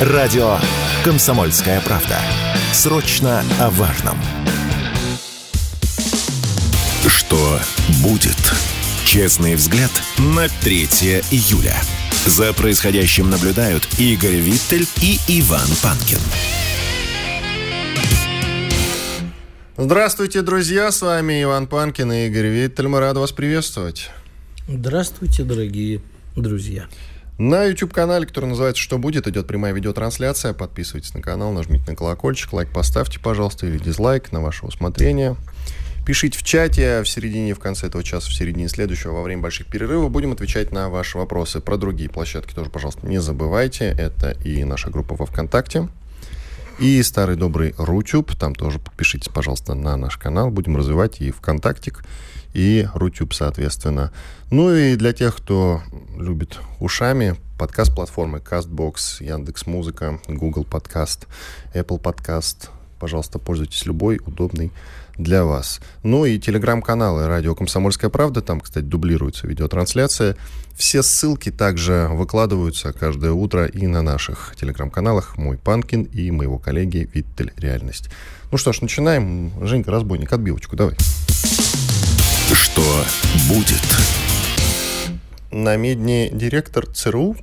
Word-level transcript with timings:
Радио 0.00 0.58
«Комсомольская 1.04 1.80
правда». 1.80 2.18
Срочно 2.72 3.44
о 3.60 3.70
важном. 3.70 4.18
Что 7.06 7.60
будет? 8.02 8.36
Честный 9.04 9.54
взгляд 9.54 9.92
на 10.18 10.48
3 10.48 10.82
июля. 11.30 11.76
За 12.26 12.52
происходящим 12.52 13.30
наблюдают 13.30 13.86
Игорь 14.00 14.34
Виттель 14.34 14.88
и 15.00 15.20
Иван 15.28 15.68
Панкин. 15.80 16.18
Здравствуйте, 19.76 20.42
друзья! 20.42 20.90
С 20.90 21.02
вами 21.02 21.40
Иван 21.44 21.68
Панкин 21.68 22.10
и 22.10 22.26
Игорь 22.26 22.48
Виттель. 22.48 22.88
Мы 22.88 22.98
рады 22.98 23.20
вас 23.20 23.30
приветствовать. 23.30 24.10
Здравствуйте, 24.66 25.44
дорогие 25.44 26.02
друзья. 26.34 26.88
На 27.36 27.64
YouTube-канале, 27.64 28.26
который 28.26 28.46
называется 28.46 28.80
«Что 28.80 28.96
будет?», 28.96 29.26
идет 29.26 29.48
прямая 29.48 29.72
видеотрансляция. 29.72 30.52
Подписывайтесь 30.52 31.14
на 31.14 31.20
канал, 31.20 31.52
нажмите 31.52 31.84
на 31.90 31.96
колокольчик, 31.96 32.52
лайк 32.52 32.72
поставьте, 32.72 33.18
пожалуйста, 33.18 33.66
или 33.66 33.76
дизлайк 33.76 34.30
на 34.30 34.40
ваше 34.40 34.64
усмотрение. 34.66 35.34
Пишите 36.06 36.38
в 36.38 36.44
чате 36.44 37.02
в 37.02 37.08
середине, 37.08 37.54
в 37.54 37.58
конце 37.58 37.88
этого 37.88 38.04
часа, 38.04 38.28
в 38.28 38.32
середине 38.32 38.68
следующего, 38.68 39.14
во 39.14 39.22
время 39.22 39.42
больших 39.42 39.66
перерывов. 39.66 40.12
Будем 40.12 40.30
отвечать 40.30 40.70
на 40.70 40.88
ваши 40.88 41.18
вопросы. 41.18 41.60
Про 41.60 41.76
другие 41.76 42.08
площадки 42.08 42.54
тоже, 42.54 42.70
пожалуйста, 42.70 43.04
не 43.04 43.20
забывайте. 43.20 43.86
Это 43.86 44.30
и 44.44 44.62
наша 44.62 44.90
группа 44.90 45.16
во 45.16 45.26
ВКонтакте, 45.26 45.88
и 46.78 47.02
старый 47.02 47.34
добрый 47.34 47.74
Рутюб. 47.76 48.36
Там 48.36 48.54
тоже 48.54 48.78
подпишитесь, 48.78 49.28
пожалуйста, 49.28 49.74
на 49.74 49.96
наш 49.96 50.18
канал. 50.18 50.50
Будем 50.50 50.76
развивать 50.76 51.20
и 51.20 51.32
ВКонтактик, 51.32 52.04
и 52.54 52.88
Рутюб, 52.94 53.34
соответственно. 53.34 54.12
Ну 54.50 54.74
и 54.74 54.96
для 54.96 55.12
тех, 55.12 55.36
кто 55.36 55.82
любит 56.16 56.58
ушами, 56.80 57.36
подкаст-платформы 57.58 58.38
CastBox, 58.38 59.22
Яндекс.Музыка, 59.22 60.20
Google 60.28 60.64
Подкаст, 60.64 61.26
Apple 61.74 61.98
Подкаст. 61.98 62.70
Пожалуйста, 62.98 63.38
пользуйтесь 63.38 63.84
любой 63.84 64.20
удобный 64.24 64.72
для 65.18 65.44
вас. 65.44 65.80
Ну 66.02 66.24
и 66.24 66.38
телеграм-каналы 66.38 67.26
«Радио 67.26 67.54
Комсомольская 67.54 68.10
правда». 68.10 68.40
Там, 68.40 68.60
кстати, 68.60 68.84
дублируется 68.84 69.46
видеотрансляция. 69.46 70.36
Все 70.74 71.02
ссылки 71.02 71.50
также 71.50 72.08
выкладываются 72.10 72.92
каждое 72.92 73.32
утро 73.32 73.66
и 73.66 73.86
на 73.86 74.02
наших 74.02 74.54
телеграм-каналах 74.58 75.36
«Мой 75.36 75.58
Панкин» 75.58 76.04
и 76.04 76.30
моего 76.30 76.58
коллеги 76.58 77.08
«Виттель. 77.12 77.52
Реальность». 77.56 78.10
Ну 78.50 78.58
что 78.58 78.72
ж, 78.72 78.80
начинаем. 78.80 79.52
Женька, 79.64 79.90
разбойник, 79.90 80.32
отбивочку 80.32 80.76
давай. 80.76 80.96
Что 82.52 82.82
будет? 83.48 83.82
На 85.50 85.76
медне 85.76 86.30
директор 86.30 86.86
ЦРУ 86.86 87.36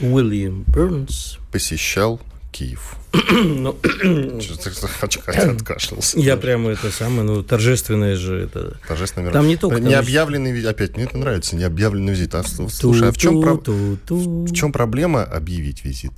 Уильям 0.00 0.64
Бернс 0.68 1.38
посещал 1.50 2.20
Киев. 2.52 2.96
ну, 3.30 3.76
Откашлялся. 5.26 6.18
я 6.18 6.36
прямо 6.36 6.70
это 6.70 6.90
самое, 6.90 7.22
ну, 7.22 7.42
торжественное 7.42 8.16
же 8.16 8.36
это. 8.36 8.78
Торжественный 8.86 9.32
Там 9.32 9.46
не 9.46 9.56
только 9.56 9.80
Необъявленный 9.80 10.52
визит. 10.52 10.68
Опять, 10.68 10.96
мне 10.96 11.04
это 11.04 11.18
нравится, 11.18 11.56
необъявленный 11.56 12.12
визит. 12.12 12.34
А, 12.34 12.42
слушай, 12.42 13.08
а 13.08 13.12
в 13.12 13.16
чем, 13.16 13.40
про- 13.40 13.54
в 13.56 14.52
чем 14.52 14.72
проблема 14.72 15.24
объявить 15.24 15.84
визит? 15.84 16.12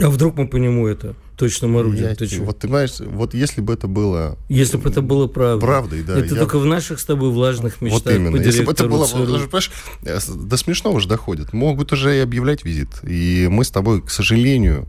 А 0.00 0.08
вдруг 0.08 0.36
мы 0.36 0.48
по 0.48 0.56
нему 0.56 0.86
это 0.86 1.14
точно 1.36 1.78
орудие? 1.78 2.08
Я 2.10 2.14
Ты 2.14 2.26
чё? 2.26 2.44
вот 2.44 2.58
ты 2.60 2.68
знаешь, 2.68 3.00
вот 3.00 3.34
если 3.34 3.60
бы 3.60 3.72
это 3.72 3.86
было 3.88 4.38
Если 4.48 4.76
бы 4.76 4.88
это 4.88 5.02
было 5.02 5.26
правда. 5.26 5.64
правдой, 5.64 6.02
да. 6.02 6.18
это 6.18 6.34
я- 6.34 6.40
только 6.40 6.58
в 6.58 6.66
наших 6.66 7.00
с 7.00 7.04
тобой 7.04 7.30
влажных 7.30 7.80
мечтах 7.80 8.04
Вот 8.04 8.12
именно. 8.12 8.36
Если 8.36 8.64
бы 8.64 8.72
это 8.72 8.86
было, 8.88 9.06
даже, 9.06 9.46
понимаешь, 9.48 9.70
э, 10.04 10.18
до 10.34 10.56
смешного 10.56 11.00
же 11.00 11.08
доходит. 11.08 11.52
Могут 11.52 11.92
уже 11.92 12.16
и 12.16 12.20
объявлять 12.20 12.64
визит. 12.64 12.88
И 13.02 13.48
мы 13.50 13.64
с 13.64 13.70
тобой, 13.70 14.02
к 14.02 14.10
сожалению, 14.10 14.86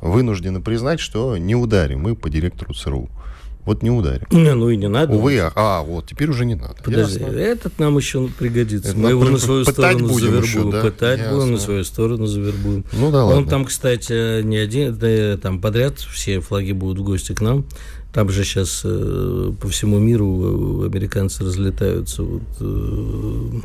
вынуждены 0.00 0.60
признать, 0.60 1.00
что 1.00 1.36
не 1.38 1.54
ударим 1.54 2.00
мы 2.00 2.14
по 2.14 2.28
директору 2.28 2.74
ЦРУ. 2.74 3.08
Вот 3.66 3.82
не 3.82 3.90
ударим. 3.90 4.26
Не, 4.30 4.54
ну 4.54 4.70
и 4.70 4.76
не 4.76 4.88
надо. 4.88 5.12
Увы, 5.12 5.38
а, 5.40 5.52
а, 5.56 5.82
вот, 5.82 6.06
теперь 6.06 6.30
уже 6.30 6.46
не 6.46 6.54
надо. 6.54 6.76
Подожди, 6.84 7.18
Ясно. 7.18 7.36
этот 7.36 7.78
нам 7.80 7.98
еще 7.98 8.28
пригодится. 8.28 8.90
Это 8.90 8.98
Мы 8.98 9.10
его 9.10 9.24
на 9.24 9.38
свою 9.38 9.64
сторону 9.64 10.08
завербуем. 10.08 10.42
еще, 10.44 10.70
да? 10.70 10.82
Пытать 10.82 11.18
будем, 11.28 11.48
на 11.48 11.50
Ясно. 11.52 11.58
свою 11.58 11.84
сторону 11.84 12.26
завербуем. 12.26 12.84
Ну 12.92 13.10
да 13.10 13.24
Он 13.24 13.32
ладно. 13.34 13.50
там, 13.50 13.64
кстати, 13.64 14.42
не 14.42 14.56
один, 14.56 14.96
да, 14.96 15.36
там 15.36 15.60
подряд 15.60 15.98
все 15.98 16.40
флаги 16.40 16.72
будут 16.72 17.00
в 17.00 17.04
гости 17.04 17.32
к 17.34 17.40
нам. 17.40 17.66
Там 18.16 18.30
же 18.30 18.44
сейчас 18.44 18.80
по 18.80 19.68
всему 19.68 19.98
миру 19.98 20.84
э, 20.84 20.86
американцы 20.86 21.44
разлетаются. 21.44 22.22
Вот, 22.22 22.44
э, 22.60 23.60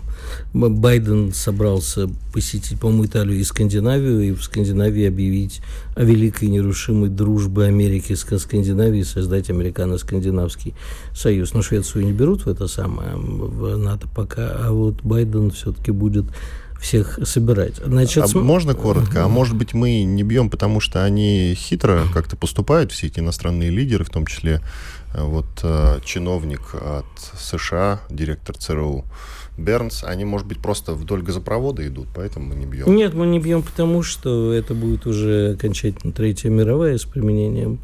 Байден 0.51 1.31
собрался 1.31 2.09
посетить, 2.33 2.77
по-моему, 2.77 3.05
Италию 3.05 3.39
и 3.39 3.45
Скандинавию, 3.45 4.19
и 4.19 4.31
в 4.33 4.43
Скандинавии 4.43 5.07
объявить 5.07 5.61
о 5.95 6.03
великой 6.03 6.49
нерушимой 6.49 7.07
дружбе 7.07 7.63
Америки 7.63 8.13
с 8.13 8.25
Скандинавией, 8.39 9.05
создать 9.05 9.49
американо-скандинавский 9.49 10.73
союз. 11.15 11.53
Но 11.53 11.61
Швецию 11.61 12.03
не 12.03 12.11
берут 12.11 12.41
в 12.41 12.49
это 12.49 12.67
самое, 12.67 13.15
в 13.15 13.77
НАТО 13.77 14.09
пока, 14.13 14.49
а 14.65 14.73
вот 14.73 15.01
Байден 15.01 15.51
все-таки 15.51 15.91
будет 15.91 16.25
всех 16.81 17.19
собирать. 17.25 17.75
Значит, 17.77 18.23
А 18.23 18.27
см- 18.27 18.43
можно 18.45 18.73
коротко? 18.73 19.23
А 19.23 19.27
может 19.27 19.55
быть, 19.55 19.73
мы 19.73 20.01
не 20.03 20.23
бьем, 20.23 20.49
потому 20.49 20.79
что 20.79 21.03
они 21.05 21.53
хитро 21.55 22.05
как-то 22.13 22.35
поступают, 22.35 22.91
все 22.91 23.07
эти 23.07 23.19
иностранные 23.19 23.69
лидеры, 23.69 24.03
в 24.03 24.09
том 24.09 24.25
числе 24.25 24.61
вот 25.13 25.47
э, 25.63 25.99
чиновник 26.03 26.73
от 26.73 27.05
США, 27.37 28.01
директор 28.09 28.57
ЦРУ 28.57 29.05
Бернс, 29.57 30.03
они, 30.03 30.25
может 30.25 30.47
быть, 30.47 30.59
просто 30.59 30.93
вдоль 30.93 31.21
газопровода 31.21 31.85
идут, 31.85 32.07
поэтому 32.15 32.47
мы 32.47 32.55
не 32.55 32.65
бьем. 32.65 32.93
Нет, 32.95 33.13
мы 33.13 33.27
не 33.27 33.39
бьем, 33.39 33.63
потому 33.63 34.01
что 34.01 34.53
это 34.53 34.73
будет 34.73 35.05
уже 35.05 35.53
окончательно 35.53 36.13
Третья 36.13 36.49
мировая 36.49 36.97
с 36.97 37.03
применением 37.03 37.79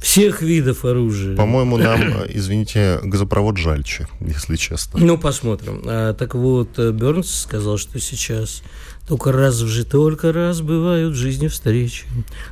всех 0.00 0.42
видов 0.42 0.84
оружия. 0.84 1.36
По-моему, 1.36 1.76
нам, 1.76 2.00
э, 2.22 2.26
извините, 2.30 3.00
газопровод 3.02 3.56
жальче, 3.56 4.06
если 4.20 4.56
честно. 4.56 5.00
Ну, 5.00 5.18
посмотрим. 5.18 5.82
А, 5.84 6.14
так 6.14 6.34
вот, 6.34 6.78
э, 6.78 6.92
Бернс 6.92 7.42
сказал, 7.42 7.78
что 7.78 7.98
сейчас 7.98 8.62
только 9.08 9.32
раз 9.32 9.62
в 9.62 9.66
жизни, 9.66 9.88
только 9.88 10.32
раз 10.34 10.60
бывают 10.60 11.14
в 11.14 11.16
жизни 11.16 11.48
встречи. 11.48 12.04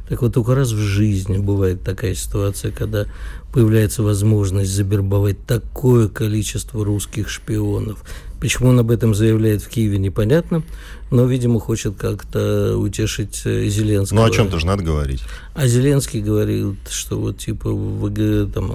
Так 0.08 0.22
вот, 0.22 0.32
только 0.32 0.54
раз 0.54 0.72
в 0.72 0.78
жизни 0.78 1.36
бывает 1.36 1.82
такая 1.82 2.14
ситуация, 2.14 2.72
когда 2.72 3.04
появляется 3.52 4.02
возможность 4.02 4.70
забербовать 4.70 5.36
такое 5.46 6.08
количество 6.08 6.82
русских 6.82 7.28
шпионов. 7.28 8.02
Почему 8.40 8.68
он 8.68 8.78
об 8.78 8.90
этом 8.90 9.14
заявляет 9.14 9.62
в 9.62 9.68
Киеве, 9.68 9.98
непонятно, 9.98 10.62
но, 11.10 11.24
видимо, 11.24 11.60
хочет 11.60 11.94
как-то 11.96 12.76
утешить 12.76 13.42
э, 13.44 13.68
Зеленского. 13.68 14.18
Ну, 14.18 14.24
о 14.24 14.30
чем-то 14.30 14.58
же 14.58 14.66
надо 14.66 14.82
говорить. 14.82 15.22
А 15.54 15.66
Зеленский 15.68 16.20
говорил, 16.20 16.76
что 16.90 17.18
вот 17.18 17.38
типа 17.38 17.70
в, 17.70 18.12
г- 18.12 18.46
там, 18.52 18.72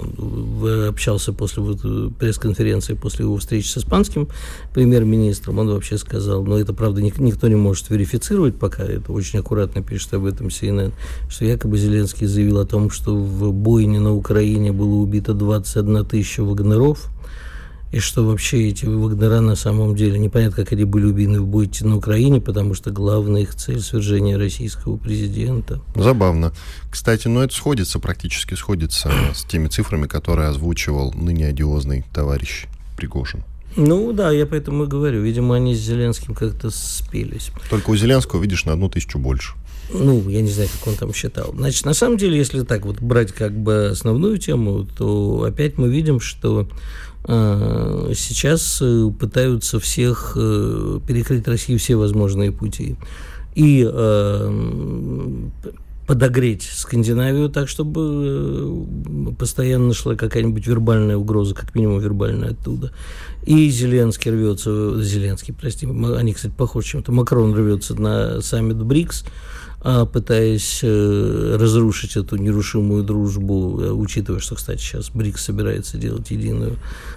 общался 0.88 1.32
после 1.32 1.62
вот, 1.62 1.80
э, 1.84 2.08
пресс-конференции, 2.18 2.94
после 2.94 3.24
его 3.24 3.36
встречи 3.36 3.68
с 3.68 3.76
испанским 3.78 4.28
премьер-министром, 4.74 5.58
он 5.58 5.68
вообще 5.68 5.98
сказал, 5.98 6.42
но 6.44 6.58
это, 6.58 6.72
правда, 6.72 7.02
ник- 7.02 7.18
никто 7.18 7.48
не 7.48 7.54
может 7.56 7.90
верифицировать 7.90 8.56
пока, 8.56 8.82
это 8.82 9.12
очень 9.12 9.38
аккуратно 9.38 9.82
пишет 9.82 10.14
об 10.14 10.24
этом 10.24 10.48
CNN, 10.48 10.92
что 11.28 11.44
якобы 11.44 11.78
Зеленский 11.78 12.26
заявил 12.26 12.58
о 12.58 12.66
том, 12.66 12.90
что 12.90 13.14
в 13.14 13.52
бойне 13.52 14.00
на 14.00 14.14
Украине 14.14 14.72
было 14.72 14.94
убито 14.94 15.34
21 15.34 16.04
тысяча 16.06 16.42
вагнеров, 16.42 17.10
и 17.92 17.98
что 17.98 18.24
вообще 18.24 18.68
эти 18.68 18.86
вагнера 18.86 19.40
на 19.40 19.54
самом 19.54 19.94
деле 19.94 20.18
непонятно, 20.18 20.64
как 20.64 20.72
они 20.72 20.84
были 20.84 21.04
убиты 21.04 21.40
в 21.40 21.46
бою 21.46 21.68
на 21.82 21.96
Украине, 21.96 22.40
потому 22.40 22.74
что 22.74 22.90
главная 22.90 23.42
их 23.42 23.54
цель 23.54 23.80
свержение 23.80 24.38
российского 24.38 24.96
президента. 24.96 25.80
Забавно. 25.94 26.52
Кстати, 26.90 27.28
ну 27.28 27.40
это 27.40 27.54
сходится, 27.54 27.98
практически 27.98 28.54
сходится 28.54 29.12
с 29.34 29.44
теми 29.44 29.68
цифрами, 29.68 30.06
которые 30.06 30.48
озвучивал 30.48 31.12
ныне 31.12 31.46
одиозный 31.46 32.04
товарищ 32.12 32.64
Пригожин. 32.96 33.44
Ну 33.76 34.12
да, 34.12 34.30
я 34.30 34.46
поэтому 34.46 34.84
и 34.84 34.86
говорю. 34.86 35.22
Видимо, 35.22 35.56
они 35.56 35.74
с 35.74 35.78
Зеленским 35.78 36.34
как-то 36.34 36.70
спелись. 36.70 37.50
Только 37.70 37.90
у 37.90 37.96
Зеленского, 37.96 38.40
видишь, 38.40 38.64
на 38.64 38.72
одну 38.72 38.88
тысячу 38.88 39.18
больше. 39.18 39.52
Ну, 39.92 40.28
я 40.28 40.40
не 40.40 40.50
знаю, 40.50 40.68
как 40.78 40.88
он 40.88 40.96
там 40.96 41.14
считал. 41.14 41.52
Значит, 41.54 41.84
на 41.84 41.94
самом 41.94 42.16
деле, 42.16 42.38
если 42.38 42.62
так 42.62 42.86
вот 42.86 43.00
брать 43.00 43.32
как 43.32 43.52
бы 43.52 43.88
основную 43.92 44.38
тему, 44.38 44.86
то 44.96 45.44
опять 45.44 45.76
мы 45.78 45.88
видим, 45.88 46.20
что 46.20 46.68
сейчас 47.24 48.80
э, 48.82 49.10
пытаются 49.18 49.78
всех 49.78 50.32
э, 50.36 50.98
перекрыть 51.06 51.46
России 51.46 51.76
все 51.76 51.96
возможные 51.96 52.50
пути. 52.50 52.96
И 53.54 53.88
э, 53.88 55.48
подогреть 56.06 56.62
Скандинавию 56.62 57.48
так, 57.48 57.68
чтобы 57.68 58.86
постоянно 59.38 59.94
шла 59.94 60.14
какая-нибудь 60.14 60.66
вербальная 60.66 61.16
угроза, 61.16 61.54
как 61.54 61.74
минимум 61.74 62.00
вербальная 62.00 62.50
оттуда. 62.50 62.92
И 63.46 63.70
Зеленский 63.70 64.30
рвется, 64.30 65.00
Зеленский, 65.02 65.54
прости, 65.54 65.86
они, 65.86 66.32
кстати, 66.32 66.52
похожи 66.56 66.88
чем-то, 66.88 67.12
Макрон 67.12 67.54
рвется 67.54 67.94
на 67.94 68.40
саммит 68.40 68.82
БРИКС, 68.82 69.24
а, 69.24 69.28
пытаясь 70.04 70.80
э, 70.82 71.56
разрушить 71.58 72.16
эту 72.16 72.36
нерушимую 72.36 73.02
дружбу, 73.02 73.80
э, 73.80 73.90
учитывая, 73.90 74.38
что, 74.40 74.54
кстати, 74.54 74.80
сейчас 74.80 75.10
БРИКС 75.10 75.42
собирается 75.42 75.98
делать 75.98 76.30
единую 76.30 76.76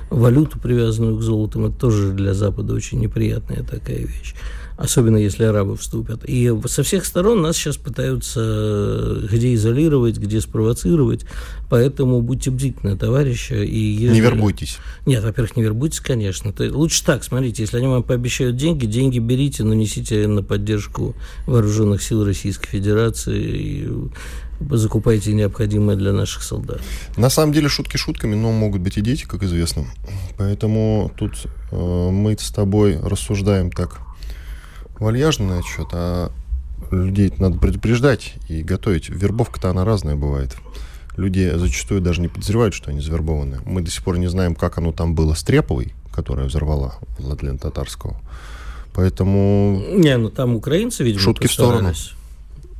валюту, 0.10 0.60
привязанную 0.60 1.18
к 1.18 1.22
золоту, 1.22 1.64
это 1.68 1.78
тоже 1.78 2.12
для 2.12 2.34
Запада 2.34 2.74
очень 2.74 3.00
неприятная 3.00 3.64
такая 3.64 4.00
вещь. 4.00 4.34
Особенно 4.78 5.18
если 5.18 5.44
арабы 5.44 5.78
вступят. 5.78 6.24
И 6.26 6.52
со 6.66 6.84
всех 6.84 7.06
сторон 7.06 7.42
нас 7.42 7.56
сейчас 7.56 7.78
пытаются 7.78 8.40
э, 8.42 9.28
где 9.32 9.54
изолировать, 9.54 10.18
где 10.18 10.42
спровоцировать, 10.42 11.26
поэтому 11.70 12.22
будьте 12.22 12.52
бдительны, 12.52 12.98
товарищи. 12.98 13.54
И 13.54 13.80
если... 13.80 14.16
Не 14.16 14.22
вербуйтесь. 14.22 14.78
Нет, 15.06 15.24
во-первых, 15.24 15.56
не 15.56 15.64
вербуйтесь, 15.64 16.00
конечно. 16.00 16.52
То 16.52 16.68
лучше 16.70 17.04
так, 17.06 17.24
смотрите, 17.24 17.64
если 17.64 17.78
они 17.78 17.88
вам 17.88 18.04
пообещают 18.04 18.58
деньги, 18.58 18.86
деньги 18.86 19.20
берите, 19.20 19.64
но 19.64 19.74
несите 19.74 20.28
на 20.28 20.44
поддержку 20.44 21.16
вооруженных 21.48 22.04
сил 22.04 22.26
Российской 22.26 22.68
Федерации 22.68 23.42
и 23.42 23.90
закупайте 24.72 25.34
необходимое 25.34 25.96
для 25.96 26.12
наших 26.14 26.44
солдат. 26.44 26.82
На 27.18 27.30
самом 27.30 27.54
деле 27.54 27.68
шутки 27.68 27.98
шутками, 27.98 28.36
но 28.36 28.52
могут 28.52 28.82
быть 28.82 28.98
и 28.98 29.02
дети, 29.02 29.26
как 29.26 29.44
известно. 29.44 29.86
Поэтому 30.38 31.12
тут 31.18 31.34
э, 31.72 32.10
мы 32.10 32.36
с 32.40 32.52
тобой 32.52 32.98
рассуждаем 33.02 33.70
так 33.70 34.00
вальяжно 35.00 35.58
на 35.58 35.64
счет, 35.64 35.88
а 35.92 36.32
людей 36.92 37.34
надо 37.38 37.58
предупреждать 37.58 38.36
и 38.48 38.62
готовить. 38.62 39.10
Вербовка-то 39.10 39.70
она 39.70 39.86
разная 39.86 40.16
бывает. 40.16 40.56
Люди 41.18 41.52
зачастую 41.56 42.02
даже 42.02 42.22
не 42.22 42.28
подозревают, 42.28 42.74
что 42.74 42.92
они 42.92 43.00
завербованы. 43.00 43.60
Мы 43.66 43.82
до 43.82 43.90
сих 43.90 44.04
пор 44.04 44.18
не 44.18 44.28
знаем, 44.28 44.54
как 44.56 44.78
оно 44.78 44.92
там 44.92 45.16
было 45.16 45.34
с 45.34 45.44
Треповой, 45.44 45.94
которая 46.14 46.48
взорвала 46.48 46.96
Владлена 47.18 47.58
Татарского. 47.58 48.20
Поэтому... 48.94 49.82
Не, 49.94 50.18
ну 50.18 50.30
там 50.30 50.56
украинцы, 50.56 51.04
видимо, 51.04 51.22
Шутки 51.22 51.48
в 51.48 51.54
сторону. 51.54 51.94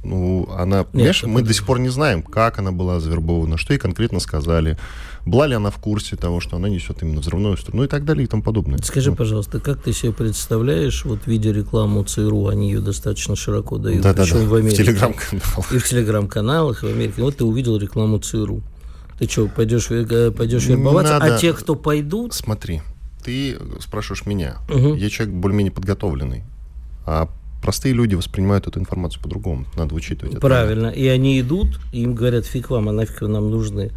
Ну, 0.06 0.48
она, 0.56 0.78
Нет, 0.78 0.88
понимаешь, 0.92 1.24
мы 1.24 1.42
до 1.42 1.54
сих 1.54 1.66
пор 1.66 1.80
не 1.80 1.90
знаем, 1.90 2.22
как 2.22 2.60
она 2.60 2.72
была 2.72 3.00
завербована, 3.00 3.58
что 3.58 3.74
ей 3.74 3.80
конкретно 3.80 4.20
сказали, 4.20 4.78
была 5.26 5.48
ли 5.48 5.56
она 5.56 5.72
в 5.72 5.78
курсе 5.78 6.16
того, 6.16 6.40
что 6.40 6.58
она 6.58 6.70
несет 6.70 7.02
именно 7.02 7.22
взрывную 7.22 7.58
струну, 7.58 7.80
ну 7.80 7.84
и 7.86 7.88
так 7.88 8.06
далее 8.06 8.26
и 8.26 8.28
тому 8.28 8.44
подобное. 8.44 8.78
Скажи, 8.84 9.10
ну. 9.10 9.16
пожалуйста, 9.16 9.60
как 9.60 9.82
ты 9.82 9.94
себе 9.94 10.14
представляешь, 10.14 11.04
вот 11.06 11.26
видя 11.26 11.52
рекламу 11.52 12.04
ЦРУ, 12.04 12.48
они 12.48 12.72
ее 12.72 12.82
достаточно 12.82 13.36
широко 13.36 13.80
дают, 13.80 14.04
да, 14.04 14.14
причем 14.14 14.36
да, 14.36 14.42
да. 14.42 14.50
в 14.50 14.54
Америке. 14.54 14.84
В 14.84 14.86
телеграм-каналах. 14.86 15.72
И 15.72 15.78
в 15.80 15.90
телеграм-каналах, 15.90 16.84
и 16.84 16.86
в 16.86 16.90
Америке. 16.90 17.22
Вот 17.24 17.38
ты 17.38 17.44
увидел 17.44 17.78
рекламу 17.78 18.20
ЦРУ. 18.20 18.62
Ты 19.18 19.28
что, 19.28 19.48
пойдешь, 19.48 19.88
пойдешь 19.88 20.68
вербоваться? 20.68 21.18
Надо... 21.18 21.36
А 21.36 21.40
те, 21.40 21.54
кто 21.54 21.74
пойдут... 21.76 22.36
Смотри, 22.36 22.82
ты 23.24 23.58
спрашиваешь 23.80 24.28
меня. 24.28 24.58
Угу. 24.70 24.96
Я 24.96 25.10
человек 25.10 25.34
более-менее 25.34 25.72
подготовленный. 25.72 26.44
А 27.08 27.30
простые 27.66 27.96
люди 27.96 28.14
воспринимают 28.14 28.68
эту 28.68 28.80
информацию 28.80 29.24
по-другому. 29.24 29.66
Надо 29.76 29.96
учитывать 29.96 30.40
Правильно. 30.40 30.88
Это. 30.88 31.00
И 31.00 31.08
они 31.08 31.42
идут, 31.42 31.80
им 31.94 32.14
говорят, 32.14 32.46
фиг 32.46 32.70
вам, 32.70 32.90
а 32.90 32.92
нафиг 32.92 33.22
вы 33.22 33.28
нам 33.28 33.50
нужны. 33.50 33.90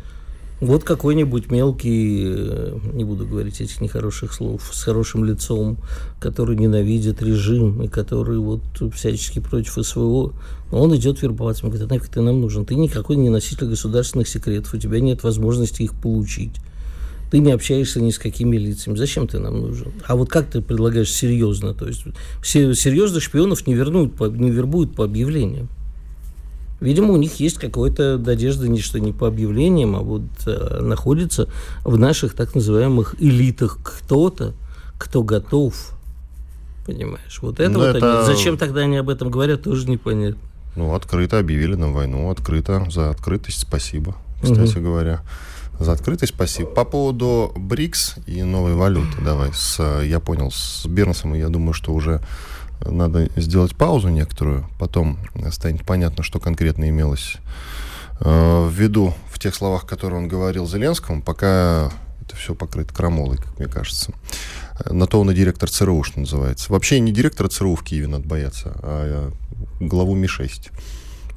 Вот 0.63 0.85
какой-нибудь 0.85 1.51
мелкий, 1.51 2.25
э, 2.29 2.79
не 2.95 3.05
буду 3.05 3.27
говорить 3.27 3.61
этих 3.61 3.83
нехороших 3.83 4.33
слов, 4.33 4.71
с 4.73 4.83
хорошим 4.83 5.23
лицом, 5.23 5.77
который 6.19 6.57
ненавидит 6.57 7.21
режим 7.21 7.83
и 7.83 7.89
который 7.89 8.39
вот 8.39 8.63
всячески 8.95 9.39
против 9.39 9.75
СВО, 9.87 10.33
он 10.73 10.97
идет 10.97 11.21
вербоваться. 11.21 11.67
Он 11.67 11.71
говорит, 11.71 11.91
а 11.91 11.95
нафиг 11.95 12.09
ты 12.09 12.23
нам 12.23 12.41
нужен? 12.41 12.65
Ты 12.65 12.75
никакой 12.75 13.17
не 13.17 13.29
носитель 13.29 13.67
государственных 13.67 14.29
секретов, 14.29 14.73
у 14.73 14.79
тебя 14.79 14.99
нет 14.99 15.23
возможности 15.23 15.83
их 15.83 15.93
получить 15.93 16.57
ты 17.31 17.39
не 17.39 17.53
общаешься 17.53 18.01
ни 18.01 18.11
с 18.11 18.19
какими 18.19 18.57
лицами. 18.57 18.97
Зачем 18.97 19.27
ты 19.27 19.39
нам 19.39 19.61
нужен? 19.61 19.93
А 20.07 20.17
вот 20.17 20.29
как 20.29 20.47
ты 20.47 20.61
предлагаешь 20.61 21.13
серьезно? 21.13 21.75
То 21.75 21.87
есть 21.87 22.05
серьезных 22.43 23.23
шпионов 23.23 23.67
не, 23.67 23.75
вернут, 23.75 24.19
не 24.21 24.51
вербуют 24.51 24.95
по 24.95 25.05
объявлениям. 25.05 25.69
Видимо, 26.81 27.13
у 27.13 27.17
них 27.17 27.41
есть 27.41 27.59
какая-то 27.59 28.19
надежда 28.19 28.69
не 28.69 28.81
что 28.81 29.01
не 29.01 29.13
по 29.13 29.27
объявлениям, 29.27 29.97
а 29.97 30.01
вот 30.01 30.23
э, 30.47 30.81
находится 30.81 31.49
в 31.85 31.99
наших 31.99 32.35
так 32.35 32.55
называемых 32.55 33.17
элитах 33.19 33.79
кто-то, 33.83 34.55
кто 34.97 35.25
готов. 35.25 35.75
Понимаешь? 36.87 37.41
Вот 37.43 37.59
это, 37.59 37.71
ну, 37.71 37.81
вот 37.81 37.97
это... 37.97 38.25
Они, 38.25 38.27
зачем 38.27 38.57
тогда 38.57 38.83
они 38.83 38.97
об 38.97 39.09
этом 39.09 39.29
говорят, 39.29 39.63
тоже 39.63 39.91
непонятно. 39.91 40.41
Ну, 40.77 40.95
открыто 40.95 41.41
объявили 41.41 41.75
нам 41.75 41.93
войну, 41.93 42.31
открыто, 42.31 42.87
за 42.91 43.11
открытость 43.11 43.61
спасибо, 43.63 44.15
кстати 44.41 44.77
угу. 44.77 44.85
говоря 44.85 45.23
за 45.79 45.93
открытость, 45.93 46.35
спасибо. 46.35 46.71
По 46.71 46.85
поводу 46.85 47.53
БРИКС 47.57 48.17
и 48.27 48.43
новой 48.43 48.75
валюты, 48.75 49.21
давай, 49.23 49.53
с, 49.53 50.03
я 50.03 50.21
понял, 50.21 50.51
с 50.51 50.87
Бернсом, 50.87 51.35
я 51.35 51.49
думаю, 51.49 51.73
что 51.73 51.93
уже 51.93 52.21
надо 52.81 53.29
сделать 53.37 53.75
паузу 53.77 54.09
некоторую, 54.09 54.69
потом 54.79 55.19
станет 55.51 55.85
понятно, 55.85 56.23
что 56.23 56.39
конкретно 56.39 56.89
имелось 56.89 57.37
э, 58.21 58.67
в 58.69 58.73
виду 58.73 59.15
в 59.31 59.39
тех 59.39 59.55
словах, 59.55 59.87
которые 59.87 60.21
он 60.21 60.29
говорил 60.29 60.67
Зеленскому, 60.67 61.23
пока 61.23 61.91
это 62.23 62.37
все 62.37 62.55
покрыто 62.55 62.95
крамолой, 62.95 63.39
как 63.39 63.59
мне 63.59 63.69
кажется. 63.69 64.13
На 64.85 65.07
то 65.07 65.21
он 65.21 65.31
и 65.31 65.35
директор 65.35 65.69
ЦРУ, 65.69 66.03
что 66.05 66.21
называется. 66.21 66.73
Вообще 66.73 67.01
не 67.01 67.11
директора 67.11 67.49
ЦРУ 67.49 67.75
в 67.75 67.83
Киеве 67.83 68.07
надо 68.07 68.29
бояться, 68.29 68.73
а 68.83 69.31
главу 69.81 70.15
Ми-6. 70.15 70.71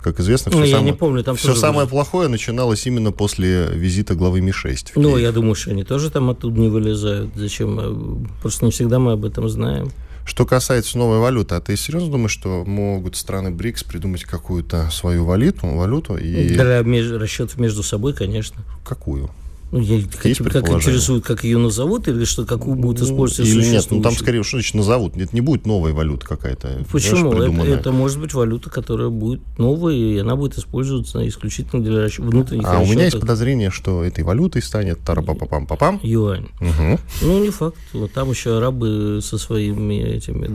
Как 0.03 0.19
известно, 0.19 0.51
все, 0.51 0.59
ну, 0.59 0.65
самое, 0.65 0.93
помню, 0.93 1.23
там 1.23 1.35
все 1.35 1.53
самое 1.53 1.81
было. 1.81 1.89
плохое 1.89 2.27
начиналось 2.27 2.87
именно 2.87 3.11
после 3.11 3.67
визита 3.67 4.15
главы 4.15 4.41
Ми-6. 4.41 4.93
Ну, 4.95 5.17
я 5.17 5.31
думаю, 5.31 5.53
что 5.53 5.71
они 5.71 5.83
тоже 5.83 6.09
там 6.09 6.29
оттуда 6.29 6.59
не 6.59 6.69
вылезают. 6.69 7.31
Зачем? 7.35 8.27
Просто 8.41 8.65
не 8.65 8.71
всегда 8.71 8.97
мы 8.97 9.11
об 9.11 9.25
этом 9.25 9.47
знаем. 9.47 9.91
Что 10.25 10.45
касается 10.45 10.97
новой 10.97 11.19
валюты, 11.19 11.55
а 11.55 11.61
ты 11.61 11.75
серьезно 11.75 12.11
думаешь, 12.11 12.31
что 12.31 12.63
могут 12.63 13.15
страны 13.15 13.51
БРИКС 13.51 13.83
придумать 13.83 14.23
какую-то 14.23 14.89
свою 14.91 15.25
валюту, 15.25 15.67
валюту 15.67 16.15
и... 16.15 16.49
Для 16.49 16.81
меж... 16.81 17.11
расчетов 17.11 17.57
между 17.57 17.83
собой, 17.83 18.13
конечно. 18.13 18.63
Какую? 18.85 19.29
Ну, 19.71 19.79
я, 19.79 20.01
тебя 20.01 20.49
как 20.49 20.69
интересует, 20.69 21.23
как 21.23 21.45
ее 21.45 21.57
назовут, 21.57 22.07
или 22.09 22.25
что, 22.25 22.45
какую 22.45 22.75
будут 22.75 22.99
ну, 22.99 23.05
использовать 23.05 23.49
Или 23.49 23.65
нет, 23.65 23.87
ну 23.89 24.01
там 24.01 24.13
скорее, 24.13 24.43
что 24.43 24.57
значит 24.57 24.75
назовут? 24.75 25.15
Это 25.15 25.33
не 25.33 25.39
будет 25.39 25.65
новая 25.65 25.93
валюта 25.93 26.25
какая-то. 26.25 26.85
Почему? 26.91 27.31
Это, 27.31 27.63
это 27.63 27.91
может 27.93 28.19
быть 28.19 28.33
валюта, 28.33 28.69
которая 28.69 29.07
будет 29.09 29.41
новой, 29.57 29.97
и 29.97 30.17
она 30.17 30.35
будет 30.35 30.57
использоваться 30.57 31.25
исключительно 31.25 31.81
для 31.81 32.07
внутренних 32.17 32.65
А 32.65 32.73
расчетов. 32.73 32.89
у 32.89 32.91
меня 32.91 33.05
есть 33.05 33.19
подозрение, 33.19 33.71
что 33.71 34.03
этой 34.03 34.25
валютой 34.25 34.61
станет 34.61 34.99
тарапапапам 34.99 35.65
папам 35.65 35.99
Юань. 36.03 36.47
Угу. 36.59 36.99
Ну, 37.21 37.43
не 37.43 37.49
факт. 37.49 37.77
Вот 37.93 38.11
там 38.11 38.29
еще 38.29 38.57
арабы 38.57 39.19
со 39.23 39.37
своими 39.37 40.01
этими 40.01 40.47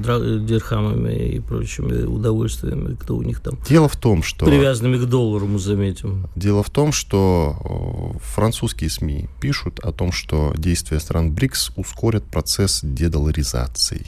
дирхамами 0.47 1.37
и 1.37 1.41
прочими 1.41 2.03
удовольствиями, 2.05 2.95
кто 2.95 3.17
у 3.17 3.23
них 3.23 3.41
там. 3.41 3.59
Дело 3.67 3.89
в 3.89 3.97
том, 3.97 4.23
что... 4.23 4.45
Привязанными 4.45 4.99
к 4.99 5.07
доллару, 5.07 5.47
мы 5.47 5.59
заметим. 5.59 6.29
Дело 6.37 6.63
в 6.63 6.69
том, 6.69 6.93
что 6.93 8.15
французские 8.23 8.91
СМИ 8.91 9.06
СМИ 9.07 9.29
пишут 9.41 9.79
о 9.81 9.93
том, 9.93 10.13
что 10.13 10.53
действия 10.57 10.99
стран 10.99 11.33
БРИКС 11.33 11.73
ускорят 11.77 12.25
процесс 12.25 12.81
дедоларизации. 12.83 14.07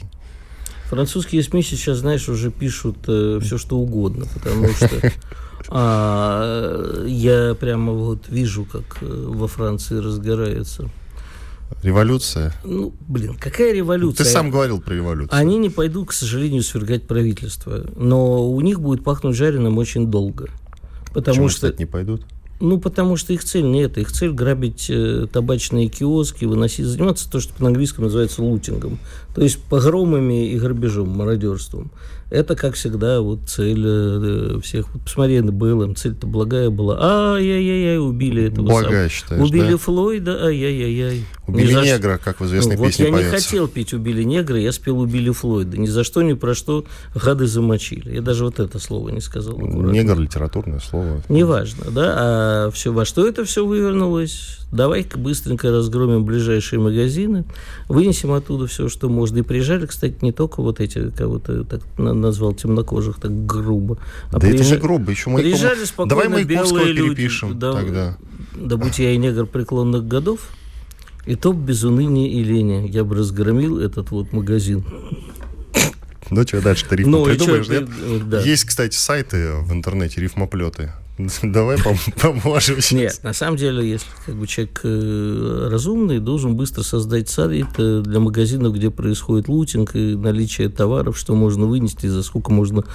Французские 0.89 1.43
СМИ 1.43 1.63
сейчас, 1.63 1.99
знаешь, 1.99 2.27
уже 2.29 2.51
пишут 2.51 2.97
э, 3.07 3.39
все, 3.41 3.57
что 3.57 3.77
угодно, 3.77 4.25
потому 4.33 4.67
что 4.69 4.89
а, 5.69 7.05
я 7.05 7.55
прямо 7.55 7.93
вот 7.93 8.27
вижу, 8.27 8.65
как 8.65 8.97
э, 9.01 9.05
во 9.05 9.47
Франции 9.47 9.95
разгорается 9.97 10.89
Революция? 11.83 12.51
Ну, 12.63 12.93
блин, 13.07 13.37
какая 13.39 13.71
революция? 13.71 14.25
Ты 14.25 14.31
сам 14.31 14.49
говорил 14.49 14.81
про 14.81 14.95
революцию. 14.95 15.37
Они 15.37 15.59
не 15.59 15.69
пойдут, 15.69 16.09
к 16.09 16.13
сожалению, 16.13 16.63
свергать 16.63 17.05
правительство. 17.05 17.85
Но 17.95 18.49
у 18.49 18.59
них 18.61 18.81
будет 18.81 19.03
пахнуть 19.03 19.35
жареным 19.35 19.77
очень 19.77 20.07
долго. 20.07 20.49
Потому 21.13 21.25
Почему, 21.25 21.49
что... 21.49 21.55
кстати, 21.57 21.77
не 21.77 21.85
пойдут? 21.85 22.25
Ну, 22.61 22.77
потому 22.77 23.15
что 23.15 23.31
их 23.31 23.43
цель 23.43 23.63
не 23.63 23.83
это. 23.83 24.01
Их 24.01 24.11
цель 24.11 24.31
грабить 24.31 24.87
э, 24.89 25.27
табачные 25.31 25.87
киоски, 25.87 26.43
выносить, 26.43 26.85
заниматься 26.85 27.29
то, 27.31 27.39
что 27.39 27.53
по-английски 27.53 28.01
называется 28.01 28.43
лутингом. 28.43 28.99
То 29.33 29.41
есть 29.41 29.63
погромами 29.63 30.49
и 30.49 30.59
грабежом, 30.59 31.09
мародерством. 31.09 31.89
Это, 32.29 32.55
как 32.55 32.75
всегда, 32.75 33.21
вот 33.21 33.39
цель 33.47 33.83
э, 33.83 34.59
всех. 34.61 34.93
Вот 34.93 35.03
посмотри 35.03 35.41
на 35.41 35.51
БЛМ, 35.51 35.95
цель-то 35.95 36.27
благая 36.27 36.69
была. 36.69 37.35
Ай-яй-яй, 37.35 37.97
убили 37.97 38.43
этого 38.43 38.65
Благая, 38.65 39.09
сам. 39.09 39.09
считаешь, 39.09 39.43
Убили 39.43 39.71
да? 39.71 39.77
Флойда, 39.77 40.45
ай-яй-яй-яй. 40.45 41.25
Убили 41.47 41.73
за... 41.73 41.81
негра, 41.81 42.19
как 42.23 42.39
в 42.39 42.45
известной 42.45 42.77
ну, 42.77 42.85
песне 42.85 43.05
вот 43.05 43.11
я 43.11 43.17
поется. 43.17 43.35
не 43.35 43.41
хотел 43.41 43.67
петь 43.67 43.93
«Убили 43.93 44.21
негра», 44.21 44.59
я 44.59 44.71
спел 44.71 44.99
«Убили 44.99 45.31
Флойда». 45.31 45.77
Ни 45.77 45.87
за 45.87 46.03
что, 46.03 46.21
ни 46.21 46.33
про 46.33 46.53
что 46.53 46.85
гады 47.15 47.47
замочили. 47.47 48.13
Я 48.13 48.21
даже 48.21 48.45
вот 48.45 48.59
это 48.59 48.77
слово 48.77 49.09
не 49.09 49.21
сказал. 49.21 49.55
Аккуратно. 49.55 49.89
Негр– 49.91 50.19
литературное 50.19 50.79
слово. 50.79 51.23
Неважно, 51.29 51.85
да? 51.89 52.15
А 52.17 52.71
все, 52.71 52.93
во 52.93 53.05
что 53.05 53.27
это 53.27 53.43
все 53.45 53.65
вывернулось? 53.65 54.59
Давай-ка 54.71 55.17
быстренько 55.17 55.71
разгромим 55.71 56.25
ближайшие 56.25 56.79
магазины, 56.79 57.43
вынесем 57.87 58.31
оттуда 58.31 58.67
все, 58.67 58.87
что 58.87 59.09
можно. 59.09 59.39
И 59.39 59.41
приезжали, 59.41 59.87
кстати, 59.87 60.17
не 60.21 60.31
только 60.31 60.61
вот 60.61 60.79
эти, 60.79 61.09
кого 61.09 61.39
то 61.39 61.53
назвал 62.21 62.53
темнокожих 62.53 63.19
так 63.19 63.45
грубо. 63.45 63.97
А 64.29 64.33
да 64.33 64.39
приезж... 64.39 64.61
это 64.61 64.75
не 64.75 64.81
грубо, 64.81 65.11
еще 65.11 65.29
мы 65.29 65.39
Приезжали 65.39 65.83
спокойно 65.85 66.23
Давай 66.23 66.43
белые 66.43 66.93
люди. 66.93 67.15
перепишем 67.15 67.57
да, 67.59 67.73
тогда. 67.73 68.17
Да 68.55 68.77
будь 68.77 68.99
я 68.99 69.11
и 69.11 69.17
негр 69.17 69.45
преклонных 69.45 70.07
годов, 70.07 70.39
и 71.25 71.35
то 71.35 71.53
без 71.53 71.83
уныния 71.83 72.29
и 72.29 72.43
лени 72.43 72.89
я 72.89 73.03
бы 73.03 73.15
разгромил 73.15 73.79
этот 73.79 74.11
вот 74.11 74.33
магазин. 74.33 74.83
Ну, 76.29 76.43
что 76.43 76.61
дальше-то 76.61 76.95
рифму 76.95 77.11
ну, 77.11 77.25
придумаешь, 77.25 77.67
нет? 77.67 77.89
Да. 78.29 78.41
Есть, 78.41 78.65
кстати, 78.65 78.95
сайты 78.95 79.53
в 79.61 79.73
интернете, 79.73 80.21
рифмоплеты. 80.21 80.91
Давай 81.43 81.77
поможем. 82.21 82.77
Нет, 82.91 83.19
на 83.23 83.33
самом 83.33 83.57
деле, 83.57 83.87
если 83.89 84.07
как 84.25 84.35
бы 84.35 84.47
человек 84.47 84.79
э, 84.83 85.67
разумный, 85.69 86.19
должен 86.19 86.55
быстро 86.55 86.81
создать 86.83 87.27
сайт 87.27 87.67
э, 87.77 88.01
для 88.05 88.19
магазинов, 88.21 88.73
где 88.73 88.89
происходит 88.89 89.49
лутинг 89.49 89.95
и 89.95 90.15
наличие 90.15 90.69
товаров, 90.69 91.17
что 91.17 91.35
можно 91.35 91.65
вынести, 91.65 92.07
за 92.07 92.23
сколько 92.23 92.53
можно 92.53 92.85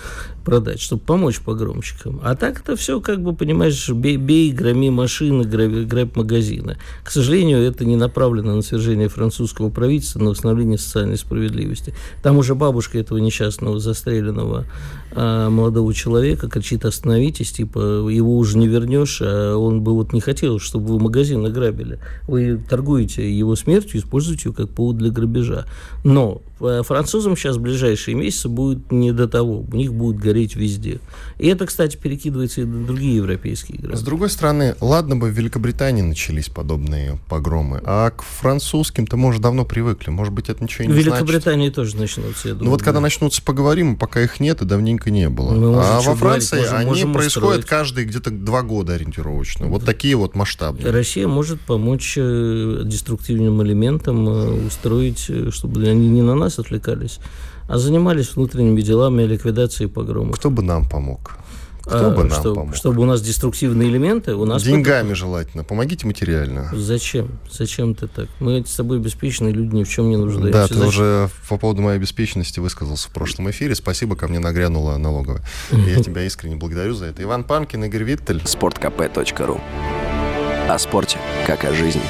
продать, 0.43 0.81
чтобы 0.81 1.03
помочь 1.03 1.41
погромщикам. 1.41 2.21
А 2.23 2.35
так 2.35 2.61
это 2.61 2.77
все, 2.77 3.01
как 3.01 3.23
бы, 3.23 3.35
понимаешь, 3.35 3.91
бей, 3.91 4.17
бей 4.17 4.53
громи 4.53 4.89
машины, 4.89 5.45
грабь 5.45 6.17
магазины. 6.17 6.79
К 7.03 7.11
сожалению, 7.11 7.59
это 7.59 7.85
не 7.85 7.97
направлено 7.97 8.57
на 8.57 8.63
свержение 8.63 9.09
французского 9.09 9.69
правительства, 9.69 10.21
на 10.21 10.31
восстановление 10.31 10.79
социальной 10.79 11.19
справедливости. 11.19 11.95
Там 12.23 12.39
уже 12.39 12.55
бабушка 12.55 12.99
этого 12.99 13.19
несчастного 13.19 13.79
застреленного 13.79 14.65
а, 15.13 15.51
молодого 15.51 15.93
человека 15.93 16.49
кричит 16.49 16.85
«остановитесь», 16.85 17.53
типа 17.53 18.01
его 18.15 18.37
уже 18.37 18.59
не 18.59 18.67
вернешь, 18.67 19.21
а 19.23 19.57
он 19.57 19.83
бы 19.83 19.93
вот 19.93 20.13
не 20.13 20.21
хотел, 20.21 20.59
чтобы 20.59 20.95
вы 20.95 21.01
магазин 21.01 21.43
награбили. 21.43 21.99
Вы 22.27 22.59
торгуете 22.69 23.31
его 23.31 23.57
смертью, 23.57 24.01
используете 24.01 24.45
его 24.45 24.55
как 24.55 24.71
повод 24.71 24.99
для 24.99 25.11
грабежа. 25.11 25.67
Но 26.05 26.43
Э, 26.61 26.83
французам 26.85 27.37
сейчас 27.37 27.57
в 27.57 27.61
ближайшие 27.61 28.15
месяцы 28.15 28.49
будет 28.49 28.93
не 28.93 29.13
до 29.13 29.29
того. 29.29 29.65
У 29.71 29.77
них 29.77 29.93
будет 29.93 30.19
гореть 30.19 30.57
везде. 30.57 31.01
И 31.39 31.49
это, 31.49 31.67
кстати, 31.67 31.97
перекидывается 31.97 32.63
и 32.63 32.65
на 32.65 32.87
другие 32.87 33.17
европейские 33.17 33.79
игры. 33.79 33.97
С 33.97 34.03
другой 34.03 34.31
стороны, 34.31 34.77
ладно 34.81 35.17
бы 35.17 35.29
в 35.29 35.33
Великобритании 35.33 36.03
начались 36.03 36.49
подобные 36.49 37.19
погромы, 37.29 37.81
а 37.85 38.11
к 38.11 38.23
французским-то 38.23 39.17
мы 39.17 39.29
уже 39.29 39.41
давно 39.41 39.65
привыкли. 39.65 40.11
Может 40.11 40.33
быть, 40.33 40.49
это 40.49 40.63
ничего 40.63 40.85
не 40.85 40.93
в 40.93 40.97
Великобритании 40.97 41.67
значит. 41.67 41.75
тоже 41.75 41.97
начнутся, 41.97 42.49
я 42.49 42.55
думаю. 42.55 42.65
Ну 42.65 42.71
вот 42.71 42.81
да. 42.81 42.85
когда 42.85 43.01
начнутся, 43.01 43.43
поговорим, 43.43 43.97
пока 43.97 44.23
их 44.23 44.41
нет 44.41 44.63
и 44.63 44.65
давненько 44.65 45.11
не 45.11 45.29
было. 45.29 45.53
Мы 45.53 45.81
а 45.83 46.01
во 46.01 46.15
Франции 46.15 46.59
можем, 46.59 46.77
они 46.77 46.87
можем 46.87 47.13
происходят 47.13 47.61
устроить. 47.61 47.67
Каждые 48.05 48.07
где-то 48.07 48.31
два 48.31 48.63
года 48.63 48.95
ориентировочно. 48.95 49.67
Вот 49.67 49.85
такие 49.85 50.17
вот 50.17 50.35
масштабы. 50.35 50.91
Россия 50.91 51.29
может 51.29 51.61
помочь 51.61 52.15
э, 52.17 52.83
деструктивным 52.85 53.63
элементам 53.63 54.29
э, 54.29 54.67
устроить, 54.67 55.31
чтобы 55.51 55.89
они 55.89 56.09
не 56.09 56.23
на 56.23 56.35
нас 56.35 56.59
отвлекались, 56.59 57.19
а 57.69 57.79
занимались 57.79 58.37
внутренними 58.37 58.83
делами 58.83 59.25
ликвидации 59.25 59.87
погромов. 59.87 60.37
Кто 60.37 60.51
бы 60.51 60.63
нам 60.63 60.89
помог? 60.89 61.39
Кто 61.85 62.07
а, 62.07 62.11
бы 62.11 62.25
нам 62.25 62.41
что, 62.41 62.55
помог? 62.55 62.75
Чтобы 62.75 63.03
у 63.03 63.05
нас 63.05 63.21
деструктивные 63.21 63.91
элементы, 63.91 64.35
у 64.35 64.47
нас... 64.47 64.63
Деньгами 64.63 65.03
потом... 65.03 65.17
желательно. 65.17 65.65
Помогите 65.65 66.07
материально. 66.07 66.71
Зачем? 66.73 67.39
Зачем 67.51 67.95
ты 67.95 68.07
так? 68.07 68.29
Мы 68.41 68.65
с 68.67 68.75
тобой 68.75 68.99
обеспеченные 68.99 69.53
люди, 69.53 69.75
ни 69.75 69.85
в 69.85 69.89
чем 69.89 70.09
не 70.09 70.17
нуждаемся. 70.17 70.53
Да, 70.53 70.69
ты 70.69 70.75
Зачем? 70.75 70.89
уже 70.89 71.31
по 71.49 71.59
поводу 71.59 71.83
моей 71.83 71.97
обеспеченности 71.97 72.59
высказался 72.59 73.09
в 73.09 73.13
прошлом 73.13 73.51
эфире. 73.51 73.75
Спасибо, 73.75 74.17
ко 74.17 74.29
мне 74.29 74.39
нагрянула 74.39 74.97
налоговая. 74.97 75.43
Я 75.71 76.03
тебя 76.03 76.23
искренне 76.25 76.57
благодарю 76.57 76.95
за 76.95 77.07
это. 77.07 77.23
Иван 77.23 77.45
Панкин, 77.45 77.85
Игорь 77.85 78.05
Виттель. 78.05 78.43
Спорткп.ру 78.47 79.61
О 80.69 80.79
спорте, 80.79 81.19
как 81.47 81.65
о 81.65 81.75
жизни. 81.75 82.03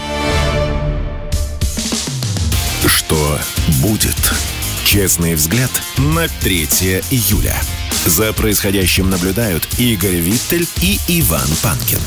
Что 2.87 3.39
будет? 3.83 4.33
Честный 4.85 5.35
взгляд 5.35 5.71
на 5.99 6.29
3 6.43 6.63
июля. 7.11 7.57
За 8.07 8.35
происходящим 8.35 9.09
наблюдают 9.09 9.67
Игорь 9.79 10.17
Виттель 10.17 10.69
и 10.83 10.99
Иван 11.09 11.49
Панкин. 11.63 11.99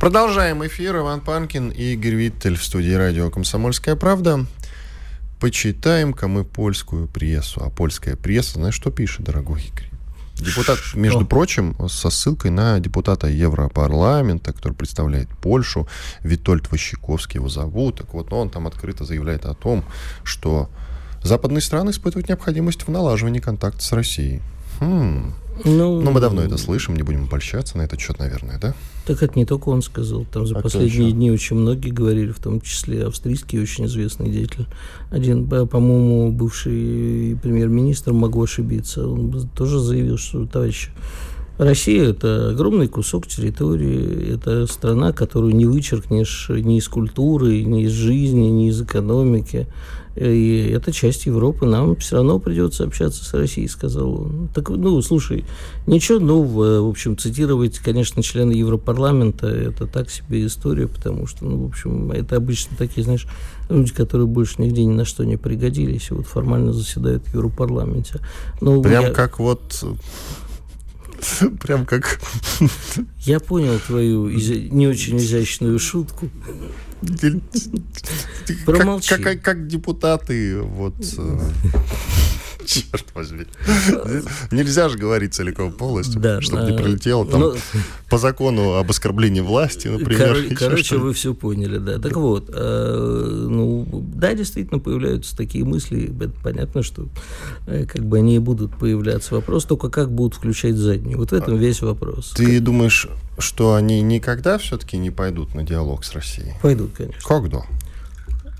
Продолжаем 0.00 0.66
эфир. 0.66 0.96
Иван 0.96 1.20
Панкин 1.20 1.68
и 1.68 1.92
Игорь 1.92 2.14
Виттель 2.14 2.56
в 2.56 2.64
студии 2.64 2.92
радио 2.92 3.28
«Комсомольская 3.28 3.96
правда». 3.96 4.46
Почитаем-ка 5.40 6.26
мы 6.26 6.44
польскую 6.44 7.06
прессу. 7.06 7.62
А 7.62 7.68
польская 7.68 8.16
пресса, 8.16 8.54
знаешь, 8.54 8.74
что 8.74 8.90
пишет, 8.90 9.24
дорогой 9.24 9.60
Игорь? 9.60 9.90
Депутат, 10.38 10.78
между 10.94 11.26
прочим, 11.26 11.76
со 11.90 12.08
ссылкой 12.08 12.50
на 12.50 12.80
депутата 12.80 13.26
Европарламента, 13.26 14.54
который 14.54 14.72
представляет 14.72 15.28
Польшу, 15.28 15.86
Витольд 16.22 16.72
Ващиковский 16.72 17.36
его 17.36 17.50
зовут. 17.50 17.96
Так 17.96 18.14
вот, 18.14 18.32
он 18.32 18.48
там 18.48 18.66
открыто 18.66 19.04
заявляет 19.04 19.44
о 19.44 19.52
том, 19.52 19.84
что 20.24 20.70
западные 21.22 21.60
страны 21.60 21.90
испытывают 21.90 22.28
необходимость 22.28 22.82
в 22.82 22.88
налаживании 22.88 23.40
контакта 23.40 23.82
с 23.82 23.92
Россией. 23.92 24.40
Хм. 24.80 25.34
Ну, 25.64 26.00
Но 26.00 26.10
мы 26.10 26.20
давно 26.20 26.42
это 26.42 26.56
слышим, 26.56 26.96
не 26.96 27.02
будем 27.02 27.24
обольщаться 27.24 27.76
на 27.76 27.82
этот 27.82 28.00
счет, 28.00 28.18
наверное, 28.18 28.58
да? 28.58 28.74
Так 29.04 29.22
это 29.22 29.38
не 29.38 29.44
только 29.44 29.68
он 29.68 29.82
сказал. 29.82 30.24
Там 30.24 30.46
за 30.46 30.56
а 30.56 30.62
последние 30.62 31.12
дни 31.12 31.30
очень 31.30 31.56
многие 31.56 31.90
говорили, 31.90 32.32
в 32.32 32.38
том 32.38 32.60
числе 32.60 33.06
австрийский 33.06 33.60
очень 33.60 33.86
известный 33.86 34.30
деятель. 34.30 34.66
Один, 35.10 35.46
по-моему, 35.46 36.32
бывший 36.32 37.38
премьер-министр, 37.42 38.12
могу 38.12 38.42
ошибиться, 38.42 39.06
он 39.06 39.48
тоже 39.54 39.80
заявил, 39.80 40.16
что, 40.16 40.46
товарищи, 40.46 40.90
Россия– 41.60 42.08
это 42.10 42.50
огромный 42.50 42.88
кусок 42.88 43.26
территории, 43.26 44.32
это 44.32 44.66
страна, 44.66 45.12
которую 45.12 45.54
не 45.54 45.66
вычеркнешь 45.66 46.46
ни 46.48 46.78
из 46.78 46.88
культуры, 46.88 47.62
ни 47.64 47.84
из 47.84 47.90
жизни, 47.90 48.46
ни 48.46 48.70
из 48.70 48.80
экономики. 48.80 49.66
И 50.16 50.72
это 50.74 50.90
часть 50.90 51.26
Европы, 51.26 51.66
нам 51.66 51.96
все 51.96 52.16
равно 52.16 52.38
придется 52.38 52.84
общаться 52.84 53.24
с 53.24 53.34
Россией, 53.34 53.68
сказал 53.68 54.22
он. 54.22 54.48
Так, 54.54 54.70
ну, 54.70 55.00
слушай, 55.02 55.44
ничего 55.86 56.18
нового, 56.18 56.80
в 56.80 56.88
общем, 56.88 57.16
цитировать, 57.18 57.78
конечно, 57.78 58.22
члены 58.22 58.52
Европарламента, 58.52 59.46
это 59.46 59.86
так 59.86 60.10
себе 60.10 60.46
история, 60.46 60.88
потому 60.88 61.26
что, 61.26 61.44
ну, 61.44 61.64
в 61.64 61.66
общем, 61.68 62.10
это 62.10 62.36
обычно 62.36 62.74
такие, 62.78 63.04
знаешь, 63.04 63.26
люди, 63.68 63.92
которые 63.92 64.26
больше 64.26 64.62
нигде 64.62 64.84
ни 64.84 64.92
на 64.92 65.04
что 65.04 65.24
не 65.24 65.36
пригодились, 65.36 66.10
и 66.10 66.14
вот 66.14 66.26
формально 66.26 66.72
заседают 66.72 67.24
в 67.26 67.34
Европарламенте. 67.34 68.18
Но 68.62 68.82
Прям 68.82 69.04
я... 69.04 69.10
как 69.12 69.38
вот 69.38 69.84
Прям 71.60 71.86
как... 71.86 72.20
Я 73.20 73.40
понял 73.40 73.78
твою 73.78 74.28
не 74.28 74.86
очень 74.86 75.18
изящную 75.18 75.78
шутку. 75.78 76.28
Промолчи. 78.66 79.08
Как, 79.08 79.22
как, 79.22 79.42
как 79.42 79.66
депутаты, 79.66 80.60
вот... 80.60 80.94
Черт 82.90 83.06
возьми. 83.14 83.46
Нельзя 84.50 84.88
же 84.88 84.96
говорить 84.96 85.34
целиком 85.34 85.72
полностью, 85.72 86.20
да, 86.20 86.40
чтобы 86.40 86.70
не 86.70 86.76
прилетело 86.76 87.26
там 87.26 87.40
но... 87.40 87.54
по 88.08 88.18
закону 88.18 88.74
об 88.74 88.90
оскорблении 88.90 89.40
власти, 89.40 89.88
например. 89.88 90.48
Кор- 90.48 90.56
короче, 90.56 90.96
вы 90.96 91.12
все 91.12 91.34
поняли, 91.34 91.78
да. 91.78 91.98
Так 91.98 92.16
вот, 92.16 92.48
э, 92.52 93.46
ну, 93.48 93.86
да, 94.14 94.34
действительно 94.34 94.78
появляются 94.78 95.36
такие 95.36 95.64
мысли. 95.64 96.12
Это 96.20 96.32
понятно, 96.42 96.82
что 96.82 97.08
э, 97.66 97.86
как 97.86 98.04
бы 98.04 98.18
они 98.18 98.36
и 98.36 98.38
будут 98.38 98.78
появляться. 98.78 99.34
Вопрос 99.34 99.64
только, 99.64 99.88
как 99.88 100.12
будут 100.12 100.34
включать 100.34 100.76
заднюю. 100.76 101.18
Вот 101.18 101.30
в 101.30 101.34
этом 101.34 101.56
весь 101.56 101.82
вопрос. 101.82 102.32
Ты 102.36 102.56
как... 102.56 102.64
думаешь, 102.64 103.08
что 103.38 103.74
они 103.74 104.00
никогда 104.00 104.58
все-таки 104.58 104.96
не 104.96 105.10
пойдут 105.10 105.54
на 105.54 105.64
диалог 105.64 106.04
с 106.04 106.12
Россией? 106.12 106.54
Пойдут, 106.62 106.92
конечно. 106.96 107.20
Когда? 107.26 107.64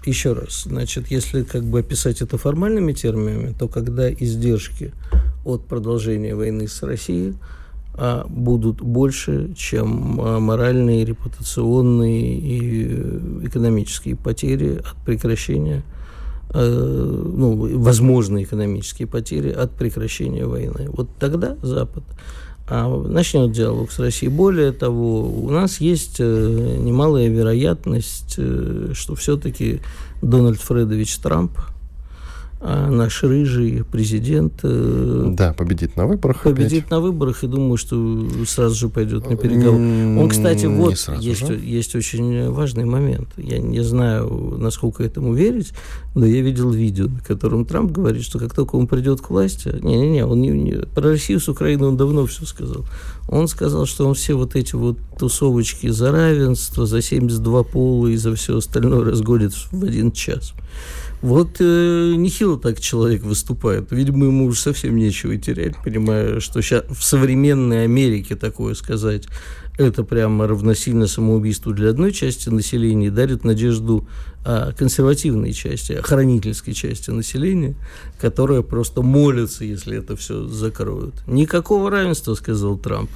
Еще 0.07 0.33
раз, 0.33 0.65
значит, 0.65 1.11
если 1.11 1.43
как 1.43 1.65
бы 1.65 1.81
описать 1.81 2.23
это 2.23 2.39
формальными 2.39 2.93
терминами, 2.93 3.55
то 3.59 3.69
когда 3.69 4.13
издержки 4.13 4.93
от 5.45 5.67
продолжения 5.67 6.35
войны 6.35 6.69
с 6.69 6.83
Россией 6.83 7.35
а, 7.95 8.25
будут 8.29 8.81
больше, 8.81 9.53
чем 9.55 10.21
а, 10.21 10.41
моральные, 10.41 11.05
репутационные 11.05 12.39
и 12.39 12.87
э, 12.89 13.41
экономические 13.45 14.17
потери 14.17 14.77
от 14.77 14.97
прекращения, 15.05 15.83
а, 16.49 16.61
ну, 16.61 17.79
возможные 17.79 18.45
экономические 18.45 19.07
потери 19.07 19.51
от 19.51 19.73
прекращения 19.73 20.47
войны. 20.47 20.89
Вот 20.89 21.11
тогда 21.19 21.57
Запад 21.63 22.05
начнет 22.71 23.53
диалог 23.53 23.91
с 23.91 23.99
Россией. 23.99 24.31
Более 24.31 24.73
того, 24.73 25.23
у 25.23 25.51
нас 25.51 25.81
есть 25.81 26.17
э, 26.21 26.77
немалая 26.79 27.29
вероятность, 27.29 28.35
э, 28.39 28.93
что 28.95 29.15
все-таки 29.17 29.81
Дональд 30.23 30.61
Фредович 30.61 31.17
Трамп– 31.19 31.59
а 32.63 32.91
наш 32.91 33.23
рыжий 33.23 33.85
президент... 33.91 34.61
Э, 34.65 35.33
да, 35.33 35.55
победит 35.55 35.97
на 35.97 36.07
выборах. 36.07 36.43
Победит 36.43 36.81
опять. 36.81 36.91
на 36.91 37.01
выборах 37.01 37.43
и 37.43 37.47
думаю, 37.47 37.79
что 37.79 38.29
сразу 38.47 38.75
же 38.75 38.89
пойдет 38.91 39.31
на 39.31 39.37
переговоры. 39.37 40.21
Он, 40.21 40.29
кстати, 40.29 40.67
вот 40.67 40.95
есть, 41.21 41.49
есть 41.49 41.95
очень 41.95 42.51
важный 42.51 42.85
момент. 42.85 43.29
Я 43.39 43.59
не 43.61 43.83
знаю, 43.83 44.59
насколько 44.59 45.03
этому 45.03 45.33
верить, 45.33 45.73
но 46.15 46.27
я 46.27 46.43
видел 46.43 46.71
видео, 46.71 47.07
на 47.07 47.21
котором 47.21 47.65
Трамп 47.65 47.93
говорит, 47.93 48.25
что 48.25 48.39
как 48.39 48.53
только 48.53 48.77
он 48.77 48.87
придет 48.87 49.23
к 49.23 49.31
власти... 49.31 49.75
Не-не-не, 49.81 50.27
он 50.27 50.43
не, 50.43 50.51
не, 50.51 50.73
про 50.85 51.13
Россию 51.13 51.41
с 51.41 51.49
Украиной 51.49 51.89
он 51.89 51.97
давно 51.97 52.27
все 52.27 52.45
сказал. 52.45 52.85
Он 53.27 53.49
сказал, 53.49 53.87
что 53.87 54.07
он 54.07 54.13
все 54.13 54.35
вот 54.35 54.55
эти 54.55 54.75
вот 54.75 54.99
тусовочки 55.19 55.89
за 55.89 56.13
равенство, 56.13 56.85
за 56.85 57.01
72 57.01 57.63
пола 57.63 58.09
и 58.09 58.17
за 58.17 58.35
все 58.35 58.59
остальное 58.59 59.03
разгонит 59.03 59.55
в 59.73 59.83
один 59.83 60.13
час. 60.13 60.53
Вот 61.23 61.57
э, 61.61 62.15
нехило 62.17 62.59
так 62.59 62.81
человек 62.81 63.23
выступает. 63.23 63.93
Видимо, 63.93 64.27
ему 64.27 64.47
уже 64.47 64.61
совсем 64.61 64.97
нечего 64.97 65.37
терять, 65.37 65.75
понимая, 65.85 66.41
что 66.41 66.63
сейчас 66.63 66.85
в 66.89 67.05
современной 67.05 67.85
Америке 67.85 68.37
такое 68.37 68.75
сказать, 68.75 69.27
это 69.77 70.03
прямо 70.03 70.47
равносильно 70.47 71.07
самоубийству 71.07 71.73
для 71.73 71.91
одной 71.91 72.13
части 72.13 72.49
населения, 72.49 73.11
дарит 73.11 73.45
надежду 73.45 74.09
а, 74.45 74.73
консервативной 74.73 75.53
части, 75.53 75.93
охранительской 75.93 76.73
части 76.73 77.11
населения, 77.11 77.75
которая 78.19 78.63
просто 78.63 79.03
молится, 79.03 79.65
если 79.65 79.99
это 79.99 80.17
все 80.17 80.47
закроют. 80.47 81.15
Никакого 81.27 81.91
равенства, 81.91 82.35
сказал 82.35 82.79
Трамп. 82.79 83.11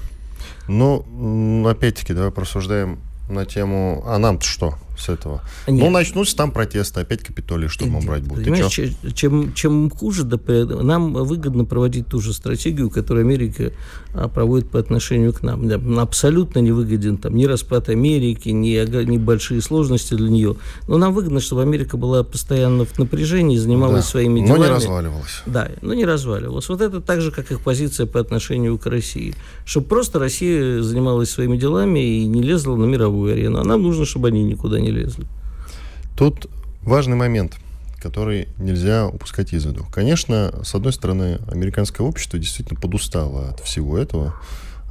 Ну, 0.69 1.67
опять-таки, 1.67 2.13
давай 2.13 2.31
просуждаем 2.31 2.99
на 3.31 3.47
тему, 3.47 4.03
а 4.07 4.19
нам-то 4.19 4.45
что 4.45 4.75
с 4.99 5.09
этого? 5.09 5.43
Нет. 5.67 5.85
Ну, 5.85 5.91
начнутся 5.91 6.37
там 6.37 6.51
протесты, 6.51 7.01
опять 7.01 7.23
Капитолий 7.23 7.69
штурмом 7.69 8.05
брать 8.07 8.23
будут. 8.23 8.45
Понимаешь, 8.45 8.81
чем, 9.15 9.53
чем 9.55 9.91
хуже, 9.91 10.25
да, 10.25 10.39
нам 10.83 11.13
выгодно 11.13 11.65
проводить 11.65 12.09
ту 12.09 12.21
же 12.21 12.33
стратегию, 12.33 12.91
которую 12.91 13.25
Америка 13.25 13.73
а, 14.15 14.29
проводит 14.29 14.71
по 14.71 14.79
отношению 14.79 15.33
к 15.33 15.43
нам. 15.43 15.99
Абсолютно 15.99 16.61
не 16.61 16.73
выгоден 16.73 17.19
там 17.19 17.35
ни 17.35 17.45
распад 17.45 17.89
Америки, 17.89 18.49
ни, 18.51 19.05
ни 19.05 19.19
большие 19.19 19.61
сложности 19.61 20.15
для 20.15 20.29
нее. 20.29 20.57
Но 20.89 20.99
нам 20.99 21.13
выгодно, 21.13 21.41
чтобы 21.41 21.63
Америка 21.63 21.97
была 21.97 22.23
постоянно 22.23 22.85
в 22.85 22.99
напряжении, 22.99 23.57
занималась 23.57 24.05
да, 24.05 24.11
своими 24.11 24.41
делами. 24.41 24.59
Но 24.59 24.65
не 24.65 24.71
разваливалась. 24.71 25.43
Да, 25.47 25.71
но 25.83 25.95
не 25.95 26.05
разваливалась. 26.05 26.69
Вот 26.69 26.81
это 26.81 27.01
так 27.01 27.21
же, 27.21 27.31
как 27.31 27.51
их 27.51 27.61
позиция 27.61 28.07
по 28.07 28.21
отношению 28.21 28.79
к 28.79 28.87
России. 28.87 29.35
Чтобы 29.65 29.87
просто 29.87 30.19
Россия 30.19 30.83
занималась 30.83 31.31
своими 31.31 31.57
делами 31.57 32.01
и 32.01 32.27
не 32.27 32.43
лезла 32.43 32.77
на 32.77 32.85
мировую 32.85 33.33
арену. 33.33 33.61
А 33.61 33.65
нам 33.65 33.83
нужно, 33.83 34.05
чтобы 34.05 34.29
они 34.29 34.45
никуда 34.45 34.81
не 34.81 34.84
лезли. 34.91 35.27
Тут 36.17 36.49
важный 36.83 37.17
момент 37.17 37.59
который 38.05 38.49
нельзя 38.59 39.07
упускать 39.07 39.55
из 39.55 39.65
виду. 39.65 39.87
Конечно, 39.91 40.53
с 40.63 40.75
одной 40.75 40.93
стороны, 40.93 41.39
американское 41.51 42.07
общество 42.07 42.39
действительно 42.39 42.79
подустало 42.79 43.49
от 43.49 43.61
всего 43.61 43.97
этого, 43.97 44.35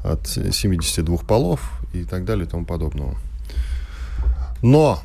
от 0.03 0.27
72 0.27 1.17
полов 1.17 1.79
и 1.93 2.05
так 2.05 2.25
далее 2.25 2.47
и 2.47 2.49
тому 2.49 2.65
подобного. 2.65 3.15
Но 4.63 4.99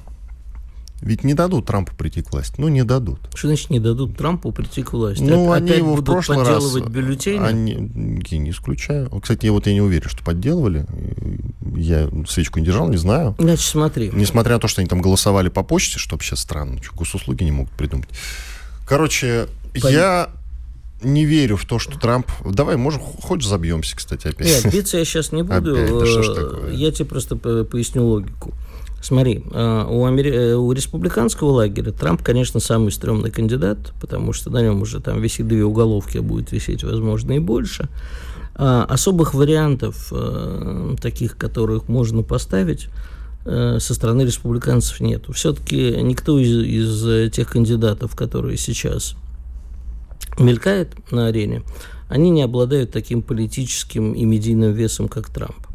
ведь 1.02 1.22
не 1.22 1.34
дадут 1.34 1.66
Трампу 1.66 1.94
прийти 1.94 2.22
к 2.22 2.32
власти. 2.32 2.54
Ну, 2.58 2.68
не 2.68 2.82
дадут. 2.82 3.20
Что 3.34 3.48
значит 3.48 3.70
не 3.70 3.78
дадут 3.78 4.16
Трампу 4.16 4.52
прийти 4.52 4.82
к 4.82 4.92
власти? 4.94 5.22
Ну, 5.22 5.52
Опять 5.52 5.70
они 5.70 5.78
его 5.78 5.94
в 5.94 6.02
прошлый 6.02 6.44
раз... 6.44 6.74
бюллетени? 6.76 7.38
Они, 7.38 8.22
я 8.30 8.38
не 8.38 8.50
исключаю. 8.50 9.08
Кстати, 9.20 9.46
вот 9.48 9.66
я 9.66 9.74
не 9.74 9.80
уверен, 9.80 10.08
что 10.08 10.24
подделывали. 10.24 10.86
Я 11.78 12.08
свечку 12.28 12.58
не 12.58 12.66
держал, 12.66 12.88
не 12.88 12.96
знаю. 12.96 13.34
Значит, 13.38 13.66
смотри. 13.66 14.10
Несмотря 14.12 14.54
на 14.54 14.60
то, 14.60 14.68
что 14.68 14.80
они 14.80 14.88
там 14.88 15.00
голосовали 15.00 15.48
по 15.48 15.62
почте, 15.62 15.98
что 15.98 16.16
вообще 16.16 16.36
странно. 16.36 16.82
Что, 16.82 16.94
госуслуги 16.94 17.44
не 17.44 17.52
могут 17.52 17.72
придумать. 17.72 18.08
Короче, 18.86 19.46
Пон... 19.80 19.92
я 19.92 20.30
не 21.02 21.24
верю 21.24 21.56
в 21.56 21.64
то, 21.64 21.78
что 21.78 21.98
Трамп... 21.98 22.26
Давай, 22.44 22.76
можем, 22.76 23.00
хоть 23.00 23.44
забьемся, 23.44 23.96
кстати, 23.96 24.28
опять. 24.28 24.46
Нет, 24.46 24.72
биться 24.72 24.98
я 24.98 25.04
сейчас 25.04 25.30
не 25.32 25.42
буду. 25.42 25.74
Опять, 25.74 25.98
да 25.98 26.06
что 26.06 26.22
ж 26.22 26.34
такое? 26.34 26.72
Я 26.72 26.90
тебе 26.90 27.04
просто 27.04 27.36
поясню 27.36 28.04
логику. 28.04 28.52
Смотри, 29.00 29.44
э, 29.52 29.84
у, 29.88 30.04
Амери... 30.06 30.32
Э, 30.32 30.54
у 30.56 30.72
республиканского 30.72 31.50
лагеря 31.50 31.92
Трамп, 31.92 32.22
конечно, 32.22 32.58
самый 32.58 32.90
стрёмный 32.90 33.30
кандидат, 33.30 33.92
потому 34.00 34.32
что 34.32 34.50
на 34.50 34.60
нем 34.60 34.82
уже 34.82 35.00
там 35.00 35.20
висит 35.20 35.46
две 35.46 35.64
уголовки, 35.64 36.18
а 36.18 36.22
будет 36.22 36.50
висеть, 36.50 36.82
возможно, 36.82 37.32
и 37.32 37.38
больше. 37.38 37.88
А 38.58 38.84
особых 38.84 39.34
вариантов, 39.34 40.08
э, 40.10 40.96
таких, 41.00 41.36
которых 41.36 41.88
можно 41.88 42.22
поставить, 42.22 42.88
со 43.44 43.94
стороны 43.94 44.22
республиканцев 44.22 45.00
нет. 45.00 45.24
Все-таки 45.32 45.96
никто 46.02 46.38
из, 46.38 46.50
из 46.50 47.32
тех 47.32 47.48
кандидатов, 47.48 48.14
которые 48.14 48.58
сейчас 48.58 49.14
мелькает 50.38 50.92
на 51.10 51.28
арене, 51.28 51.62
они 52.08 52.30
не 52.30 52.42
обладают 52.42 52.90
таким 52.90 53.22
политическим 53.22 54.12
и 54.12 54.24
медийным 54.24 54.72
весом, 54.72 55.08
как 55.08 55.28
Трамп. 55.30 55.66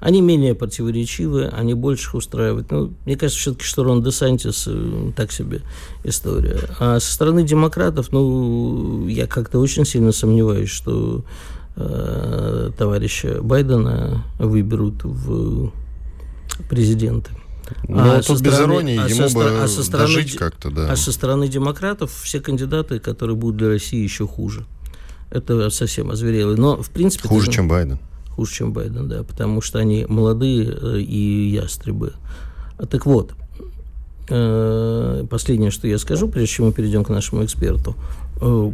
Они 0.00 0.20
менее 0.20 0.54
противоречивы, 0.54 1.46
они 1.46 1.74
больше 1.74 2.08
их 2.08 2.14
устраивают. 2.14 2.70
Ну, 2.70 2.92
мне 3.04 3.16
кажется, 3.16 3.40
все-таки, 3.40 3.64
что 3.64 3.82
Рон 3.82 4.02
де 4.02 4.12
Сантис 4.12 4.64
э, 4.68 5.10
так 5.16 5.32
себе 5.32 5.62
история. 6.04 6.60
А 6.78 7.00
со 7.00 7.12
стороны 7.12 7.42
демократов, 7.42 8.12
ну, 8.12 9.08
я 9.08 9.26
как-то 9.26 9.58
очень 9.58 9.84
сильно 9.84 10.12
сомневаюсь, 10.12 10.70
что 10.70 11.24
э, 11.78 12.70
товарища 12.76 13.40
Байдена 13.42 14.24
выберут 14.38 15.04
в 15.04 15.72
президенты. 16.68 17.30
Ну, 17.86 17.98
а 17.98 18.22
тут 18.22 18.40
без 18.40 18.54
стороны, 18.54 18.72
иронии, 18.72 18.98
а 18.98 19.08
ему 19.08 19.28
со, 19.28 19.34
бы 19.34 19.44
а 19.62 19.68
со 19.68 19.84
стороны, 19.84 20.06
дожить 20.08 20.36
как-то, 20.36 20.70
да. 20.70 20.90
А 20.90 20.96
со 20.96 21.12
стороны 21.12 21.48
демократов 21.48 22.10
все 22.22 22.40
кандидаты, 22.40 22.98
которые 22.98 23.36
будут 23.36 23.56
для 23.56 23.68
России 23.68 24.02
еще 24.02 24.26
хуже. 24.26 24.64
Это 25.30 25.68
совсем 25.68 26.10
озверело. 26.10 26.56
Но, 26.56 26.82
в 26.82 26.88
принципе... 26.90 27.28
Хуже, 27.28 27.50
чем 27.50 27.68
Байден 27.68 27.98
хуже, 28.38 28.54
чем 28.54 28.72
Байден, 28.72 29.08
да, 29.08 29.24
потому 29.24 29.60
что 29.60 29.80
они 29.80 30.06
молодые 30.08 30.68
э, 30.70 31.00
и 31.00 31.48
ястребы. 31.50 32.12
Так 32.88 33.04
вот, 33.04 33.32
э, 34.28 35.26
последнее, 35.28 35.72
что 35.72 35.88
я 35.88 35.98
скажу, 35.98 36.28
прежде 36.28 36.54
чем 36.54 36.66
мы 36.66 36.72
перейдем 36.72 37.02
к 37.02 37.08
нашему 37.08 37.44
эксперту. 37.44 37.96
Э, 38.40 38.72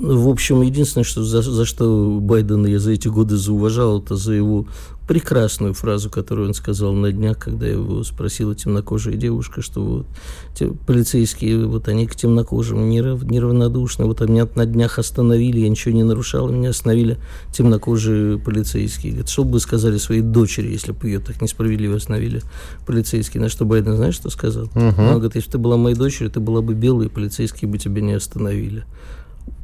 в 0.00 0.28
общем, 0.28 0.62
единственное, 0.62 1.04
что, 1.04 1.22
за, 1.24 1.42
за 1.42 1.64
что 1.64 2.18
Байдена 2.20 2.66
я 2.66 2.78
за 2.78 2.92
эти 2.92 3.08
годы 3.08 3.36
зауважал, 3.36 4.00
это 4.00 4.16
за 4.16 4.32
его 4.32 4.66
прекрасную 5.08 5.72
фразу, 5.72 6.10
которую 6.10 6.48
он 6.48 6.54
сказал 6.54 6.92
на 6.92 7.10
днях, 7.10 7.38
когда 7.38 7.66
его 7.66 8.04
спросила 8.04 8.54
темнокожая 8.54 9.14
девушка, 9.14 9.62
что 9.62 9.82
вот 9.82 10.06
те, 10.54 10.68
полицейские, 10.68 11.66
вот 11.66 11.88
они 11.88 12.06
к 12.06 12.14
темнокожим 12.14 12.90
нерав, 12.90 13.22
неравнодушны, 13.24 14.04
вот 14.04 14.20
меня 14.28 14.46
на 14.54 14.66
днях 14.66 14.98
остановили, 14.98 15.60
я 15.60 15.68
ничего 15.70 15.94
не 15.94 16.04
нарушал, 16.04 16.50
меня 16.50 16.70
остановили 16.70 17.16
темнокожие 17.52 18.38
полицейские. 18.38 19.12
Говорит, 19.12 19.30
что 19.30 19.44
бы 19.44 19.58
сказали 19.60 19.96
своей 19.96 20.20
дочери, 20.20 20.70
если 20.70 20.92
бы 20.92 21.08
ее 21.08 21.20
так 21.20 21.40
несправедливо 21.40 21.96
остановили 21.96 22.42
полицейские? 22.86 23.42
На 23.42 23.48
что 23.48 23.64
Байден, 23.64 23.96
знаешь, 23.96 24.14
что 24.14 24.28
сказал? 24.28 24.64
Uh-huh. 24.74 25.08
Он 25.08 25.14
говорит, 25.14 25.36
если 25.36 25.48
бы 25.48 25.52
ты 25.52 25.58
была 25.58 25.76
моей 25.78 25.96
дочерью, 25.96 26.30
ты 26.30 26.40
была 26.40 26.60
бы 26.60 26.74
белой, 26.74 27.08
полицейские 27.08 27.70
бы 27.70 27.78
тебя 27.78 28.02
не 28.02 28.12
остановили. 28.12 28.84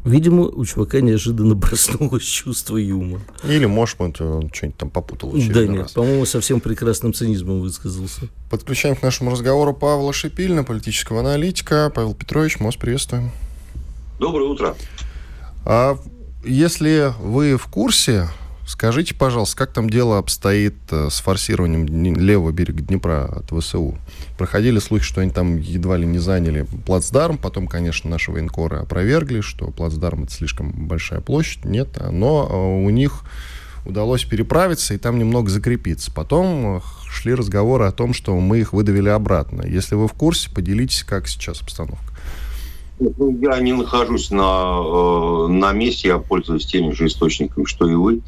Видимо, 0.04 0.44
у 0.44 0.64
чувака 0.64 1.00
неожиданно 1.00 1.56
проснулось 1.56 2.22
чувство 2.24 2.76
юмора. 2.76 3.22
Или, 3.44 3.66
может 3.66 3.98
быть, 3.98 4.20
он 4.20 4.50
что-нибудь 4.52 4.76
там 4.78 4.90
попутал 4.90 5.32
Да 5.32 5.66
нет, 5.66 5.82
раз. 5.82 5.92
по-моему, 5.92 6.24
совсем 6.26 6.60
прекрасным 6.60 7.14
цинизмом 7.14 7.60
высказался. 7.60 8.28
Подключаем 8.50 8.96
к 8.96 9.02
нашему 9.02 9.30
разговору 9.30 9.74
Павла 9.74 10.12
Шипильна, 10.12 10.64
политического 10.64 11.20
аналитика. 11.20 11.90
Павел 11.94 12.14
Петрович, 12.14 12.58
мы 12.60 12.66
вас 12.66 12.76
приветствуем. 12.76 13.30
Доброе 14.18 14.48
утро. 14.48 14.76
А 15.64 15.98
если 16.44 17.12
вы 17.20 17.56
в 17.56 17.66
курсе, 17.66 18.28
Скажите, 18.66 19.14
пожалуйста, 19.14 19.56
как 19.58 19.72
там 19.72 19.90
дело 19.90 20.18
обстоит 20.18 20.74
э, 20.90 21.08
с 21.10 21.20
форсированием 21.20 22.16
левого 22.16 22.50
берега 22.50 22.82
Днепра 22.82 23.24
от 23.24 23.50
ВСУ? 23.50 23.98
Проходили 24.38 24.78
слухи, 24.78 25.04
что 25.04 25.20
они 25.20 25.30
там 25.30 25.58
едва 25.58 25.98
ли 25.98 26.06
не 26.06 26.18
заняли 26.18 26.66
плацдарм, 26.86 27.36
потом, 27.36 27.66
конечно, 27.66 28.08
наши 28.08 28.32
военкоры 28.32 28.78
опровергли, 28.78 29.42
что 29.42 29.66
плацдарм 29.66 30.24
это 30.24 30.32
слишком 30.32 30.72
большая 30.72 31.20
площадь, 31.20 31.64
нет, 31.66 31.88
но 32.10 32.48
э, 32.50 32.84
у 32.86 32.88
них 32.88 33.24
удалось 33.84 34.24
переправиться 34.24 34.94
и 34.94 34.98
там 34.98 35.18
немного 35.18 35.50
закрепиться. 35.50 36.10
Потом 36.10 36.78
э, 36.78 36.80
шли 37.10 37.34
разговоры 37.34 37.84
о 37.84 37.92
том, 37.92 38.14
что 38.14 38.34
мы 38.38 38.60
их 38.60 38.72
выдавили 38.72 39.10
обратно. 39.10 39.62
Если 39.62 39.94
вы 39.94 40.08
в 40.08 40.12
курсе, 40.14 40.50
поделитесь, 40.50 41.04
как 41.04 41.28
сейчас 41.28 41.60
обстановка. 41.60 42.13
Ну, 42.98 43.38
я 43.40 43.58
не 43.60 43.72
нахожусь 43.72 44.30
на, 44.30 44.78
э, 44.78 45.46
на 45.48 45.72
месте, 45.72 46.08
я 46.08 46.18
пользуюсь 46.18 46.66
теми 46.66 46.92
же 46.92 47.06
источниками, 47.06 47.64
что 47.64 47.88
и 47.88 47.94
вы. 47.94 48.22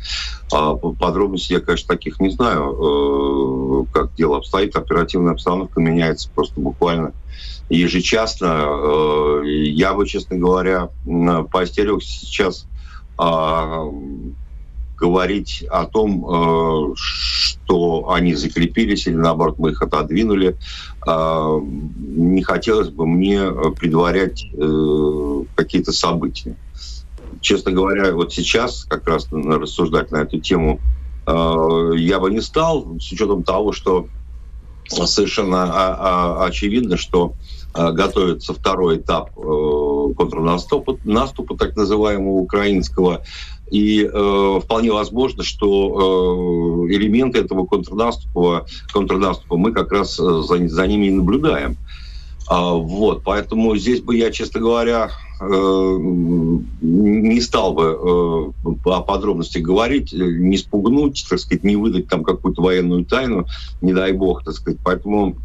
А 0.53 0.75
подробностей 0.75 1.55
я, 1.55 1.61
конечно, 1.61 1.95
таких 1.95 2.19
не 2.19 2.31
знаю, 2.31 2.73
э, 2.73 3.87
как 3.93 4.15
дело 4.15 4.39
обстоит. 4.39 4.75
Оперативная 4.75 5.33
обстановка 5.33 5.81
меняется 5.81 6.31
просто 6.35 6.61
буквально 6.61 7.13
ежечасно. 7.69 8.67
Э, 8.67 9.43
я 9.45 9.95
бы, 9.95 10.07
честно 10.07 10.37
говоря, 10.37 10.91
поостерегся 11.51 12.27
сейчас 12.27 12.67
а, 13.19 13.85
говорить 14.97 15.65
о 15.71 15.85
том, 15.85 16.27
э, 16.29 16.95
что 16.97 18.11
они 18.11 18.35
закрепились 18.35 19.07
или 19.07 19.15
наоборот 19.15 19.59
мы 19.59 19.71
их 19.71 19.83
отодвинули. 19.83 20.57
Э, 21.07 21.61
не 21.63 22.43
хотелось 22.43 22.89
бы 22.89 23.07
мне 23.07 23.51
предварять 23.79 24.47
э, 24.53 25.43
какие-то 25.55 25.93
события. 25.93 26.57
Честно 27.41 27.73
говоря, 27.73 28.13
вот 28.15 28.33
сейчас 28.33 28.85
как 28.89 29.07
раз 29.07 29.29
рассуждать 29.31 30.11
на 30.11 30.17
эту 30.17 30.41
тему 30.41 30.81
я 31.29 32.21
бы 32.21 32.31
не 32.31 32.41
стал, 32.41 32.99
с 33.01 33.11
учетом 33.11 33.43
того, 33.43 33.73
что 33.73 34.07
совершенно 34.89 36.45
очевидно, 36.45 36.97
что 36.97 37.35
готовится 37.75 38.55
второй 38.55 38.99
этап 38.99 39.35
контрнаступа, 39.35 40.99
наступа, 41.03 41.57
так 41.57 41.77
называемого 41.77 42.37
украинского, 42.37 43.25
и 43.71 44.05
э, 44.05 44.61
вполне 44.63 44.93
возможно, 44.93 45.43
что 45.43 46.87
э, 46.89 46.93
элементы 46.95 47.41
этого 47.41 47.67
контрнаступа, 47.67 48.67
контрнаступа 48.93 49.57
мы 49.57 49.73
как 49.73 49.93
раз 49.93 50.21
э, 50.21 50.43
за, 50.43 50.69
за 50.69 50.87
ними 50.87 51.07
и 51.07 51.11
наблюдаем. 51.11 51.77
А, 52.49 52.75
вот, 52.75 53.23
поэтому 53.25 53.77
здесь 53.77 54.01
бы 54.01 54.17
я, 54.17 54.31
честно 54.31 54.61
говоря, 54.61 55.11
э, 55.41 55.97
не 56.81 57.41
стал 57.41 57.73
бы 57.75 57.83
э, 57.83 58.69
о 58.85 59.01
подробностях 59.03 59.63
говорить, 59.63 60.13
не 60.13 60.57
спугнуть, 60.57 61.27
так 61.29 61.41
сказать, 61.41 61.65
не 61.65 61.75
выдать 61.75 62.09
там 62.09 62.23
какую-то 62.23 62.63
военную 62.63 63.05
тайну, 63.05 63.47
не 63.81 63.93
дай 63.93 64.13
бог, 64.13 64.45
так 64.45 64.55
сказать. 64.55 64.79
Поэтому 64.85 65.37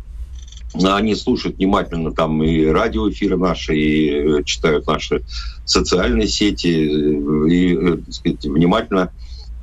они 0.73 1.15
слушают 1.15 1.57
внимательно 1.57 2.11
там 2.11 2.41
и 2.43 2.65
радиоэфиры 2.65 3.37
наши, 3.37 3.75
и 3.75 4.43
читают 4.45 4.87
наши 4.87 5.23
социальные 5.65 6.27
сети, 6.27 6.67
и, 6.67 7.97
так 7.97 8.13
сказать, 8.13 8.45
внимательно 8.45 9.11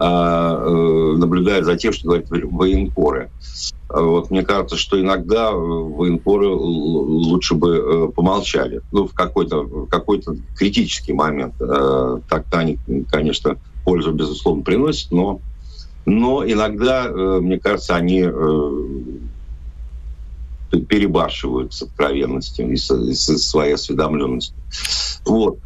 а, 0.00 0.54
э, 0.54 1.16
наблюдают 1.16 1.64
за 1.64 1.76
тем, 1.76 1.92
что 1.92 2.06
говорят 2.06 2.28
военкоры. 2.30 3.30
Вот 3.88 4.30
мне 4.30 4.42
кажется, 4.42 4.76
что 4.76 5.00
иногда 5.00 5.50
военкоры 5.50 6.46
лучше 6.48 7.54
бы 7.54 7.76
э, 7.76 8.12
помолчали. 8.14 8.82
Ну, 8.92 9.08
в 9.08 9.14
какой-то 9.14 9.86
какой 9.90 10.22
критический 10.56 11.14
момент. 11.14 11.54
Э, 11.58 12.18
так-то 12.28 12.58
они, 12.58 12.78
конечно, 13.10 13.56
пользу, 13.84 14.12
безусловно, 14.12 14.62
приносят, 14.62 15.10
но, 15.10 15.40
но 16.06 16.44
иногда, 16.46 17.08
мне 17.08 17.58
кажется, 17.58 17.96
они 17.96 18.22
перебарщивают 20.70 21.72
с 21.72 21.82
откровенностью 21.82 22.70
и 22.70 22.76
со, 22.76 23.14
со 23.14 23.38
своей 23.38 23.74
осведомленностью. 23.74 24.56
Вот. 25.24 25.58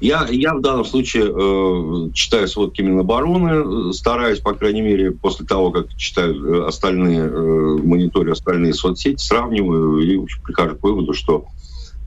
Я, 0.00 0.26
я 0.30 0.54
в 0.54 0.60
данном 0.60 0.84
случае 0.84 1.24
э, 1.24 2.10
читаю 2.12 2.46
сводки 2.46 2.82
Минобороны, 2.82 3.92
стараюсь, 3.92 4.38
по 4.38 4.54
крайней 4.54 4.80
мере, 4.80 5.10
после 5.10 5.44
того, 5.44 5.72
как 5.72 5.92
читаю 5.96 6.62
э, 6.62 6.66
остальные, 6.68 7.20
э, 7.20 7.78
мониторю 7.82 8.32
остальные 8.32 8.74
соцсети, 8.74 9.20
сравниваю 9.20 9.98
и 9.98 10.24
прихожу 10.44 10.76
к 10.76 10.84
выводу, 10.84 11.14
что 11.14 11.46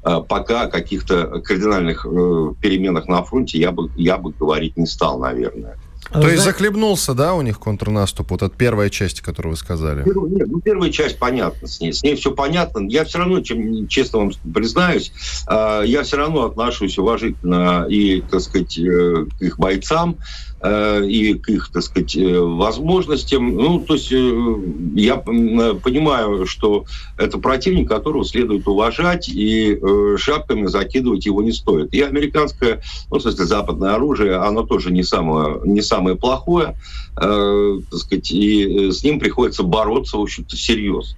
э, 0.06 0.22
пока 0.28 0.64
о 0.64 0.68
каких-то 0.68 1.42
кардинальных 1.42 2.06
э, 2.06 2.54
переменах 2.62 3.10
на 3.10 3.24
фронте 3.24 3.60
я 3.60 3.74
бы, 3.74 3.92
я 3.98 4.18
бы 4.18 4.32
говорить 4.32 4.78
не 4.78 4.86
стал, 4.86 5.20
наверное. 5.20 5.78
А 6.10 6.20
То 6.20 6.30
есть 6.30 6.44
захлебнулся, 6.44 7.14
да, 7.14 7.34
у 7.34 7.42
них 7.42 7.60
контрнаступ? 7.60 8.32
Вот 8.32 8.44
от 8.44 8.56
первой 8.56 8.90
части, 8.90 9.22
которую 9.22 9.52
вы 9.54 9.58
сказали. 9.58 10.04
Нет, 10.06 10.48
ну, 10.48 10.60
первая 10.60 10.92
часть 10.92 11.20
понятна 11.20 11.68
с 11.68 11.80
ней. 11.80 11.94
С 11.94 12.04
ней 12.04 12.16
все 12.16 12.32
понятно. 12.32 12.88
Я 12.88 13.06
все 13.06 13.20
равно, 13.20 13.42
чем, 13.42 13.88
честно 13.88 14.20
вам 14.20 14.32
признаюсь, 14.54 15.14
э, 15.48 15.84
я 15.86 16.04
все 16.04 16.18
равно 16.18 16.46
отношусь 16.46 16.98
уважительно 16.98 17.86
и, 17.88 18.22
так 18.22 18.42
сказать, 18.42 18.78
э, 18.78 19.26
к 19.40 19.42
их 19.42 19.58
бойцам. 19.58 20.18
Э, 20.64 21.04
и 21.04 21.34
к 21.34 21.50
их, 21.50 21.72
так 21.72 21.82
сказать, 21.82 22.16
э, 22.16 22.40
возможностям. 22.40 23.56
Ну, 23.56 23.80
то 23.80 23.96
есть 23.96 24.12
э, 24.12 24.56
я 24.96 25.18
понимаю, 25.18 26.46
что 26.46 26.86
это 27.18 27.40
противник, 27.40 27.90
которого 27.90 28.24
следует 28.24 28.68
уважать, 28.68 29.28
и 29.28 29.80
шапками 30.18 30.68
закидывать 30.68 31.26
его 31.26 31.42
не 31.42 31.52
стоит. 31.52 31.94
И 31.96 32.02
американское, 32.02 32.82
ну, 33.10 33.18
в 33.18 33.22
смысле, 33.22 33.46
западное 33.46 33.96
оружие, 33.96 34.36
оно 34.36 34.62
тоже 34.62 34.92
не 34.92 35.02
самое, 35.02 35.62
не 35.66 35.82
самое 35.82 36.16
плохое, 36.16 36.76
так 37.16 37.94
сказать, 37.94 38.32
и 38.32 38.92
с 38.92 39.04
ним 39.04 39.20
приходится 39.20 39.64
бороться, 39.64 40.18
в 40.18 40.22
общем-то, 40.22 40.56
всерьез. 40.56 41.16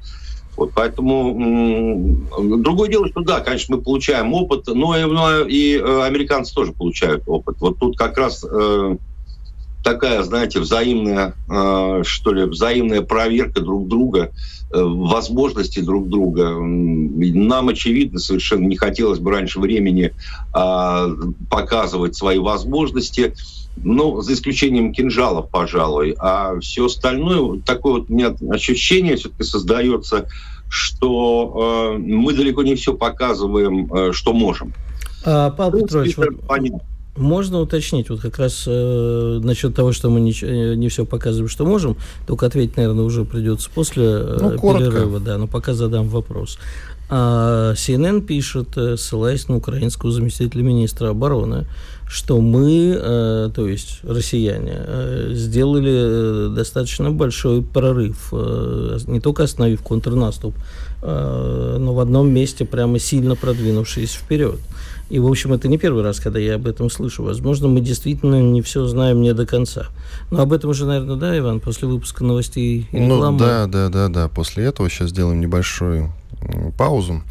Вот, 0.56 0.72
поэтому 0.74 2.18
другое 2.60 2.90
дело, 2.90 3.08
что 3.10 3.22
да, 3.22 3.40
конечно, 3.42 3.76
мы 3.76 3.82
получаем 3.82 4.34
опыт, 4.34 4.68
но 4.68 4.98
и, 4.98 5.04
но 5.04 5.42
и 5.42 5.78
американцы 5.78 6.54
тоже 6.54 6.72
получают 6.72 7.24
опыт. 7.28 7.58
Вот 7.60 7.80
тут 7.80 7.98
как 7.98 8.18
раз 8.18 8.46
такая, 9.84 10.24
знаете, 10.24 10.60
взаимная, 10.60 11.36
э, 11.50 12.02
что 12.04 12.34
ли, 12.34 12.46
взаимная 12.46 13.02
проверка 13.02 13.62
друг 13.62 13.88
друга, 13.88 14.32
э, 14.72 14.82
возможности 14.82 15.80
друг 15.80 16.10
друга. 16.10 16.56
Нам, 16.60 17.70
очевидно, 17.70 18.20
совершенно 18.20 18.66
не 18.66 18.78
хотелось 18.78 19.20
бы 19.20 19.32
раньше 19.32 19.60
времени 19.60 20.14
э, 20.56 21.16
показывать 21.50 22.16
свои 22.16 22.40
возможности, 22.40 23.36
ну, 23.78 24.22
за 24.22 24.34
исключением 24.34 24.94
кинжалов, 24.94 25.50
пожалуй. 25.50 26.16
А 26.20 26.60
все 26.60 26.86
остальное, 26.86 27.60
такое 27.62 27.94
вот 27.94 28.10
у 28.10 28.14
меня 28.14 28.36
ощущение 28.50 29.16
все-таки 29.16 29.44
создается, 29.44 30.28
что 30.70 31.94
э, 31.96 31.98
мы 32.00 32.34
далеко 32.34 32.64
не 32.64 32.76
все 32.76 32.94
показываем, 32.94 33.94
э, 33.94 34.12
что 34.14 34.34
можем. 34.34 34.74
А, 35.26 35.52
Павел 35.52 35.82
Петрович, 35.82 36.18
вот... 36.18 36.28
Можно 37.16 37.60
уточнить, 37.60 38.10
вот 38.10 38.22
как 38.22 38.40
раз 38.40 38.64
э, 38.66 39.40
насчет 39.44 39.76
того, 39.76 39.92
что 39.92 40.10
мы 40.10 40.20
не, 40.20 40.34
э, 40.42 40.74
не 40.74 40.90
все 40.90 41.06
показываем, 41.06 41.48
что 41.48 41.64
можем, 41.64 41.96
только 42.26 42.48
ответить, 42.48 42.76
наверное, 42.76 43.06
уже 43.06 43.24
придется 43.24 43.70
после 43.74 44.06
э, 44.06 44.38
ну, 44.42 44.52
перерыва, 44.52 45.20
да, 45.20 45.38
но 45.38 45.46
пока 45.46 45.74
задам 45.74 46.10
вопрос. 46.10 46.58
А 47.10 47.74
CNN 47.74 48.22
пишет, 48.22 48.70
э, 48.78 48.98
ссылаясь 48.98 49.48
на 49.48 49.58
украинского 49.58 50.12
заместителя 50.12 50.64
министра 50.64 51.10
обороны, 51.10 51.68
что 52.08 52.42
мы, 52.42 52.98
э, 53.00 53.50
то 53.54 53.68
есть 53.68 54.00
россияне, 54.04 54.74
э, 54.76 55.32
сделали 55.34 55.94
э, 55.94 56.56
достаточно 56.56 57.12
большой 57.12 57.62
прорыв, 57.62 58.30
э, 58.32 58.98
не 59.06 59.20
только 59.20 59.44
остановив 59.44 59.82
контрнаступ, 59.82 60.56
но 61.02 61.94
в 61.94 62.00
одном 62.00 62.30
месте 62.30 62.64
прямо 62.64 62.98
сильно 62.98 63.36
продвинувшись 63.36 64.14
вперед. 64.14 64.58
И, 65.14 65.20
в 65.20 65.28
общем, 65.28 65.54
это 65.54 65.68
не 65.68 65.78
первый 65.78 66.02
раз, 66.02 66.20
когда 66.20 66.40
я 66.40 66.56
об 66.56 66.66
этом 66.66 66.90
слышу. 66.90 67.22
Возможно, 67.22 67.68
мы 67.68 67.82
действительно 67.82 68.42
не 68.42 68.64
все 68.64 68.88
знаем 68.88 69.22
не 69.22 69.36
до 69.36 69.46
конца. 69.46 69.90
Но 70.32 70.42
об 70.42 70.52
этом 70.54 70.72
уже, 70.72 70.88
наверное, 70.88 71.18
да, 71.18 71.38
Иван, 71.38 71.60
после 71.60 71.88
выпуска 71.88 72.24
новостей 72.24 72.88
и 72.92 73.00
ну 73.00 73.18
рекламы? 73.18 73.38
Ну, 73.38 73.46
да, 73.46 73.68
да, 73.68 73.90
да, 73.90 74.08
да. 74.08 74.28
После 74.28 74.64
этого 74.64 74.90
сейчас 74.90 75.12
сделаем 75.12 75.40
небольшую 75.40 76.12
паузу. 76.80 77.22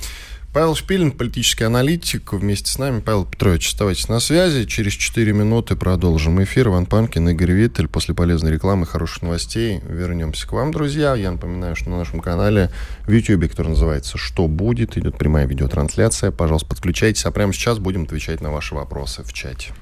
Павел 0.53 0.75
Шпилин, 0.75 1.12
политический 1.12 1.65
аналитик, 1.65 2.35
вместе 2.35 2.71
с 2.71 2.79
нами. 2.79 3.01
Павел 3.01 3.25
Петрович, 3.25 3.69
оставайтесь 3.69 4.09
на 4.09 4.21
связи. 4.21 4.67
Через 4.67 4.93
4 4.93 5.33
минуты 5.33 5.77
продолжим 5.77 6.43
эфир. 6.45 6.69
Иван 6.69 6.85
Панкин, 6.85 7.31
Игорь 7.31 7.53
Виттель. 7.53 7.88
После 7.88 8.15
полезной 8.15 8.53
рекламы, 8.53 8.85
хороших 8.85 9.23
новостей 9.23 9.81
вернемся 9.88 10.47
к 10.47 10.53
вам, 10.53 10.71
друзья. 10.71 11.15
Я 11.15 11.31
напоминаю, 11.31 11.75
что 11.75 11.88
на 11.88 11.97
нашем 11.97 12.21
канале 12.21 12.71
в 13.07 13.11
YouTube, 13.11 13.49
который 13.49 13.69
называется 13.69 14.19
«Что 14.19 14.47
будет?», 14.47 14.99
идет 14.99 15.17
прямая 15.17 15.47
видеотрансляция. 15.47 16.31
Пожалуйста, 16.31 16.69
подключайтесь. 16.69 17.25
А 17.25 17.31
прямо 17.31 17.55
сейчас 17.55 17.79
будем 17.79 18.03
отвечать 18.03 18.43
на 18.43 18.51
ваши 18.51 18.75
вопросы 18.75 19.23
в 19.23 19.33
чате. 19.33 19.73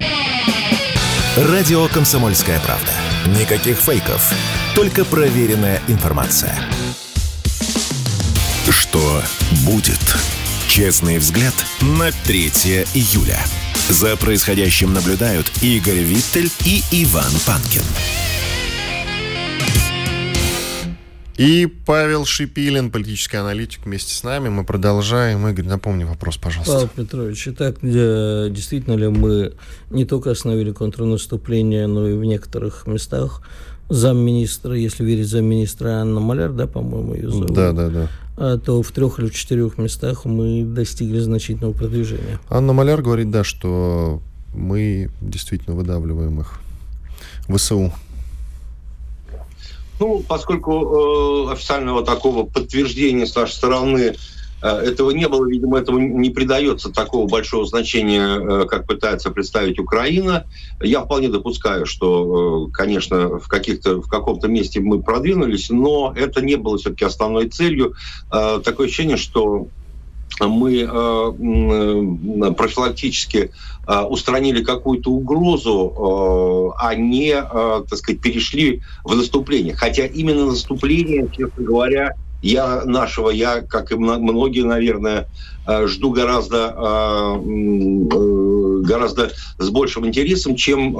Радио 1.35 1.85
«Комсомольская 1.89 2.61
правда». 2.61 2.91
Никаких 3.37 3.75
фейков, 3.75 4.33
только 4.73 5.03
проверенная 5.03 5.81
информация. 5.89 6.55
Что 8.69 9.21
будет? 9.65 9.99
Честный 10.71 11.17
взгляд 11.17 11.53
на 11.81 12.11
3 12.25 12.45
июля. 12.93 13.37
За 13.89 14.15
происходящим 14.15 14.93
наблюдают 14.93 15.51
Игорь 15.61 15.99
Виттель 15.99 16.49
и 16.65 16.81
Иван 17.03 17.29
Панкин. 17.45 17.81
И 21.35 21.65
Павел 21.65 22.23
Шипилин, 22.23 22.89
политический 22.89 23.35
аналитик, 23.35 23.81
вместе 23.83 24.13
с 24.13 24.23
нами. 24.23 24.47
Мы 24.47 24.63
продолжаем. 24.63 25.45
Игорь, 25.45 25.65
напомни 25.65 26.05
вопрос, 26.05 26.37
пожалуйста. 26.37 26.73
Павел 26.73 26.87
Петрович, 26.87 27.49
итак, 27.49 27.75
действительно 27.81 28.93
ли 28.93 29.09
мы 29.09 29.51
не 29.89 30.05
только 30.05 30.31
остановили 30.31 30.71
контрнаступление, 30.71 31.87
но 31.87 32.07
и 32.07 32.15
в 32.15 32.23
некоторых 32.23 32.87
местах 32.87 33.41
замминистра, 33.91 34.73
если 34.73 35.03
верить 35.03 35.27
замминистра 35.27 35.89
Анна 36.01 36.19
Маляр, 36.19 36.51
да, 36.51 36.65
по-моему, 36.65 37.13
ее 37.13 37.29
зовут? 37.29 37.53
Да, 37.53 37.73
да, 37.73 37.89
да. 37.89 38.07
А, 38.37 38.57
то 38.57 38.81
в 38.81 38.91
трех 38.91 39.19
или 39.19 39.29
четырех 39.29 39.77
местах 39.77 40.25
мы 40.25 40.63
достигли 40.63 41.19
значительного 41.19 41.73
продвижения. 41.73 42.39
Анна 42.49 42.73
Маляр 42.73 43.01
говорит, 43.01 43.29
да, 43.29 43.43
что 43.43 44.21
мы 44.53 45.09
действительно 45.21 45.75
выдавливаем 45.75 46.39
их. 46.39 46.59
ВСУ. 47.53 47.91
Ну, 49.99 50.23
поскольку 50.27 51.49
э, 51.49 51.53
официального 51.53 52.03
такого 52.03 52.45
подтверждения 52.45 53.27
с 53.27 53.35
нашей 53.35 53.53
стороны 53.53 54.15
этого 54.61 55.11
не 55.11 55.27
было, 55.27 55.45
видимо, 55.45 55.79
этому 55.79 55.99
не 55.99 56.29
придается 56.29 56.91
такого 56.91 57.27
большого 57.27 57.65
значения, 57.65 58.37
э, 58.37 58.65
как 58.67 58.85
пытается 58.85 59.31
представить 59.31 59.79
Украина. 59.79 60.45
Я 60.81 61.01
вполне 61.01 61.29
допускаю, 61.29 61.85
что, 61.85 62.67
э, 62.67 62.71
конечно, 62.71 63.39
в, 63.39 63.47
каких-то, 63.47 64.01
в 64.01 64.07
каком-то 64.07 64.47
месте 64.47 64.79
мы 64.79 65.01
продвинулись, 65.01 65.69
но 65.71 66.13
это 66.15 66.41
не 66.41 66.55
было 66.57 66.77
все-таки 66.77 67.05
основной 67.05 67.49
целью. 67.49 67.95
Такое 68.29 68.87
ощущение, 68.87 69.17
что 69.17 69.67
мы 70.39 70.85
профилактически 72.55 73.51
устранили 74.09 74.63
какую-то 74.63 75.11
угрозу, 75.11 76.73
а 76.77 76.95
не, 76.95 77.33
так 77.33 77.95
сказать, 77.95 78.21
перешли 78.21 78.81
в 79.03 79.15
наступление. 79.15 79.75
Хотя 79.75 80.05
именно 80.05 80.45
наступление, 80.45 81.27
честно 81.35 81.63
говоря, 81.63 82.15
я 82.41 82.85
нашего, 82.85 83.29
я, 83.29 83.61
как 83.61 83.91
и 83.91 83.95
многие, 83.95 84.63
наверное, 84.63 85.27
э, 85.67 85.87
жду 85.87 86.11
гораздо, 86.11 86.73
э, 86.75 87.39
э, 88.11 88.81
гораздо 88.81 89.31
с 89.59 89.69
большим 89.69 90.07
интересом, 90.07 90.55
чем 90.55 90.93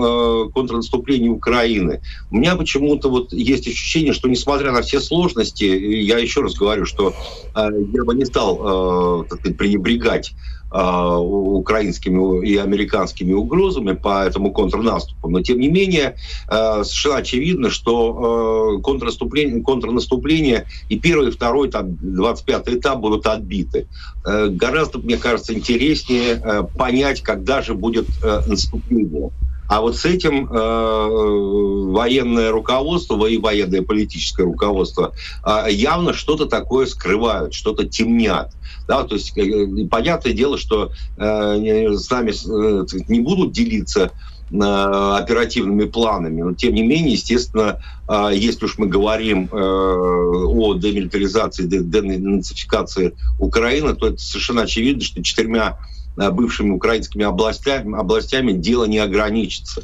контрнаступление 0.51 1.31
Украины. 1.31 2.01
У 2.29 2.37
меня 2.37 2.55
почему-то 2.55 3.09
вот 3.09 3.33
есть 3.33 3.67
ощущение, 3.67 4.13
что 4.13 4.29
несмотря 4.29 4.71
на 4.71 4.83
все 4.83 4.99
сложности, 4.99 5.63
я 5.63 6.19
еще 6.19 6.41
раз 6.41 6.53
говорю, 6.53 6.85
что 6.85 7.13
я 7.55 8.03
бы 8.03 8.13
не 8.13 8.25
стал 8.25 9.25
так 9.27 9.39
сказать, 9.39 9.57
пренебрегать 9.57 10.33
украинскими 10.71 12.45
и 12.45 12.57
американскими 12.57 13.33
угрозами 13.33 13.91
по 13.91 14.23
этому 14.25 14.51
контрнаступу. 14.51 15.29
Но, 15.29 15.41
тем 15.41 15.59
не 15.59 15.67
менее, 15.67 16.15
э, 16.49 16.83
совершенно 16.83 17.17
очевидно, 17.17 17.69
что 17.69 18.77
э, 18.77 18.81
контрнаступление, 18.81 19.61
контрнаступление 19.61 20.65
и 20.89 20.97
первый, 20.97 21.27
и 21.27 21.31
второй, 21.31 21.69
там, 21.69 21.97
25 22.01 22.69
этап 22.69 22.99
будут 22.99 23.27
отбиты. 23.27 23.87
Гораздо, 24.23 24.99
мне 24.99 25.17
кажется, 25.17 25.53
интереснее 25.53 26.67
понять, 26.77 27.21
когда 27.21 27.61
же 27.61 27.73
будет 27.73 28.07
наступление. 28.47 29.31
А 29.71 29.79
вот 29.79 29.95
с 29.95 30.03
этим 30.03 30.49
э, 30.51 31.91
военное 31.91 32.51
руководство 32.51 33.25
и 33.25 33.37
военное 33.37 33.81
политическое 33.81 34.43
руководство 34.43 35.13
э, 35.45 35.71
явно 35.71 36.11
что-то 36.11 36.45
такое 36.45 36.85
скрывают, 36.85 37.53
что-то 37.53 37.87
темнят. 37.87 38.51
Да, 38.85 39.05
то 39.05 39.15
есть 39.15 39.31
э, 39.37 39.87
понятное 39.89 40.33
дело, 40.33 40.57
что 40.57 40.91
э, 41.15 41.93
с 41.95 42.09
нами 42.09 42.31
э, 42.31 42.85
не 43.07 43.21
будут 43.21 43.53
делиться 43.53 44.11
э, 44.51 44.57
оперативными 44.57 45.85
планами. 45.85 46.41
Но, 46.41 46.53
тем 46.53 46.73
не 46.73 46.83
менее, 46.83 47.13
естественно, 47.13 47.81
э, 48.09 48.31
если 48.33 48.65
уж 48.65 48.77
мы 48.77 48.87
говорим 48.87 49.47
о 49.53 50.73
демилитаризации, 50.73 51.63
денацификации 51.63 53.15
Украины, 53.39 53.95
то 53.95 54.07
это 54.07 54.17
совершенно 54.17 54.63
очевидно, 54.63 55.01
что 55.01 55.23
четырьмя 55.23 55.79
бывшими 56.15 56.71
украинскими 56.71 57.23
областями, 57.23 57.97
областями 57.97 58.53
дело 58.53 58.85
не 58.85 58.99
ограничится. 58.99 59.83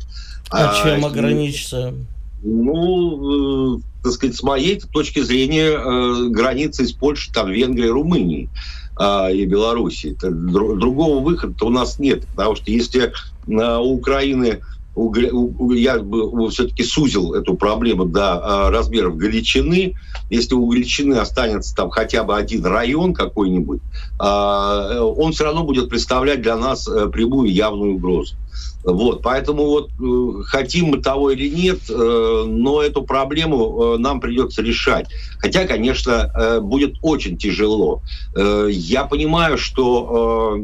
А, 0.50 0.72
а 0.72 0.84
чем 0.84 1.06
ограничится? 1.06 1.94
Ну, 2.44 3.82
так 4.04 4.12
сказать, 4.12 4.36
с 4.36 4.44
моей 4.44 4.80
точки 4.80 5.22
зрения, 5.22 6.30
границы 6.30 6.84
из 6.84 6.94
Польши, 6.94 7.32
там, 7.34 7.52
Венгрии, 7.52 7.88
Румынии 7.88 8.50
а, 8.96 9.30
и 9.30 9.46
Беларуси. 9.46 10.16
Другого 10.22 11.24
выхода 11.24 11.66
у 11.66 11.70
нас 11.70 12.00
нет, 12.00 12.26
потому 12.36 12.56
что 12.56 12.72
если 12.72 13.12
а, 13.50 13.80
у 13.80 13.96
Украины 13.96 14.62
я 15.76 16.00
бы 16.00 16.50
все-таки 16.50 16.84
сузил 16.84 17.34
эту 17.34 17.56
проблему 17.56 18.06
до 18.06 18.66
а, 18.68 18.72
размеров 18.72 19.16
Галичины. 19.16 19.96
Если 20.30 20.56
у 20.56 20.66
Галичины 20.68 21.16
останется 21.16 21.76
там 21.76 21.90
хотя 21.90 22.24
бы 22.24 22.36
один 22.36 22.66
район 22.66 23.14
какой-нибудь, 23.14 23.82
а, 24.20 25.02
он 25.02 25.34
все 25.34 25.46
равно 25.46 25.64
будет 25.64 25.90
представлять 25.90 26.42
для 26.42 26.58
нас 26.58 26.88
э, 26.88 27.08
прямую 27.08 27.52
явную 27.52 27.96
угрозу. 27.96 28.36
Вот, 28.88 29.22
поэтому 29.22 29.66
вот 29.66 29.90
э, 30.00 30.44
хотим 30.46 30.86
мы 30.88 31.02
того 31.02 31.32
или 31.32 31.50
нет, 31.50 31.80
э, 31.90 32.46
но 32.48 32.82
эту 32.82 33.02
проблему 33.02 33.96
э, 33.96 33.98
нам 33.98 34.22
придется 34.22 34.62
решать. 34.62 35.08
Хотя, 35.40 35.66
конечно, 35.68 36.62
будет 36.62 36.96
очень 37.04 37.38
тяжело. 37.38 38.02
Я 38.36 39.04
понимаю, 39.06 39.60
что 39.60 40.56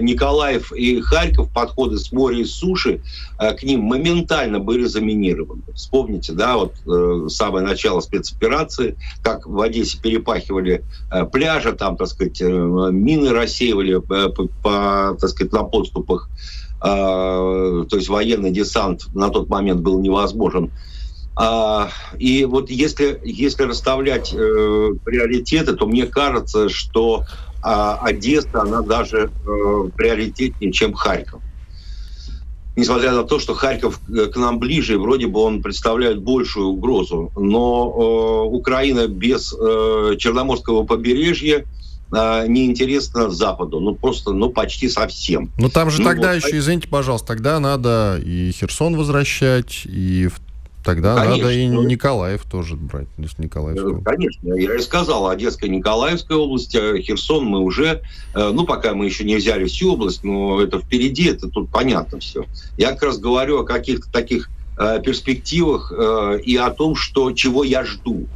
Николаев 0.00 0.72
и 0.72 1.00
Харьков, 1.02 1.50
подходы 1.52 1.98
с 1.98 2.10
моря 2.10 2.38
и 2.38 2.44
с 2.44 2.52
суши, 2.52 3.02
к 3.38 3.62
ним 3.62 3.82
моментально 3.82 4.60
были 4.60 4.86
заминированы. 4.86 5.60
Вспомните, 5.74 6.32
да, 6.32 6.56
вот 6.56 6.72
самое 7.30 7.66
начало 7.66 8.00
спецоперации, 8.00 8.96
как 9.22 9.46
в 9.46 9.60
Одессе 9.60 9.98
перепахивали 10.00 10.82
пляжи, 11.32 11.72
там, 11.72 11.98
так 11.98 12.08
сказать, 12.08 12.40
мины 12.40 13.30
рассеивали 13.30 13.98
по, 13.98 14.30
по, 14.62 15.16
так 15.20 15.28
сказать, 15.28 15.52
на 15.58 15.64
подступах, 15.64 16.28
а, 16.80 17.84
то 17.88 17.96
есть 17.96 18.08
военный 18.08 18.50
десант 18.50 19.08
на 19.14 19.30
тот 19.30 19.48
момент 19.48 19.80
был 19.80 20.00
невозможен. 20.00 20.70
А, 21.36 21.90
и 22.18 22.44
вот 22.44 22.70
если, 22.70 23.20
если 23.22 23.62
расставлять 23.62 24.32
э, 24.32 24.36
приоритеты, 25.04 25.74
то 25.74 25.86
мне 25.86 26.06
кажется, 26.06 26.68
что 26.68 27.22
э, 27.22 27.60
Одесса, 27.62 28.62
она 28.62 28.82
даже 28.82 29.30
э, 29.30 29.88
приоритетнее, 29.96 30.72
чем 30.72 30.94
Харьков. 30.94 31.40
Несмотря 32.74 33.12
на 33.12 33.22
то, 33.22 33.38
что 33.38 33.54
Харьков 33.54 34.00
э, 34.08 34.26
к 34.26 34.36
нам 34.36 34.58
ближе, 34.58 34.94
и 34.94 34.96
вроде 34.96 35.28
бы 35.28 35.38
он 35.40 35.62
представляет 35.62 36.20
большую 36.22 36.68
угрозу. 36.68 37.30
Но 37.36 38.48
э, 38.50 38.56
Украина 38.56 39.06
без 39.06 39.52
э, 39.52 40.16
Черноморского 40.18 40.84
побережья– 40.84 41.64
а, 42.10 42.46
неинтересно 42.46 43.30
Западу. 43.30 43.80
Ну, 43.80 43.94
просто, 43.94 44.32
ну, 44.32 44.50
почти 44.50 44.88
совсем. 44.88 45.50
Ну, 45.58 45.68
там 45.68 45.90
же 45.90 46.02
ну, 46.02 46.08
тогда 46.08 46.34
вот, 46.34 46.44
еще, 46.44 46.58
извините, 46.58 46.88
пожалуйста, 46.88 47.28
тогда 47.28 47.60
надо 47.60 48.20
и 48.24 48.52
Херсон 48.52 48.96
возвращать, 48.96 49.82
и 49.84 50.28
Тогда 50.88 51.16
Конечно. 51.16 51.36
надо 51.36 51.52
и 51.52 51.66
Николаев 51.66 52.44
тоже 52.50 52.76
брать. 52.76 53.08
Николаевскую. 53.36 54.00
Конечно, 54.00 54.54
я 54.54 54.74
и 54.74 54.78
сказал, 54.78 55.28
Одесская 55.28 55.68
Николаевская 55.68 56.38
область, 56.38 56.74
а 56.74 56.96
Херсон 56.98 57.44
мы 57.44 57.60
уже, 57.60 58.00
э, 58.34 58.50
ну, 58.52 58.64
пока 58.64 58.94
мы 58.94 59.04
еще 59.04 59.24
не 59.24 59.36
взяли 59.36 59.66
всю 59.66 59.92
область, 59.92 60.24
но 60.24 60.62
это 60.62 60.78
впереди, 60.78 61.28
это 61.28 61.48
тут 61.48 61.68
понятно 61.68 62.20
все. 62.20 62.46
Я 62.78 62.92
как 62.92 63.02
раз 63.02 63.18
говорю 63.18 63.60
о 63.60 63.64
каких-то 63.64 64.10
таких 64.10 64.48
э, 64.78 65.02
перспективах 65.04 65.92
э, 65.94 66.40
и 66.42 66.56
о 66.56 66.70
том, 66.70 66.94
что, 66.94 67.32
чего 67.32 67.64
я 67.64 67.84
жду. 67.84 68.26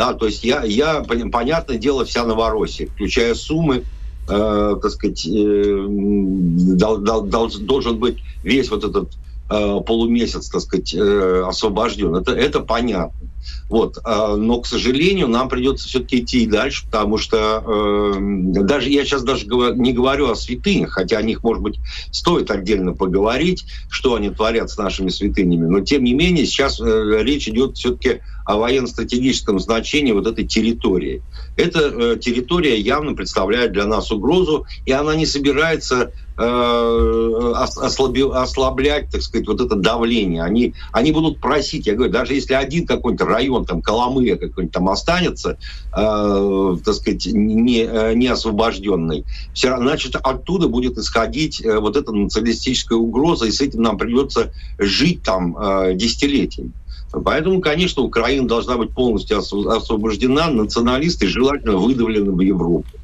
Да, 0.00 0.14
то 0.14 0.24
есть 0.24 0.44
я, 0.44 0.64
я, 0.64 1.02
понятное 1.02 1.76
дело, 1.76 2.06
вся 2.06 2.24
Новороссия, 2.24 2.86
включая 2.86 3.34
Сумы, 3.34 3.84
э, 4.30 4.76
так 4.80 4.90
сказать, 4.90 5.26
э, 5.26 5.86
дол, 5.88 7.00
дол, 7.00 7.50
должен 7.60 7.98
быть 7.98 8.16
весь 8.42 8.70
вот 8.70 8.82
этот 8.82 9.10
полумесяц, 9.50 10.48
так 10.48 10.60
сказать, 10.60 10.94
э, 10.94 11.44
освобожден. 11.46 12.14
Это, 12.14 12.32
это 12.32 12.60
понятно. 12.60 13.28
Вот. 13.68 13.98
Э, 14.04 14.36
но, 14.36 14.60
к 14.60 14.66
сожалению, 14.66 15.28
нам 15.28 15.48
придется 15.48 15.88
все-таки 15.88 16.20
идти 16.20 16.44
и 16.44 16.46
дальше, 16.46 16.84
потому 16.86 17.18
что 17.18 17.62
э, 17.66 18.14
даже 18.20 18.90
я 18.90 19.04
сейчас 19.04 19.22
даже 19.22 19.46
не 19.46 19.92
говорю 19.92 20.30
о 20.30 20.36
святынях, 20.36 20.90
хотя 20.90 21.18
о 21.18 21.22
них, 21.22 21.42
может 21.42 21.62
быть, 21.62 21.80
стоит 22.12 22.50
отдельно 22.50 22.92
поговорить, 22.92 23.64
что 23.88 24.14
они 24.14 24.30
творят 24.30 24.70
с 24.70 24.78
нашими 24.78 25.08
святынями. 25.08 25.66
Но, 25.66 25.80
тем 25.80 26.04
не 26.04 26.14
менее, 26.14 26.46
сейчас 26.46 26.80
э, 26.80 27.22
речь 27.22 27.48
идет 27.48 27.76
все-таки 27.76 28.20
о 28.44 28.56
военно-стратегическом 28.56 29.60
значении 29.60 30.12
вот 30.12 30.26
этой 30.26 30.46
территории. 30.46 31.22
Эта 31.56 31.80
э, 31.80 32.16
территория 32.20 32.78
явно 32.78 33.14
представляет 33.14 33.72
для 33.72 33.86
нас 33.86 34.10
угрозу, 34.10 34.66
и 34.86 34.92
она 34.92 35.14
не 35.14 35.26
собирается 35.26 36.12
э, 36.40 37.52
ослаби, 37.54 38.22
ослаблять, 38.22 39.10
так 39.10 39.22
сказать, 39.22 39.46
вот 39.46 39.60
это 39.60 39.76
давление. 39.76 40.42
Они, 40.42 40.74
они 40.92 41.12
будут 41.12 41.40
просить, 41.40 41.86
я 41.86 41.94
говорю, 41.94 42.12
даже 42.12 42.34
если 42.34 42.54
один 42.54 42.86
какой-нибудь 42.86 43.26
район, 43.26 43.64
там, 43.66 43.82
Коломыя 43.82 44.36
какой-нибудь 44.36 44.72
там 44.72 44.88
останется, 44.88 45.58
э, 45.96 46.76
так 46.84 46.94
сказать, 46.94 47.26
не, 47.26 47.82
э, 47.82 48.14
не 48.14 48.28
освобожденный, 48.28 49.24
все, 49.52 49.76
значит, 49.76 50.16
оттуда 50.16 50.68
будет 50.68 50.96
исходить 50.98 51.60
э, 51.64 51.78
вот 51.78 51.96
эта 51.96 52.12
националистическая 52.12 52.98
угроза, 52.98 53.46
и 53.46 53.50
с 53.50 53.60
этим 53.60 53.82
нам 53.82 53.98
придется 53.98 54.52
жить 54.78 55.22
там 55.22 55.56
э, 55.58 55.94
десятилетиями. 55.94 56.72
Поэтому, 57.12 57.60
конечно, 57.60 58.02
Украина 58.02 58.46
должна 58.46 58.76
быть 58.76 58.92
полностью 58.92 59.38
освобождена, 59.38 60.48
националисты 60.48 61.26
желательно 61.26 61.76
выдавлены 61.76 62.30
в 62.30 62.40
Европу. 62.40 62.99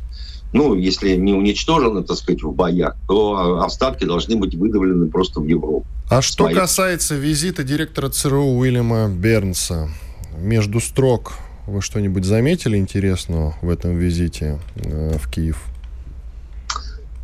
Ну, 0.53 0.75
если 0.75 1.17
не 1.17 1.33
уничтожены, 1.33 2.03
так 2.03 2.17
сказать, 2.17 2.43
в 2.43 2.53
боях, 2.53 2.97
то 3.09 3.61
остатки 3.63 4.05
должны 4.05 4.37
быть 4.37 4.55
выдавлены 4.55 5.07
просто 5.07 5.41
в 5.41 5.47
Европу. 5.47 5.87
А 6.09 6.23
что 6.23 6.45
Свои. 6.45 6.55
касается 6.55 7.15
визита 7.15 7.65
директора 7.65 8.09
ЦРУ 8.09 8.57
Уильяма 8.57 9.09
Бернса, 9.09 9.91
между 10.39 10.81
строк 10.81 11.33
вы 11.67 11.83
что-нибудь 11.83 12.25
заметили 12.25 12.77
интересного 12.77 13.57
в 13.61 13.69
этом 13.69 13.97
визите 13.97 14.61
э, 14.77 15.19
в 15.19 15.29
Киев? 15.29 15.65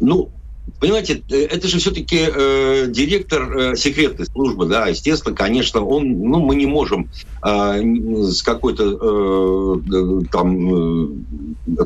Ну, 0.01 0.31
Понимаете, 0.79 1.23
э, 1.29 1.47
это 1.47 1.67
же 1.67 1.79
все-таки 1.79 2.19
э, 2.21 2.87
директор 2.89 3.73
э, 3.73 3.77
секретной 3.77 4.27
службы, 4.27 4.67
да, 4.67 4.87
естественно, 4.87 5.35
конечно, 5.35 5.81
он, 5.81 6.09
ну, 6.09 6.39
мы 6.41 6.55
не 6.55 6.67
можем 6.67 7.11
э, 7.45 7.83
с 8.31 8.43
какой-то 8.43 9.81
э, 9.83 10.25
там 10.31 10.75
э, 10.75 11.09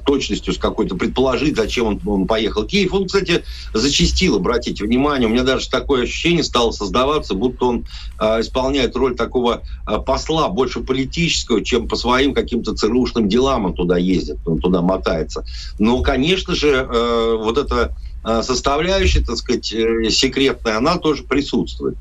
точностью, 0.04 0.54
с 0.54 0.58
какой-то 0.58 0.96
предположить, 0.96 1.56
зачем 1.56 1.86
он, 1.86 2.00
он 2.06 2.26
поехал 2.26 2.62
в 2.62 2.66
Киев. 2.66 2.94
Он, 2.94 3.06
кстати, 3.06 3.44
зачастил, 3.74 4.36
обратите 4.36 4.84
внимание, 4.84 5.28
у 5.28 5.32
меня 5.32 5.42
даже 5.42 5.68
такое 5.68 6.04
ощущение 6.04 6.44
стало 6.44 6.70
создаваться, 6.70 7.34
будто 7.34 7.66
он 7.66 7.86
э, 8.20 8.40
исполняет 8.40 8.96
роль 8.96 9.16
такого 9.16 9.62
э, 9.86 9.98
посла, 9.98 10.48
больше 10.48 10.80
политического, 10.80 11.64
чем 11.64 11.88
по 11.88 11.96
своим 11.96 12.34
каким-то 12.34 12.74
ЦРУшным 12.74 13.28
делам 13.28 13.66
он 13.66 13.74
туда 13.74 13.98
ездит, 13.98 14.38
он 14.46 14.58
туда 14.58 14.80
мотается. 14.80 15.44
Но, 15.78 16.00
конечно 16.02 16.54
же, 16.54 16.68
э, 16.68 17.36
вот 17.38 17.58
это 17.58 17.94
Э, 18.26 18.42
составляющая, 18.42 19.20
так 19.20 19.36
сказать, 19.36 19.72
э, 19.72 20.10
секретная, 20.10 20.78
она 20.78 20.98
тоже 20.98 21.22
присутствует. 21.22 21.96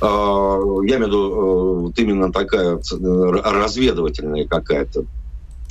Э, 0.00 0.06
я 0.06 0.96
имею 0.96 1.04
в 1.04 1.06
виду 1.08 1.80
вот 1.82 1.98
именно 1.98 2.32
такая 2.32 2.80
разведывательная 2.90 4.46
какая-то. 4.46 5.04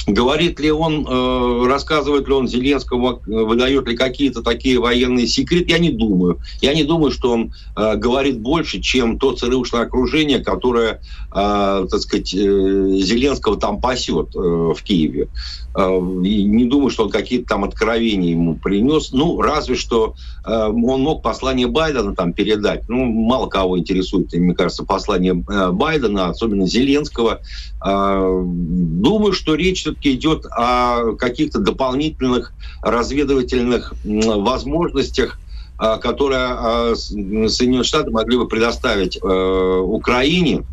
Говорит 0.08 0.58
ли 0.62 0.72
он, 0.72 1.06
э, 1.06 1.68
рассказывает 1.68 2.30
ли 2.30 2.34
он 2.34 2.48
Зеленскому, 2.48 3.22
выдает 3.26 3.88
ли 3.90 3.98
какие-то 3.98 4.42
такие 4.42 4.80
военные 4.80 5.28
секреты? 5.28 5.72
Я 5.72 5.80
не 5.80 5.92
думаю. 5.92 6.40
Я 6.62 6.74
не 6.74 6.86
думаю, 6.86 7.12
что 7.12 7.34
он 7.34 7.54
э, 7.76 7.96
говорит 7.98 8.40
больше, 8.40 8.80
чем 8.80 9.20
то 9.20 9.34
ЦРУшное 9.34 9.82
окружение, 9.82 10.40
которое, 10.40 11.02
э, 11.32 11.88
так 11.92 12.00
сказать, 12.00 12.34
э, 12.34 12.38
Зеленского 12.38 13.58
там 13.58 13.82
пасет 13.82 14.34
э, 14.34 14.40
в 14.40 14.82
Киеве. 14.82 15.28
Э, 15.76 16.00
и 16.24 16.44
не 16.44 16.64
думаю, 16.64 16.90
что 16.90 17.04
он 17.04 17.10
какие-то 17.10 17.46
там 17.50 17.66
откровения 17.66 18.32
ему 18.32 18.56
принес. 18.56 19.12
Ну, 19.12 19.42
разве 19.42 19.76
что 19.76 20.16
э, 20.46 20.68
он 20.68 21.02
мог 21.02 21.22
послание 21.22 21.68
Байдена 21.68 22.16
там 22.16 22.32
передать. 22.32 22.88
Ну, 22.88 23.04
мало 23.04 23.48
кого 23.48 23.78
интересует, 23.78 24.32
мне 24.32 24.56
кажется, 24.56 24.86
послание 24.86 25.34
э, 25.50 25.72
Байдена, 25.72 26.30
особенно 26.30 26.66
Зеленского. 26.66 27.42
Э, 27.86 28.42
думаю, 28.46 29.34
что 29.34 29.56
речь 29.56 29.86
все-таки 29.98 30.16
идет 30.16 30.46
о 30.52 31.14
каких-то 31.16 31.60
дополнительных 31.60 32.54
разведывательных 32.82 33.94
возможностях, 34.04 35.40
э, 35.80 35.98
которые 36.02 36.92
э, 36.92 36.96
Соединенные 36.96 37.84
Штаты 37.84 38.12
могли 38.12 38.38
бы 38.38 38.48
предоставить 38.48 39.18
Украине 39.22 40.64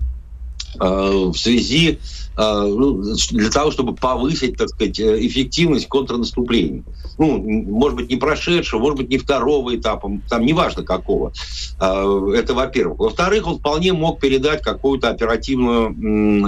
в 0.77 1.35
связи 1.35 2.01
ну, 2.01 2.24
для 2.37 3.51
того, 3.51 3.71
чтобы 3.71 3.95
повысить, 3.95 4.57
так 4.57 4.69
сказать, 4.69 5.01
эффективность 5.01 5.89
контрнаступления 5.89 6.85
ну, 7.19 7.39
может 7.39 7.97
быть, 7.97 8.11
не 8.11 8.17
прошедшего, 8.17 8.81
может 8.81 8.99
быть, 8.99 9.09
не 9.09 9.19
второго 9.19 9.75
этапа, 9.75 10.11
там 10.29 10.45
неважно 10.45 10.83
какого. 10.83 11.33
А, 11.79 12.31
это 12.33 12.55
во-первых. 12.55 12.99
Во-вторых, 12.99 13.47
он 13.47 13.59
вполне 13.59 13.93
мог 13.93 14.21
передать 14.21 14.63
какую-то 14.63 15.11
оперативную 15.11 15.93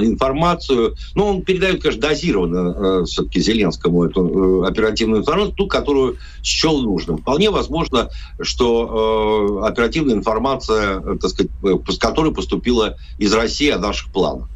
информацию. 0.05 0.97
Ну, 1.15 1.27
он 1.27 1.43
передает, 1.43 1.83
конечно, 1.83 2.03
дозированно 2.03 3.03
э, 3.03 3.05
все-таки 3.05 3.41
Зеленскому 3.41 4.05
эту 4.05 4.65
э, 4.65 4.69
оперативную 4.69 5.21
информацию, 5.21 5.55
ту, 5.55 5.67
которую 5.67 6.17
счел 6.43 6.81
нужным. 6.81 7.19
Вполне 7.19 7.51
возможно, 7.51 8.11
что 8.41 9.61
э, 9.63 9.67
оперативная 9.67 10.15
информация, 10.15 11.01
так 11.01 11.31
сказать, 11.31 11.51
с 11.89 11.99
которой 11.99 12.33
поступила 12.33 12.97
из 13.19 13.33
России 13.33 13.71
о 13.71 13.79
наших 13.79 14.13
планах. 14.13 14.49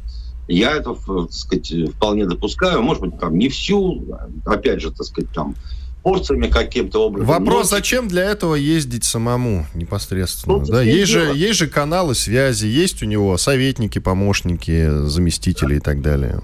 Я 0.51 0.75
это, 0.75 0.93
так 0.93 1.33
сказать, 1.33 1.73
вполне 1.95 2.25
допускаю. 2.25 2.81
Может 2.81 3.03
быть, 3.03 3.19
там 3.19 3.37
не 3.37 3.49
всю, 3.49 4.05
опять 4.45 4.81
же, 4.81 4.91
так 4.91 5.05
сказать, 5.05 5.31
там 5.31 5.55
порциями 6.03 6.47
каким-то 6.47 7.07
образом. 7.07 7.27
Вопрос, 7.27 7.71
Но... 7.71 7.77
зачем 7.77 8.07
для 8.07 8.23
этого 8.23 8.55
ездить 8.55 9.03
самому 9.03 9.67
непосредственно? 9.73 10.57
Ну, 10.57 10.65
да? 10.65 10.81
есть, 10.81 11.11
же, 11.11 11.31
есть 11.35 11.59
же 11.59 11.67
каналы 11.67 12.15
связи, 12.15 12.65
есть 12.65 13.03
у 13.03 13.05
него 13.05 13.37
советники, 13.37 13.99
помощники, 13.99 14.89
заместители 15.07 15.75
и 15.75 15.79
так 15.79 16.01
далее. 16.01 16.41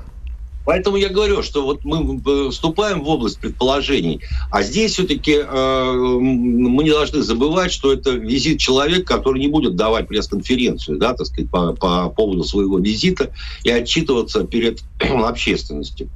Поэтому 0.68 0.98
я 0.98 1.08
говорю, 1.08 1.44
что 1.44 1.64
вот 1.64 1.86
мы 1.86 2.52
вступаем 2.52 3.02
в 3.02 3.08
область 3.08 3.40
предположений, 3.40 4.20
а 4.52 4.64
здесь 4.64 4.92
все-таки 4.92 5.36
э, 5.42 5.92
мы 5.94 6.84
не 6.84 6.90
должны 6.90 7.22
забывать, 7.22 7.72
что 7.72 7.94
это 7.94 8.12
визит 8.12 8.60
человека, 8.60 9.16
который 9.16 9.40
не 9.40 9.48
будет 9.48 9.78
давать 9.78 10.10
пресс-конференцию, 10.10 10.98
да, 10.98 11.14
так 11.14 11.26
сказать, 11.26 11.50
по, 11.50 11.72
по 11.72 12.10
поводу 12.10 12.44
своего 12.44 12.80
визита 12.80 13.32
и 13.64 13.70
отчитываться 13.70 14.44
перед 14.44 14.82
общественностью. 15.00 16.10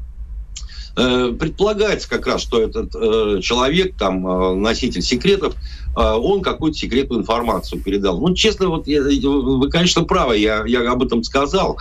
Э, 0.98 1.32
предполагается 1.32 2.10
как 2.10 2.28
раз, 2.28 2.42
что 2.42 2.62
этот 2.62 2.94
э, 2.94 3.40
человек, 3.42 3.96
там, 3.96 4.28
э, 4.28 4.56
носитель 4.56 5.02
секретов, 5.02 5.56
он 5.96 6.42
какую-то 6.42 6.78
секретную 6.78 7.22
информацию 7.22 7.82
передал. 7.82 8.20
Ну, 8.20 8.34
честно, 8.34 8.68
вот 8.70 8.88
я, 8.88 9.02
вы, 9.02 9.70
конечно, 9.70 10.04
правы, 10.04 10.38
я, 10.38 10.64
я 10.66 10.90
об 10.92 11.04
этом 11.04 11.24
сказал, 11.24 11.78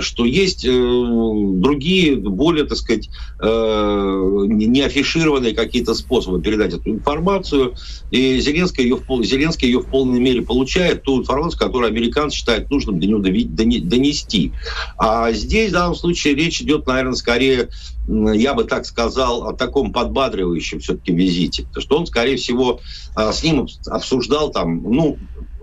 что 0.00 0.24
есть 0.24 0.62
другие, 0.64 2.16
более, 2.16 2.64
так 2.64 2.78
сказать, 2.78 3.10
не 3.40 4.80
афишированные 4.82 5.54
какие-то 5.54 5.94
способы 5.94 6.40
передать 6.40 6.74
эту 6.74 6.90
информацию, 6.90 7.74
и 8.10 8.38
Зеленский 8.40 8.84
ее, 8.84 8.96
в, 8.96 9.24
Зеленский 9.24 9.68
ее 9.68 9.80
в 9.80 9.86
полной 9.86 10.20
мере 10.20 10.42
получает, 10.42 11.02
ту 11.02 11.20
информацию, 11.20 11.58
которую 11.58 11.88
американцы 11.88 12.36
считают 12.36 12.70
нужным 12.70 13.00
до 13.00 13.06
него 13.06 13.20
донести. 13.20 14.52
А 14.96 15.32
здесь, 15.32 15.70
в 15.70 15.72
данном 15.74 15.94
случае, 15.94 16.34
речь 16.34 16.60
идет, 16.60 16.86
наверное, 16.86 17.14
скорее 17.14 17.68
я 18.08 18.54
бы 18.54 18.64
так 18.64 18.86
сказал, 18.86 19.46
о 19.48 19.52
таком 19.52 19.92
подбадривающем 19.92 20.80
все-таки 20.80 21.12
визите. 21.12 21.64
Потому 21.64 21.82
что 21.82 21.98
он, 21.98 22.06
скорее 22.06 22.36
всего, 22.36 22.80
а, 23.14 23.32
с 23.32 23.44
ним 23.52 23.66
обсуждал 23.86 24.50
там, 24.50 24.82
ну, 24.82 25.18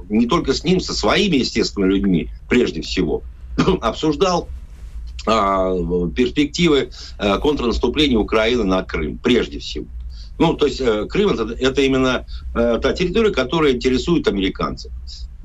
не 0.09 0.27
только 0.27 0.53
с 0.53 0.63
ним, 0.63 0.79
со 0.79 0.93
своими, 0.93 1.37
естественно, 1.37 1.85
людьми, 1.85 2.29
прежде 2.47 2.81
всего, 2.81 3.23
обсуждал 3.81 4.49
а, 5.25 5.73
перспективы 6.09 6.91
а, 7.17 7.39
контрнаступления 7.39 8.17
Украины 8.17 8.63
на 8.63 8.83
Крым, 8.83 9.17
прежде 9.17 9.59
всего. 9.59 9.87
Ну, 10.37 10.53
то 10.53 10.65
есть 10.65 10.81
э, 10.81 11.05
Крым 11.05 11.29
это, 11.29 11.53
это 11.53 11.81
именно 11.81 12.25
э, 12.53 12.79
та 12.81 12.91
территория, 12.91 13.31
которая 13.31 13.71
интересует 13.71 14.27
американцев 14.27 14.91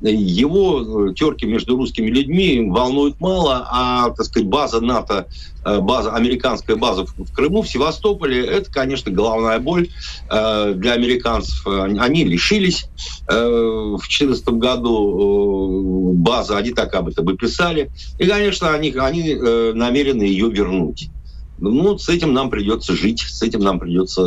его 0.08 1.10
э, 1.10 1.14
терки 1.14 1.46
между 1.46 1.76
русскими 1.76 2.08
людьми 2.08 2.66
волнуют 2.68 3.20
мало, 3.20 3.66
а, 3.70 4.10
так 4.10 4.26
сказать, 4.26 4.48
база 4.48 4.80
НАТО, 4.80 5.26
э, 5.64 5.78
база, 5.80 6.12
американская 6.12 6.76
база 6.76 7.04
в 7.04 7.32
Крыму, 7.32 7.62
в 7.62 7.68
Севастополе, 7.68 8.44
это, 8.44 8.70
конечно, 8.72 9.12
головная 9.12 9.58
боль 9.58 9.88
э, 10.30 10.74
для 10.74 10.92
американцев. 10.92 11.66
Они 11.66 12.24
лишились 12.24 12.86
в 13.26 13.98
2014 13.98 14.48
году 14.50 16.14
базы, 16.14 16.54
они 16.54 16.70
так 16.70 16.94
об 16.94 17.08
этом 17.08 17.30
и 17.30 17.36
писали. 17.36 17.90
И, 18.18 18.26
конечно, 18.26 18.72
они, 18.72 18.90
они 18.92 19.34
намерены 19.34 20.22
ее 20.22 20.50
вернуть. 20.50 21.10
Ну, 21.58 21.98
с 21.98 22.08
этим 22.08 22.32
нам 22.32 22.48
придется 22.48 22.94
жить, 22.94 23.20
с 23.20 23.42
этим 23.42 23.60
нам 23.60 23.78
придется 23.78 24.22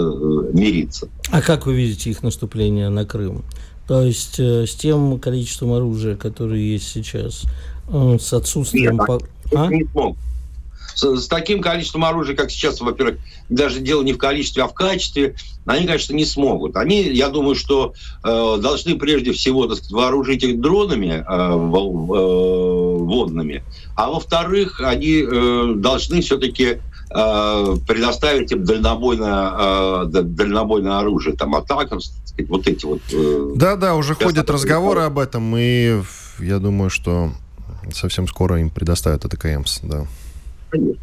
мириться. 0.53 1.09
А 1.31 1.41
как 1.41 1.65
вы 1.65 1.73
видите 1.73 2.11
их 2.11 2.21
наступление 2.21 2.89
на 2.89 3.05
Крым? 3.05 3.43
То 3.87 4.01
есть 4.01 4.39
э, 4.39 4.65
с 4.65 4.75
тем 4.75 5.19
количеством 5.19 5.73
оружия, 5.73 6.15
которое 6.15 6.59
есть 6.59 6.87
сейчас, 6.87 7.43
э, 7.89 8.17
с 8.19 8.33
отсутствием... 8.33 8.97
Нет, 8.97 9.05
по... 9.05 9.19
а? 9.55 9.67
не 9.67 9.85
смог. 9.85 10.17
С, 10.95 11.03
с 11.03 11.27
таким 11.27 11.61
количеством 11.61 12.05
оружия, 12.05 12.35
как 12.35 12.51
сейчас, 12.51 12.79
во-первых, 12.79 13.17
даже 13.49 13.79
дело 13.79 14.03
не 14.03 14.13
в 14.13 14.17
количестве, 14.17 14.63
а 14.63 14.67
в 14.67 14.73
качестве, 14.73 15.35
они, 15.65 15.85
конечно, 15.85 16.13
не 16.13 16.25
смогут. 16.25 16.77
Они, 16.77 17.03
я 17.03 17.29
думаю, 17.29 17.55
что 17.55 17.93
э, 18.23 18.57
должны 18.61 18.95
прежде 18.95 19.33
всего 19.33 19.67
так 19.67 19.77
сказать, 19.77 19.91
вооружить 19.91 20.43
их 20.43 20.61
дронами 20.61 21.07
э, 21.07 21.23
э, 21.27 21.53
водными, 23.03 23.63
а 23.95 24.11
во-вторых, 24.11 24.81
они 24.81 25.23
э, 25.23 25.73
должны 25.75 26.21
все-таки 26.21 26.79
предоставить 27.87 28.51
им 28.51 28.63
дальнобойное, 28.63 30.03
э, 30.05 30.21
дальнобойное 30.23 30.99
оружие, 30.99 31.35
там, 31.35 31.55
сказать, 32.23 32.49
вот 32.49 32.67
эти 32.67 32.85
вот... 32.85 33.01
Э, 33.11 33.51
Да-да, 33.55 33.95
уже 33.95 34.15
ходят 34.15 34.49
разговоры 34.49 35.01
об 35.01 35.19
этом, 35.19 35.55
и 35.57 36.01
я 36.39 36.59
думаю, 36.59 36.89
что 36.89 37.31
совсем 37.93 38.27
скоро 38.27 38.59
им 38.59 38.69
предоставят 38.69 39.25
АТКМС, 39.25 39.79
да. 39.83 40.05
Конечно. 40.69 40.99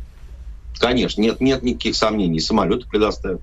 Конечно, 0.78 1.20
нет, 1.20 1.40
нет 1.40 1.62
никаких 1.62 1.94
сомнений. 1.94 2.40
Самолеты 2.40 2.86
предоставят. 2.88 3.40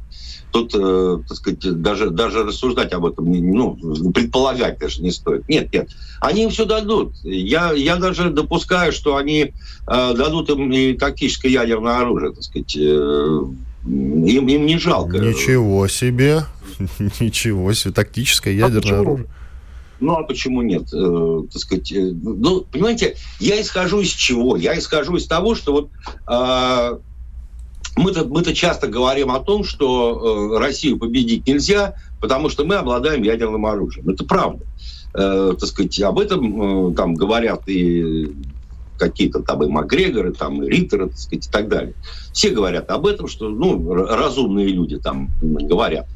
Тут, 0.51 0.73
э, 0.73 1.19
так 1.27 1.37
сказать, 1.37 1.81
даже, 1.81 2.09
даже 2.09 2.43
рассуждать 2.43 2.93
об 2.93 3.05
этом, 3.05 3.31
ну, 3.31 3.75
предполагать 4.11 4.79
даже 4.79 5.01
не 5.01 5.11
стоит. 5.11 5.47
Нет, 5.47 5.71
нет. 5.73 5.89
Они 6.19 6.43
им 6.43 6.49
все 6.49 6.65
дадут. 6.65 7.13
Я, 7.23 7.73
я 7.73 7.97
даже 7.97 8.29
допускаю, 8.29 8.91
что 8.91 9.17
они 9.17 9.53
э, 9.87 10.13
дадут 10.15 10.49
им 10.49 10.71
и 10.71 10.93
тактическое 10.93 11.51
ядерное 11.51 11.97
оружие, 11.97 12.33
так 12.33 12.43
сказать. 12.43 12.75
Э, 12.77 13.41
им, 13.83 14.47
им 14.47 14.65
не 14.65 14.77
жалко. 14.77 15.17
Ничего 15.17 15.87
себе. 15.87 16.43
Ничего 17.19 17.73
себе, 17.73 17.93
тактическое 17.93 18.53
а 18.53 18.69
ядерное 18.69 18.97
а 18.97 19.01
оружие. 19.01 19.27
Ну, 19.99 20.13
а 20.13 20.23
почему 20.23 20.61
нет? 20.61 20.93
Э, 20.93 21.41
так 21.51 21.61
сказать, 21.61 21.91
э, 21.91 22.11
ну, 22.13 22.61
понимаете, 22.61 23.15
я 23.39 23.59
исхожу 23.59 24.01
из 24.01 24.09
чего? 24.09 24.55
Я 24.55 24.77
исхожу 24.77 25.15
из 25.15 25.25
того, 25.25 25.55
что 25.55 25.71
вот 25.73 25.89
э, 26.27 26.97
мы-то, 27.97 28.25
мы-то 28.25 28.53
часто 28.53 28.87
говорим 28.87 29.31
о 29.31 29.39
том, 29.39 29.63
что 29.63 30.53
э, 30.55 30.59
Россию 30.59 30.97
победить 30.97 31.47
нельзя, 31.47 31.95
потому 32.21 32.49
что 32.49 32.63
мы 32.63 32.75
обладаем 32.75 33.23
ядерным 33.23 33.65
оружием. 33.65 34.09
Это 34.09 34.23
правда. 34.23 34.65
Э, 35.13 35.53
так 35.59 35.67
сказать, 35.67 35.99
об 36.01 36.19
этом 36.19 36.91
э, 36.91 36.95
там 36.95 37.15
говорят 37.15 37.67
и 37.67 38.31
какие-то 38.97 39.41
там 39.41 39.63
и 39.63 39.67
Макгрегоры, 39.67 40.33
там 40.33 40.63
и 40.63 40.69
Риттеры, 40.69 41.09
так 41.09 41.17
сказать, 41.17 41.47
и 41.47 41.51
так 41.51 41.67
далее. 41.69 41.93
Все 42.33 42.49
говорят 42.49 42.89
об 42.89 43.05
этом, 43.05 43.27
что, 43.27 43.49
ну, 43.49 43.93
разумные 43.93 44.67
люди 44.67 44.97
там 44.97 45.29
говорят. 45.41 46.07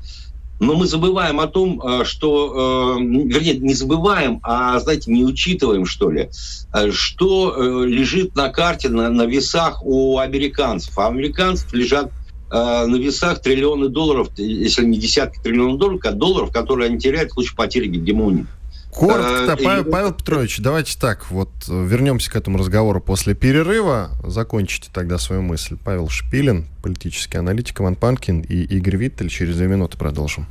Но 0.62 0.76
мы 0.76 0.86
забываем 0.86 1.39
о 1.39 1.47
том, 1.47 1.82
э, 1.82 2.04
что, 2.04 2.95
э, 3.00 3.04
вернее, 3.04 3.58
не 3.58 3.74
забываем, 3.74 4.39
а, 4.43 4.80
знаете, 4.80 5.12
не 5.12 5.26
учитываем, 5.26 5.88
что 5.88 6.12
ли, 6.12 6.30
э, 6.71 6.91
что 6.91 7.84
лежит 7.84 8.36
на 8.36 8.50
карте, 8.50 8.88
на, 8.88 9.10
на 9.10 9.26
весах 9.26 9.84
у 9.84 10.19
американцев. 10.19 10.95
А 11.00 11.08
у 11.08 11.12
американцев 11.12 11.74
лежат 11.74 12.12
на 12.52 12.97
весах 12.97 13.41
триллионы 13.41 13.88
долларов, 13.88 14.28
если 14.36 14.84
не 14.84 14.97
десятки 14.97 15.39
триллионов 15.41 15.78
долларов, 15.78 16.17
долларов, 16.17 16.52
которые 16.52 16.88
они 16.89 17.00
теряют 17.00 17.32
в 17.32 17.36
случае 17.36 17.56
потери 17.56 17.88
гегемонии. 17.88 18.45
Коротко, 18.91 19.54
э, 19.54 19.63
Павел, 19.63 19.86
Павел 19.86 20.12
Петрович, 20.12 20.60
давайте 20.60 20.99
так, 20.99 21.32
вот 21.32 21.49
э, 21.69 21.86
вернемся 21.86 22.30
к 22.30 22.36
этому 22.36 22.58
разговору 22.58 22.99
после 22.99 23.34
перерыва. 23.34 24.12
Закончите 24.23 24.89
тогда 24.93 25.17
свою 25.17 25.41
мысль. 25.41 25.77
Павел 25.82 26.10
Шпилин, 26.10 26.67
политический 26.84 27.38
аналитик, 27.38 27.80
Иван 27.80 27.95
Панкин 27.95 28.41
и 28.41 28.63
Игорь 28.63 28.97
Виттель. 28.97 29.30
Через 29.30 29.55
две 29.55 29.68
минуты 29.68 29.97
продолжим. 29.97 30.45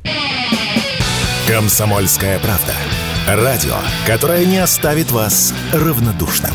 Комсомольская 1.47 2.39
правда. 2.39 2.75
Радио, 3.27 3.77
которое 4.07 4.47
не 4.47 4.59
оставит 4.59 5.11
вас 5.11 5.53
равнодушным. 5.73 6.55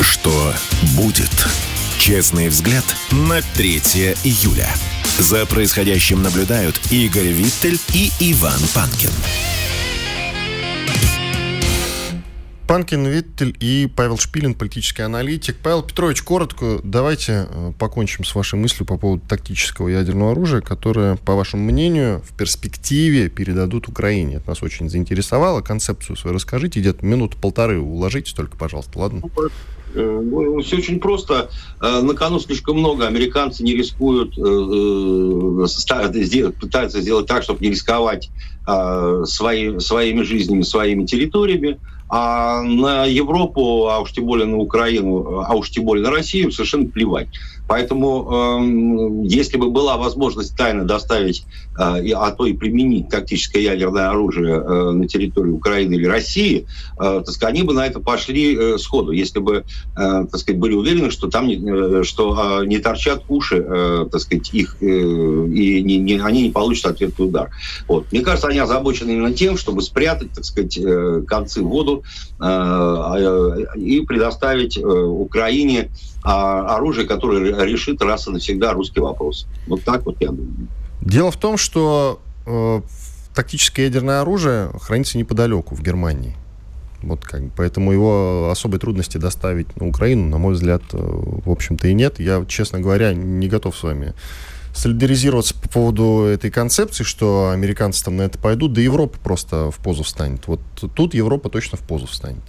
Что 0.00 0.54
будет? 0.96 1.46
Честный 1.98 2.48
взгляд 2.48 2.84
на 3.10 3.42
3 3.42 3.78
июля. 4.24 4.68
За 5.18 5.44
происходящим 5.46 6.22
наблюдают 6.22 6.80
Игорь 6.90 7.28
Виттель 7.28 7.78
и 7.92 8.10
Иван 8.20 8.60
Панкин. 8.74 9.10
Панкин 12.66 13.06
Виттель 13.06 13.56
и 13.60 13.88
Павел 13.94 14.18
Шпилин, 14.18 14.54
политический 14.54 15.02
аналитик. 15.02 15.54
Павел 15.62 15.82
Петрович, 15.82 16.22
коротко, 16.22 16.80
давайте 16.82 17.46
э, 17.48 17.72
покончим 17.78 18.24
с 18.24 18.34
вашей 18.34 18.58
мыслью 18.58 18.84
по 18.84 18.96
поводу 18.96 19.22
тактического 19.28 19.86
ядерного 19.86 20.32
оружия, 20.32 20.60
которое, 20.62 21.14
по 21.14 21.36
вашему 21.36 21.62
мнению, 21.62 22.22
в 22.28 22.36
перспективе 22.36 23.28
передадут 23.28 23.86
Украине. 23.86 24.36
Это 24.36 24.48
нас 24.48 24.64
очень 24.64 24.90
заинтересовало. 24.90 25.60
Концепцию 25.60 26.16
свою 26.16 26.34
расскажите. 26.34 26.80
Где-то 26.80 27.06
минуту 27.06 27.36
полторы 27.40 27.78
уложитесь 27.78 28.32
только, 28.32 28.56
пожалуйста, 28.56 28.98
ладно? 28.98 29.22
Э, 29.94 30.20
ну, 30.24 30.60
Все 30.60 30.78
очень 30.78 30.98
просто. 30.98 31.50
Э, 31.80 32.00
на 32.00 32.14
кону 32.14 32.40
слишком 32.40 32.78
много. 32.78 33.06
Американцы 33.06 33.62
не 33.62 33.76
рискуют, 33.76 34.34
пытаются 36.58 37.00
сделать 37.00 37.26
так, 37.28 37.44
чтобы 37.44 37.60
не 37.60 37.70
рисковать 37.70 38.28
свои, 39.26 39.78
своими 39.78 40.22
жизнями, 40.22 40.62
своими 40.62 41.06
территориями. 41.06 41.78
А 42.08 42.62
на 42.62 43.04
Европу, 43.04 43.88
а 43.88 44.00
уж 44.00 44.12
тем 44.12 44.26
более 44.26 44.46
на 44.46 44.58
Украину, 44.58 45.40
а 45.40 45.54
уж 45.54 45.70
тем 45.70 45.84
более 45.84 46.04
на 46.04 46.10
Россию 46.10 46.52
совершенно 46.52 46.88
плевать. 46.88 47.28
Поэтому, 47.68 48.28
э, 48.30 49.26
если 49.28 49.56
бы 49.56 49.70
была 49.70 49.96
возможность 49.96 50.56
тайно 50.56 50.84
доставить, 50.84 51.44
э, 51.78 52.12
а 52.14 52.30
то 52.30 52.46
и 52.46 52.52
применить 52.52 53.08
тактическое 53.08 53.62
ядерное 53.62 54.08
оружие 54.10 54.54
э, 54.56 54.90
на 54.92 55.08
территории 55.08 55.50
Украины 55.50 55.94
или 55.94 56.06
России, 56.06 56.66
э, 56.98 57.22
так 57.24 57.28
сказать, 57.28 57.54
они 57.54 57.62
бы 57.64 57.74
на 57.74 57.86
это 57.86 58.00
пошли 58.00 58.56
э, 58.56 58.78
сходу, 58.78 59.12
если 59.12 59.40
бы, 59.40 59.64
э, 59.96 60.26
так 60.30 60.36
сказать, 60.36 60.60
были 60.60 60.74
уверены, 60.74 61.10
что 61.10 61.28
там 61.28 61.48
не, 61.48 61.56
э, 61.56 62.02
что 62.04 62.60
э, 62.62 62.66
не 62.66 62.78
торчат 62.78 63.24
уши, 63.28 63.64
э, 63.66 64.06
так 64.10 64.20
сказать, 64.20 64.52
их, 64.52 64.76
э, 64.80 64.86
и 64.86 65.82
не, 65.82 65.98
не, 65.98 66.18
они 66.20 66.42
не 66.42 66.50
получат 66.50 66.92
ответный 66.92 67.26
удар. 67.26 67.50
Вот. 67.88 68.06
Мне 68.12 68.20
кажется, 68.20 68.48
они 68.48 68.58
озабочены 68.58 69.10
именно 69.10 69.32
тем, 69.32 69.56
чтобы 69.56 69.82
спрятать, 69.82 70.32
так 70.32 70.44
сказать, 70.44 70.78
э, 70.78 71.22
концы 71.26 71.62
в 71.62 71.68
воду 71.68 72.04
и 72.38 74.04
предоставить 74.06 74.76
э, 74.76 74.82
Украине 74.82 75.90
а 76.22 76.76
оружие, 76.76 77.06
которое 77.06 77.64
решит 77.64 78.02
раз 78.02 78.26
и 78.26 78.30
навсегда 78.30 78.72
русский 78.72 79.00
вопрос. 79.00 79.46
Вот 79.68 79.82
так 79.84 80.04
вот 80.04 80.16
я 80.20 80.28
думаю. 80.28 80.68
Дело 81.00 81.30
в 81.30 81.36
том, 81.36 81.56
что 81.56 82.20
э, 82.46 82.80
тактическое 83.34 83.86
ядерное 83.86 84.22
оружие 84.22 84.70
хранится 84.80 85.18
неподалеку, 85.18 85.74
в 85.76 85.82
Германии. 85.82 86.34
Вот 87.02 87.24
как 87.24 87.42
поэтому 87.56 87.92
его 87.92 88.48
особой 88.50 88.80
трудности 88.80 89.18
доставить 89.18 89.76
на 89.76 89.86
Украину, 89.86 90.28
на 90.28 90.38
мой 90.38 90.54
взгляд, 90.54 90.82
э, 90.92 90.98
в 90.98 91.48
общем-то 91.50 91.86
и 91.86 91.94
нет. 91.94 92.18
Я, 92.18 92.44
честно 92.46 92.80
говоря, 92.80 93.14
не 93.14 93.48
готов 93.48 93.76
с 93.76 93.82
вами 93.82 94.12
солидаризироваться 94.76 95.54
по 95.54 95.68
поводу 95.68 96.24
этой 96.24 96.50
концепции, 96.50 97.02
что 97.02 97.50
американцы 97.50 98.04
там 98.04 98.16
на 98.16 98.22
это 98.22 98.38
пойдут, 98.38 98.74
да 98.74 98.80
Европа 98.80 99.18
просто 99.18 99.70
в 99.70 99.76
позу 99.76 100.02
встанет. 100.02 100.46
Вот 100.46 100.60
тут 100.94 101.14
Европа 101.14 101.48
точно 101.48 101.78
в 101.78 101.80
позу 101.80 102.06
встанет. 102.06 102.42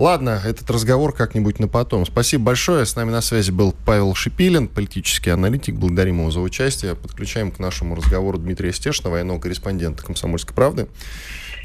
Ладно, 0.00 0.40
этот 0.44 0.70
разговор 0.70 1.12
как-нибудь 1.12 1.58
на 1.58 1.68
потом. 1.68 2.06
Спасибо 2.06 2.44
большое. 2.44 2.86
С 2.86 2.96
нами 2.96 3.10
на 3.10 3.20
связи 3.20 3.50
был 3.50 3.74
Павел 3.84 4.14
Шипилин, 4.14 4.66
политический 4.66 5.30
аналитик. 5.30 5.74
Благодарим 5.74 6.20
его 6.20 6.30
за 6.30 6.40
участие. 6.40 6.94
Подключаем 6.94 7.52
к 7.52 7.58
нашему 7.58 7.94
разговору 7.94 8.38
Дмитрия 8.38 8.72
Стешина, 8.72 9.10
военного 9.10 9.38
корреспондента 9.38 10.02
«Комсомольской 10.02 10.54
правды». 10.54 10.88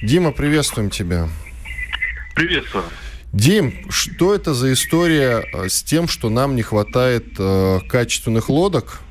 Дима, 0.04 0.34
приветствуем 0.34 0.90
тебя. 0.90 1.30
Приветствую. 2.36 2.84
Дим, 3.32 3.74
что 3.90 4.36
это 4.36 4.54
за 4.54 4.72
история 4.74 5.44
с 5.68 5.82
тем, 5.82 6.08
что 6.08 6.30
нам 6.30 6.56
не 6.56 6.62
хватает 6.62 7.26
э, 7.38 7.80
качественных 7.88 8.50
лодок 8.50 9.02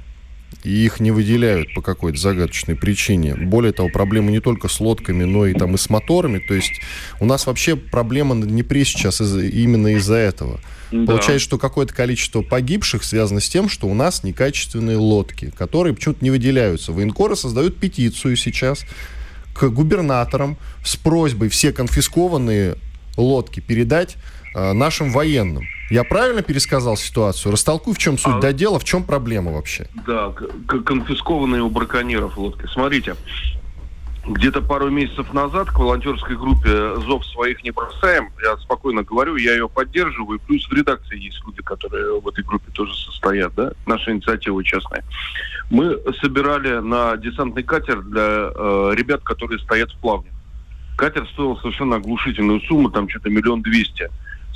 и 0.65 0.71
их 0.71 0.99
не 0.99 1.11
выделяют 1.11 1.75
по 1.75 1.83
какой-то 1.83 2.19
загадочной 2.19 2.75
причине. 2.75 3.35
Более 3.35 3.73
того, 3.73 3.91
проблемы 3.91 4.33
не 4.33 4.41
только 4.41 4.69
с 4.69 4.81
лодками, 4.81 5.25
но 5.25 5.47
и 5.47 5.53
там 5.53 5.75
и 5.75 5.79
с 5.79 5.91
моторами. 5.91 6.39
То 6.39 6.55
есть 6.55 6.81
у 7.21 7.27
нас 7.27 7.47
вообще 7.47 7.77
проблема 7.77 8.35
на 8.35 8.47
Днепре 8.47 8.85
сейчас 8.85 9.21
из 9.21 9.37
именно 9.37 9.89
из-за 9.97 10.17
этого. 10.17 10.61
Да. 10.91 11.07
Получается, 11.07 11.45
что 11.45 11.59
какое-то 11.59 11.95
количество 11.95 12.41
погибших 12.43 13.05
связано 13.05 13.41
с 13.41 13.49
тем, 13.49 13.69
что 13.69 13.89
у 13.89 13.95
нас 13.95 14.25
некачественные 14.25 14.97
лодки, 14.97 15.53
которые 15.57 15.95
почему-то 15.95 16.25
не 16.25 16.31
выделяются. 16.31 16.93
Военкоры 16.93 17.37
создают 17.37 17.79
петицию 17.79 18.37
сейчас 18.37 18.87
к 19.53 19.69
губернаторам 19.69 20.57
с 20.85 20.97
просьбой 20.97 21.49
все 21.49 21.73
конфискованные 21.73 22.77
лодки 23.17 23.61
передать 23.61 24.17
э, 24.55 24.73
нашим 24.73 25.13
военным. 25.13 25.65
Я 25.91 26.05
правильно 26.05 26.43
пересказал 26.43 26.97
ситуацию? 26.97 27.53
Растолкуй, 27.53 27.95
в 27.95 27.99
чем 27.99 28.17
суть 28.17 28.37
а, 28.37 28.41
до 28.41 28.53
дела, 28.53 28.79
в 28.79 28.85
чем 28.85 29.05
проблема 29.05 29.53
вообще? 29.53 29.87
Да, 30.07 30.33
конфискованные 30.67 31.63
у 31.63 31.69
браконьеров 31.69 32.39
лодки. 32.39 32.67
Смотрите, 32.73 33.17
где-то 34.27 34.63
пару 34.63 34.91
месяцев 34.91 35.33
назад 35.35 35.71
к 35.71 35.79
волонтерской 35.79 36.37
группе 36.37 36.97
«Зов 37.01 37.27
своих 37.27 37.63
не 37.63 37.71
бросаем», 37.71 38.31
я 38.43 38.57
спокойно 38.57 39.03
говорю, 39.03 39.37
я 39.37 39.53
ее 39.53 39.69
поддерживаю, 39.69 40.41
плюс 40.41 40.67
в 40.67 40.73
редакции 40.73 41.19
есть 41.19 41.43
люди, 41.47 41.63
которые 41.63 42.21
в 42.21 42.29
этой 42.29 42.43
группе 42.43 42.71
тоже 42.73 42.95
состоят, 42.95 43.55
да, 43.55 43.73
наша 43.87 44.13
инициатива 44.13 44.65
частная. 44.65 45.05
Мы 45.71 45.99
собирали 46.21 46.79
на 46.79 47.17
десантный 47.17 47.63
катер 47.63 48.01
для 48.03 48.51
э, 48.55 48.93
ребят, 48.97 49.23
которые 49.23 49.59
стоят 49.59 49.91
в 49.93 49.99
плавне. 49.99 50.31
Катер 50.97 51.27
стоил 51.29 51.59
совершенно 51.59 51.97
оглушительную 51.97 52.61
сумму, 52.63 52.91
там 52.91 53.09
что-то 53.09 53.29
миллион 53.29 53.63
двести 53.63 54.11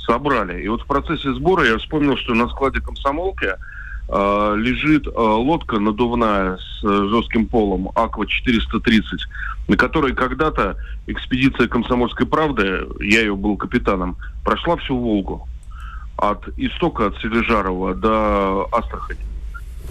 собрали. 0.05 0.61
И 0.61 0.67
вот 0.67 0.81
в 0.81 0.85
процессе 0.85 1.33
сбора 1.33 1.65
я 1.65 1.77
вспомнил, 1.77 2.17
что 2.17 2.33
на 2.33 2.47
складе 2.49 2.81
комсомолки 2.81 3.45
э, 3.45 4.55
лежит 4.57 5.07
э, 5.07 5.11
лодка 5.11 5.79
надувная 5.79 6.57
с 6.57 6.83
э, 6.83 7.07
жестким 7.09 7.47
полом 7.47 7.89
Аква 7.95 8.25
430, 8.25 9.21
на 9.67 9.77
которой 9.77 10.13
когда-то 10.13 10.77
экспедиция 11.07 11.67
комсомольской 11.67 12.25
правды, 12.25 12.87
я 12.99 13.21
ее 13.21 13.35
был 13.35 13.57
капитаном, 13.57 14.17
прошла 14.43 14.77
всю 14.77 14.97
Волгу. 14.97 15.47
От 16.17 16.49
истока, 16.57 17.07
от 17.07 17.17
Сележарова 17.19 17.95
до 17.95 18.67
Астрахани. 18.71 19.28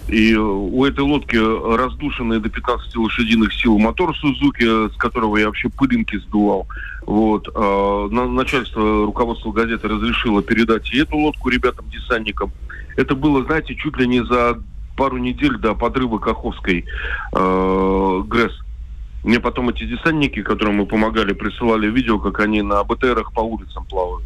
И 0.09 0.35
у 0.35 0.85
этой 0.87 1.01
лодки 1.01 1.37
раздушенный 1.37 2.41
до 2.41 2.49
15 2.49 2.97
лошадиных 2.97 3.53
сил 3.53 3.79
мотор 3.79 4.17
Сузуки, 4.17 4.89
с 4.91 4.97
которого 4.97 5.37
я 5.37 5.47
вообще 5.47 5.69
пылинки 5.69 6.19
сдувал. 6.19 6.67
Вот. 7.03 7.49
А, 7.55 8.09
начальство, 8.09 9.05
руководство 9.05 9.53
газеты 9.53 9.87
разрешило 9.87 10.43
передать 10.43 10.91
и 10.93 10.99
эту 10.99 11.17
лодку 11.17 11.51
ребятам-десантникам. 11.51 12.53
Это 12.97 13.15
было, 13.15 13.45
знаете, 13.45 13.75
чуть 13.75 13.97
ли 13.99 14.07
не 14.07 14.25
за 14.25 14.63
пару 14.97 15.19
недель 15.19 15.59
до 15.59 15.75
подрыва 15.75 16.19
Каховской 16.19 16.85
э, 17.33 18.23
ГРЭС. 18.27 18.53
Мне 19.25 19.41
потом 19.41 19.69
эти 19.69 19.85
десантники, 19.85 20.43
которым 20.43 20.77
мы 20.77 20.87
помогали, 20.87 21.33
присылали 21.35 21.89
видео, 21.89 22.19
как 22.19 22.41
они 22.41 22.63
на 22.63 22.83
БТРах 22.83 23.33
по 23.33 23.41
улицам 23.41 23.85
плавают. 23.85 24.25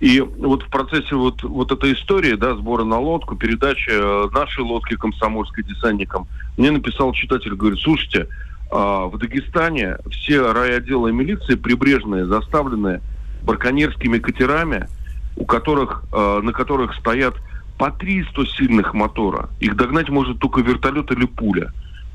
И 0.00 0.20
вот 0.20 0.62
в 0.62 0.70
процессе 0.70 1.14
вот, 1.14 1.42
вот 1.42 1.70
этой 1.72 1.92
истории, 1.92 2.34
да, 2.34 2.56
сбора 2.56 2.84
на 2.84 2.98
лодку, 2.98 3.36
передачи 3.36 3.90
э, 3.90 4.28
нашей 4.32 4.64
лодки 4.64 4.96
комсомольской 4.96 5.62
десантникам, 5.62 6.26
мне 6.56 6.70
написал 6.70 7.12
читатель, 7.12 7.54
говорит, 7.54 7.80
слушайте, 7.80 8.20
э, 8.20 8.74
в 8.74 9.12
Дагестане 9.18 9.98
все 10.10 10.52
райотделы 10.52 11.12
милиции 11.12 11.54
прибрежные 11.54 12.24
заставлены 12.24 13.02
браконьерскими 13.42 14.18
катерами, 14.18 14.88
у 15.36 15.44
которых, 15.44 16.04
э, 16.12 16.40
на 16.42 16.52
которых 16.52 16.94
стоят 16.94 17.34
по 17.76 17.90
300 17.90 18.46
сильных 18.46 18.94
мотора. 18.94 19.50
Их 19.60 19.76
догнать 19.76 20.08
может 20.08 20.38
только 20.38 20.62
вертолет 20.62 21.10
или 21.12 21.26
пуля. 21.26 21.72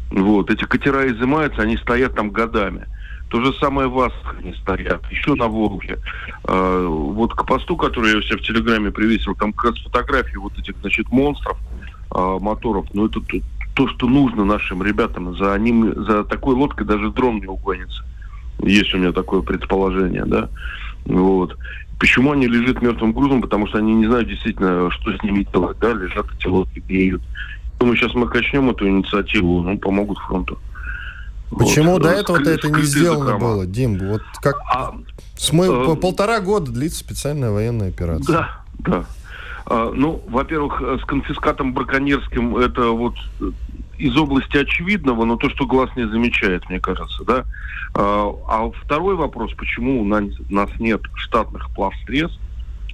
Вот. 0.09 0.49
Эти 0.49 0.63
катера 0.63 1.07
изымаются, 1.07 1.61
они 1.61 1.77
стоят 1.77 2.15
там 2.15 2.31
годами. 2.31 2.85
То 3.35 3.41
же 3.41 3.53
самое 3.59 3.89
в 3.89 3.99
Астрахани 3.99 4.55
стоят, 4.61 5.11
еще 5.11 5.35
на 5.35 5.47
Волге. 5.47 5.99
А, 6.45 6.87
вот 6.87 7.33
к 7.33 7.45
посту, 7.45 7.75
который 7.75 8.15
я 8.15 8.21
себя 8.21 8.37
в 8.37 8.41
Телеграме 8.43 8.91
привесил, 8.91 9.35
там 9.35 9.51
как 9.51 9.71
раз 9.71 9.83
фотографии 9.83 10.37
вот 10.37 10.57
этих, 10.57 10.77
значит, 10.79 11.11
монстров, 11.11 11.57
а, 12.11 12.39
моторов. 12.39 12.85
Ну, 12.93 13.07
это 13.07 13.19
то, 13.19 13.37
то, 13.73 13.89
что 13.89 14.07
нужно 14.07 14.45
нашим 14.45 14.81
ребятам. 14.81 15.35
За, 15.35 15.53
ним, 15.59 16.05
за 16.05 16.23
такой 16.23 16.55
лодкой 16.55 16.87
даже 16.87 17.11
дрон 17.11 17.39
не 17.39 17.47
угонится. 17.47 18.05
Есть 18.59 18.93
у 18.93 18.99
меня 18.99 19.11
такое 19.11 19.41
предположение, 19.41 20.23
да. 20.23 20.47
Вот. 21.03 21.57
Почему 21.99 22.31
они 22.31 22.47
лежат 22.47 22.81
мертвым 22.81 23.11
грузом? 23.11 23.41
Потому 23.41 23.67
что 23.67 23.79
они 23.79 23.95
не 23.95 24.05
знают 24.05 24.29
действительно, 24.29 24.89
что 24.91 25.11
с 25.11 25.21
ними 25.23 25.45
делать, 25.51 25.77
да, 25.79 25.91
лежат 25.91 26.27
эти 26.39 26.47
лодки, 26.47 26.81
греют. 26.87 27.21
Думаю, 27.79 27.97
сейчас 27.97 28.13
мы 28.13 28.29
качнем 28.29 28.69
эту 28.69 28.87
инициативу, 28.87 29.61
ну, 29.61 29.77
помогут 29.77 30.19
фронту. 30.19 30.57
Почему 31.51 31.93
вот, 31.93 32.01
до 32.01 32.09
этого-то 32.09 32.49
это 32.49 32.69
не 32.69 32.81
сделано 32.81 33.37
было, 33.37 33.65
Дим? 33.65 33.97
Вот 33.99 34.21
как... 34.41 34.55
А, 34.71 34.95
мы, 35.51 35.65
э, 35.65 35.95
полтора 35.95 36.39
года 36.39 36.71
длится 36.71 36.99
специальная 36.99 37.51
военная 37.51 37.89
операция. 37.89 38.33
Да, 38.33 38.59
да. 38.79 39.05
А, 39.65 39.91
ну, 39.93 40.21
во-первых, 40.27 40.81
э, 40.81 40.97
с 41.01 41.05
конфискатом 41.05 41.73
браконьерским 41.73 42.57
это 42.57 42.89
вот 42.89 43.15
из 43.97 44.15
области 44.17 44.57
очевидного, 44.57 45.25
но 45.25 45.37
то, 45.37 45.49
что 45.49 45.65
глаз 45.65 45.89
не 45.95 46.07
замечает, 46.07 46.69
мне 46.69 46.79
кажется, 46.79 47.23
да. 47.23 47.45
А, 47.93 48.31
а 48.47 48.71
второй 48.83 49.15
вопрос, 49.15 49.53
почему 49.53 50.01
у 50.01 50.05
нас, 50.05 50.69
нет 50.79 51.01
штатных 51.15 51.69
плавсредств 51.73 52.39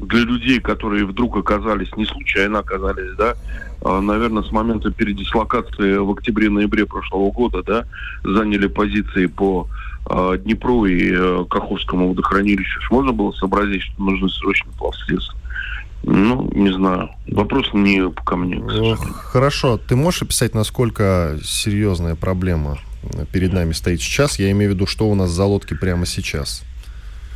для 0.02 0.22
людей, 0.22 0.60
которые 0.60 1.06
вдруг 1.06 1.38
оказались, 1.38 1.95
не 1.95 2.06
случайно 2.06 2.60
оказались, 2.60 3.16
да, 3.18 3.36
а, 3.84 4.02
наверное, 4.02 4.43
с 4.43 4.52
момента 4.52 4.91
передислокации 4.91 5.97
в 5.97 6.12
октябре-ноябре 6.12 6.86
прошлого 6.86 7.32
года, 7.32 7.64
да, 7.64 7.86
заняли 8.24 8.68
позиции 8.68 9.28
по 9.28 9.68
а, 10.06 10.38
Днепру 10.38 10.86
и 10.86 11.12
э, 11.14 11.45
Каховскому 11.49 12.10
водохранилищу. 12.10 12.82
Можно 12.91 13.12
было 13.12 13.32
сообразить, 13.34 13.84
что 13.84 14.02
нужны 14.02 14.30
срочно 14.30 14.72
плавсредства. 14.78 15.38
Ну, 16.04 16.49
не 16.54 16.74
знаю. 16.74 17.10
Вопрос 17.28 17.68
не 17.74 18.10
ко 18.26 18.36
мне. 18.36 18.60
Хорошо. 18.97 19.78
Ты 19.78 19.95
можешь 19.95 20.24
описать, 20.24 20.56
насколько 20.56 21.38
серьезная 21.43 22.16
проблема 22.16 22.80
перед 23.32 23.54
нами 23.54 23.72
стоит 23.74 24.02
сейчас? 24.02 24.39
Я 24.39 24.52
имею 24.52 24.72
в 24.72 24.74
виду, 24.74 24.88
что 24.88 25.08
у 25.08 25.14
нас 25.14 25.30
за 25.30 25.45
лодки 25.45 25.76
прямо 25.76 26.08
сейчас? 26.08 26.64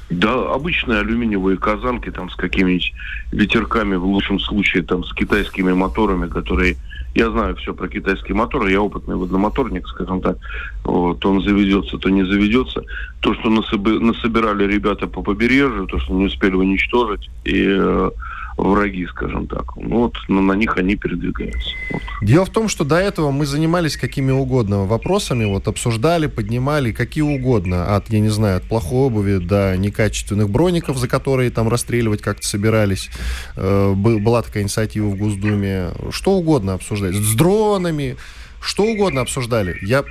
Да, 0.09 0.53
обычные 0.53 0.99
алюминиевые 0.99 1.57
казанки 1.57 2.11
там 2.11 2.29
с 2.29 2.35
какими-нибудь 2.35 2.93
ветерками, 3.31 3.95
в 3.95 4.05
лучшем 4.05 4.39
случае 4.39 4.83
там 4.83 5.03
с 5.03 5.13
китайскими 5.13 5.73
моторами, 5.73 6.27
которые... 6.27 6.77
Я 7.15 7.31
знаю 7.31 7.55
все 7.55 7.73
про 7.73 7.87
китайские 7.87 8.35
моторы, 8.35 8.71
я 8.71 8.81
опытный 8.81 9.15
водомоторник, 9.15 9.87
скажем 9.87 10.19
так. 10.19 10.37
Вот, 10.83 11.25
он 11.25 11.41
заведется, 11.41 11.97
то 11.97 12.09
не 12.09 12.25
заведется. 12.25 12.83
То, 13.21 13.33
что 13.35 13.49
насобирали 13.49 14.67
ребята 14.67 15.07
по 15.07 15.21
побережью, 15.21 15.87
то, 15.87 15.97
что 15.97 16.13
не 16.13 16.25
успели 16.25 16.55
уничтожить, 16.55 17.29
и 17.45 17.67
э, 17.69 18.11
враги, 18.57 19.05
скажем 19.07 19.47
так. 19.47 19.75
Ну 19.75 19.99
вот 19.99 20.15
на, 20.27 20.41
на 20.41 20.53
них 20.53 20.77
они 20.77 20.95
передвигаются. 20.95 21.71
Вот. 21.91 22.01
Дело 22.21 22.45
в 22.45 22.49
том, 22.49 22.69
что 22.69 22.83
до 22.83 22.95
этого 22.95 23.31
мы 23.31 23.45
занимались 23.45 23.97
какими 23.97 24.31
угодно 24.31 24.85
вопросами, 24.85 25.45
вот 25.45 25.67
обсуждали, 25.67 26.27
поднимали 26.27 26.91
какие 26.91 27.23
угодно, 27.23 27.95
от, 27.95 28.09
я 28.09 28.19
не 28.19 28.29
знаю, 28.29 28.57
от 28.57 28.63
плохой 28.63 29.07
обуви 29.07 29.37
до 29.37 29.75
некачественных 29.77 30.49
броников, 30.49 30.97
за 30.97 31.07
которые 31.07 31.51
там 31.51 31.67
расстреливать 31.67 32.21
как-то 32.21 32.47
собирались. 32.47 33.09
Э, 33.55 33.93
была 33.93 34.41
такая 34.41 34.63
инициатива 34.63 35.07
в 35.07 35.17
Госдуме. 35.17 35.91
Что 36.11 36.31
угодно 36.31 36.73
обсуждать. 36.73 37.15
С 37.15 37.35
дронами, 37.35 38.15
что 38.61 38.83
угодно 38.83 39.21
обсуждали. 39.21 39.77
Я 39.81 40.03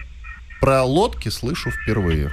про 0.60 0.82
лодки 0.82 1.28
слышу 1.28 1.70
впервые. 1.70 2.30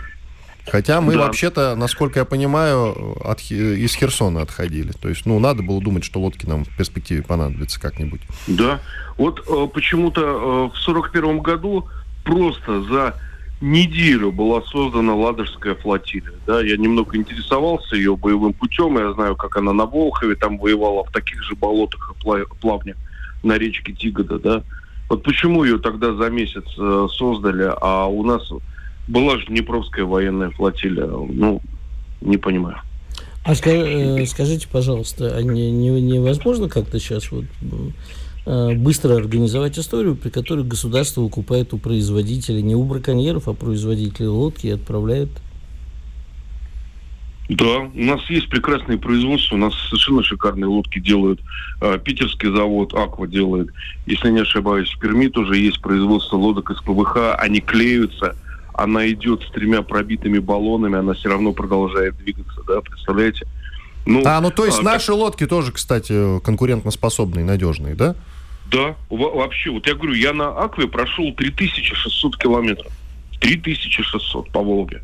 Хотя 0.68 1.02
мы 1.02 1.14
да. 1.14 1.20
вообще-то, 1.20 1.76
насколько 1.76 2.20
я 2.20 2.26
понимаю, 2.26 3.18
от, 3.24 3.42
из 3.52 3.96
Херсона 3.96 4.42
отходили. 4.42 4.92
То 4.92 5.10
есть, 5.10 5.26
ну, 5.26 5.40
надо 5.40 5.64
было 5.64 5.82
думать, 5.82 6.04
что 6.04 6.20
лодки 6.20 6.46
нам 6.46 6.66
в 6.66 6.78
перспективе 6.78 7.24
понадобятся 7.24 7.80
как-нибудь. 7.80 8.22
Да. 8.48 8.80
Вот 9.18 9.44
э, 9.48 9.68
почему-то 9.74 10.22
э, 10.22 10.76
в 10.76 10.78
сорок 10.78 11.12
первом 11.12 11.42
году 11.42 11.88
просто 12.24 12.84
за 12.84 13.16
неделю 13.62 14.32
была 14.32 14.62
создана 14.64 15.16
Ладожская 15.16 15.76
флотилия. 15.76 16.34
Да, 16.48 16.62
я 16.62 16.78
немного 16.78 17.16
интересовался 17.16 17.96
ее 17.96 18.16
боевым 18.16 18.54
путем, 18.54 18.98
я 18.98 19.14
знаю, 19.14 19.36
как 19.36 19.58
она 19.58 19.74
на 19.74 19.86
Волхове 19.86 20.36
там 20.36 20.58
воевала 20.58 21.04
в 21.04 21.12
таких 21.12 21.44
же 21.44 21.56
болотах 21.56 22.14
и 22.20 22.60
плавнях 22.60 22.98
на 23.44 23.58
речке 23.58 23.94
Тигода, 23.94 24.40
да. 24.40 24.64
Вот 25.10 25.24
почему 25.24 25.64
ее 25.64 25.78
тогда 25.78 26.14
за 26.14 26.30
месяц 26.30 26.64
э, 26.78 27.08
создали, 27.18 27.72
а 27.82 28.06
у 28.06 28.24
нас 28.24 28.50
была 29.08 29.38
же 29.38 29.48
Днепровская 29.48 30.06
военная 30.06 30.52
флотилия. 30.52 31.06
Ну, 31.06 31.62
не 32.22 32.38
понимаю. 32.38 32.78
А 33.44 33.56
скажи, 33.56 33.78
э, 33.78 34.26
скажите, 34.28 34.68
пожалуйста, 34.72 35.36
а 35.36 35.42
не, 35.42 35.72
не, 35.72 35.90
невозможно 36.00 36.70
как-то 36.70 37.00
сейчас 37.00 37.32
вот 37.32 37.46
э, 38.46 38.76
быстро 38.76 39.16
организовать 39.16 39.80
историю, 39.80 40.16
при 40.16 40.30
которой 40.30 40.64
государство 40.64 41.22
выкупает 41.22 41.74
у 41.74 41.80
производителей, 41.80 42.62
не 42.62 42.76
у 42.76 42.84
браконьеров, 42.84 43.48
а 43.48 43.54
производителей 43.54 44.28
лодки 44.28 44.68
и 44.68 44.72
отправляет? 44.72 45.30
Да, 47.50 47.80
у 47.80 48.04
нас 48.04 48.22
есть 48.30 48.48
прекрасные 48.48 49.00
производства, 49.00 49.56
у 49.56 49.58
нас 49.58 49.74
совершенно 49.90 50.24
шикарные 50.24 50.68
лодки 50.68 51.00
делают. 51.00 51.42
Э, 51.82 51.98
питерский 51.98 52.56
завод 52.56 52.94
Аква 52.94 53.28
делает. 53.28 53.72
Если 54.06 54.30
не 54.30 54.42
ошибаюсь, 54.42 54.90
в 54.92 55.00
Перми 55.00 55.28
тоже 55.30 55.58
есть 55.58 55.82
производство 55.82 56.36
лодок 56.36 56.70
из 56.70 56.80
ПВХ, 56.82 57.36
они 57.40 57.60
клеются– 57.60 58.36
она 58.84 59.10
идет 59.10 59.44
с 59.44 59.52
тремя 59.52 59.82
пробитыми 59.82 60.40
баллонами, 60.40 60.98
она 60.98 61.14
все 61.14 61.30
равно 61.30 61.54
продолжает 61.54 62.18
двигаться, 62.18 62.62
да, 62.68 62.82
представляете? 62.82 63.46
Ну, 64.06 64.24
а, 64.26 64.42
ну 64.42 64.52
то 64.52 64.66
есть 64.66 64.80
а, 64.80 64.84
наши 64.84 65.08
так... 65.08 65.16
лодки 65.16 65.46
тоже, 65.46 65.72
кстати, 65.72 66.40
конкурентоспособные, 66.40 67.46
надежные, 67.46 67.96
да? 67.96 68.16
Да, 68.72 68.96
вообще, 69.10 69.70
вот 69.70 69.86
я 69.86 69.96
говорю, 69.96 70.14
я 70.14 70.34
на 70.34 70.50
Акве 70.50 70.88
прошел 70.88 71.34
3600 71.34 72.38
километров. 72.38 72.92
3600 73.42 74.52
по 74.52 74.62
Волге. 74.62 75.02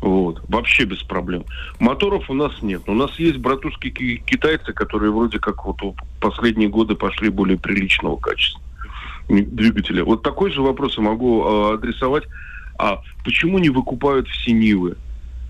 Вот. 0.00 0.40
Вообще 0.48 0.84
без 0.84 1.02
проблем. 1.02 1.44
Моторов 1.80 2.30
у 2.30 2.34
нас 2.34 2.52
нет. 2.62 2.82
У 2.86 2.94
нас 2.94 3.10
есть 3.18 3.38
братушки 3.38 3.90
китайцы, 3.90 4.72
которые 4.72 5.10
вроде 5.10 5.40
как 5.40 5.64
вот 5.66 5.82
в 5.82 5.94
последние 6.20 6.68
годы 6.68 6.94
пошли 6.94 7.30
более 7.30 7.58
приличного 7.58 8.16
качества 8.16 8.62
двигателя. 9.28 10.04
Вот 10.04 10.22
такой 10.22 10.52
же 10.52 10.62
вопрос 10.62 10.96
я 10.96 11.02
могу 11.02 11.44
э, 11.44 11.74
адресовать 11.74 12.24
а 12.80 13.02
почему 13.24 13.58
не 13.58 13.68
выкупают 13.68 14.28
все 14.28 14.52
Нивы? 14.52 14.96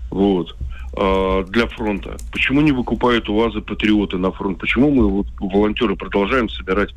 Вот 0.09 0.55
а, 0.93 1.43
для 1.45 1.67
фронта. 1.67 2.17
Почему 2.31 2.61
не 2.61 2.73
выкупают 2.73 3.29
УАЗы 3.29 3.61
Патриоты 3.61 4.17
на 4.17 4.31
фронт? 4.31 4.59
Почему 4.59 4.91
мы, 4.91 5.07
вот, 5.07 5.27
волонтеры, 5.39 5.95
продолжаем 5.95 6.49
собирать 6.49 6.93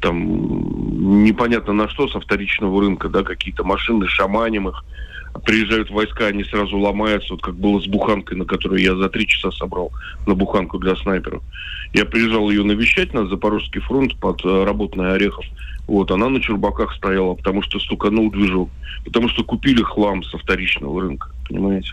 там 0.00 1.22
непонятно 1.24 1.72
на 1.72 1.88
что 1.88 2.08
со 2.08 2.20
вторичного 2.20 2.80
рынка, 2.80 3.08
да, 3.08 3.22
какие-то 3.22 3.62
машины, 3.62 4.08
шаманим 4.08 4.68
их, 4.68 4.84
приезжают 5.44 5.90
войска, 5.90 6.26
они 6.26 6.44
сразу 6.44 6.76
ломаются, 6.78 7.34
вот 7.34 7.42
как 7.42 7.54
было 7.54 7.80
с 7.80 7.86
буханкой, 7.86 8.36
на 8.36 8.44
которую 8.44 8.82
я 8.82 8.96
за 8.96 9.08
три 9.08 9.26
часа 9.26 9.50
собрал, 9.52 9.92
на 10.26 10.34
буханку 10.34 10.78
для 10.78 10.96
снайперов. 10.96 11.42
Я 11.92 12.04
приезжал 12.04 12.50
ее 12.50 12.64
навещать 12.64 13.14
на 13.14 13.26
Запорожский 13.26 13.80
фронт 13.80 14.16
под 14.18 14.44
э, 14.44 14.64
работной 14.64 15.14
Орехов. 15.14 15.44
Вот, 15.86 16.10
она 16.10 16.28
на 16.28 16.40
чурбаках 16.40 16.94
стояла, 16.94 17.34
потому 17.34 17.62
что 17.62 17.78
стуканул 17.78 18.30
движок. 18.30 18.68
Потому 19.04 19.28
что 19.28 19.44
купили 19.44 19.82
хлам 19.82 20.24
со 20.24 20.38
вторичного 20.38 21.02
рынка, 21.02 21.30
понимаете? 21.48 21.92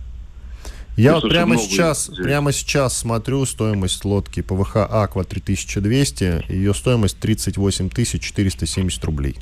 Я 0.96 1.16
вот 1.16 1.30
прямо 1.30 1.58
сейчас, 1.58 2.08
прямо 2.08 2.52
сейчас 2.52 2.98
смотрю 2.98 3.46
стоимость 3.46 4.06
лодки 4.06 4.42
ПВХ 4.42 4.78
Аква 4.78 5.24
3200, 5.24 6.52
ее 6.52 6.74
стоимость 6.74 7.20
38 7.20 7.90
470 7.90 9.04
рублей. 9.06 9.36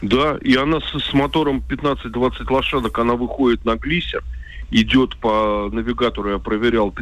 Да, 0.00 0.38
и 0.40 0.54
она 0.54 0.80
с, 0.80 0.98
с 0.98 1.12
мотором 1.12 1.62
15-20 1.68 2.50
лошадок, 2.50 2.98
она 2.98 3.14
выходит 3.14 3.66
на 3.66 3.76
глиссер, 3.76 4.24
идет 4.70 5.16
по 5.16 5.68
навигатору, 5.70 6.30
я 6.30 6.38
проверял, 6.38 6.94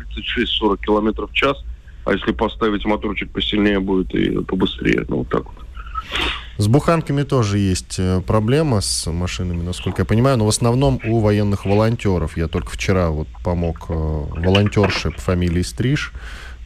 36-40 0.61 0.81
километров 0.85 1.31
в 1.31 1.35
час, 1.35 1.57
а 2.05 2.13
если 2.13 2.33
поставить 2.33 2.85
моторчик 2.85 3.31
посильнее 3.31 3.79
будет 3.79 4.13
и 4.15 4.43
побыстрее, 4.43 5.05
ну 5.09 5.19
вот 5.19 5.29
так 5.29 5.45
вот. 5.45 5.65
С 6.59 6.67
буханками 6.67 7.23
тоже 7.23 7.59
есть 7.59 8.01
э, 8.01 8.21
проблема 8.27 8.81
с 8.81 9.09
машинами, 9.11 9.63
насколько 9.63 10.03
я 10.03 10.05
понимаю, 10.05 10.39
но 10.39 10.45
в 10.45 10.49
основном 10.49 11.01
у 11.05 11.21
военных 11.21 11.65
волонтеров. 11.65 12.37
Я 12.37 12.49
только 12.49 12.73
вчера 12.73 13.11
вот 13.11 13.29
помог 13.45 13.87
э, 13.89 13.93
волонтерше 13.93 15.13
по 15.13 15.21
фамилии 15.21 15.63
Стриж, 15.63 16.13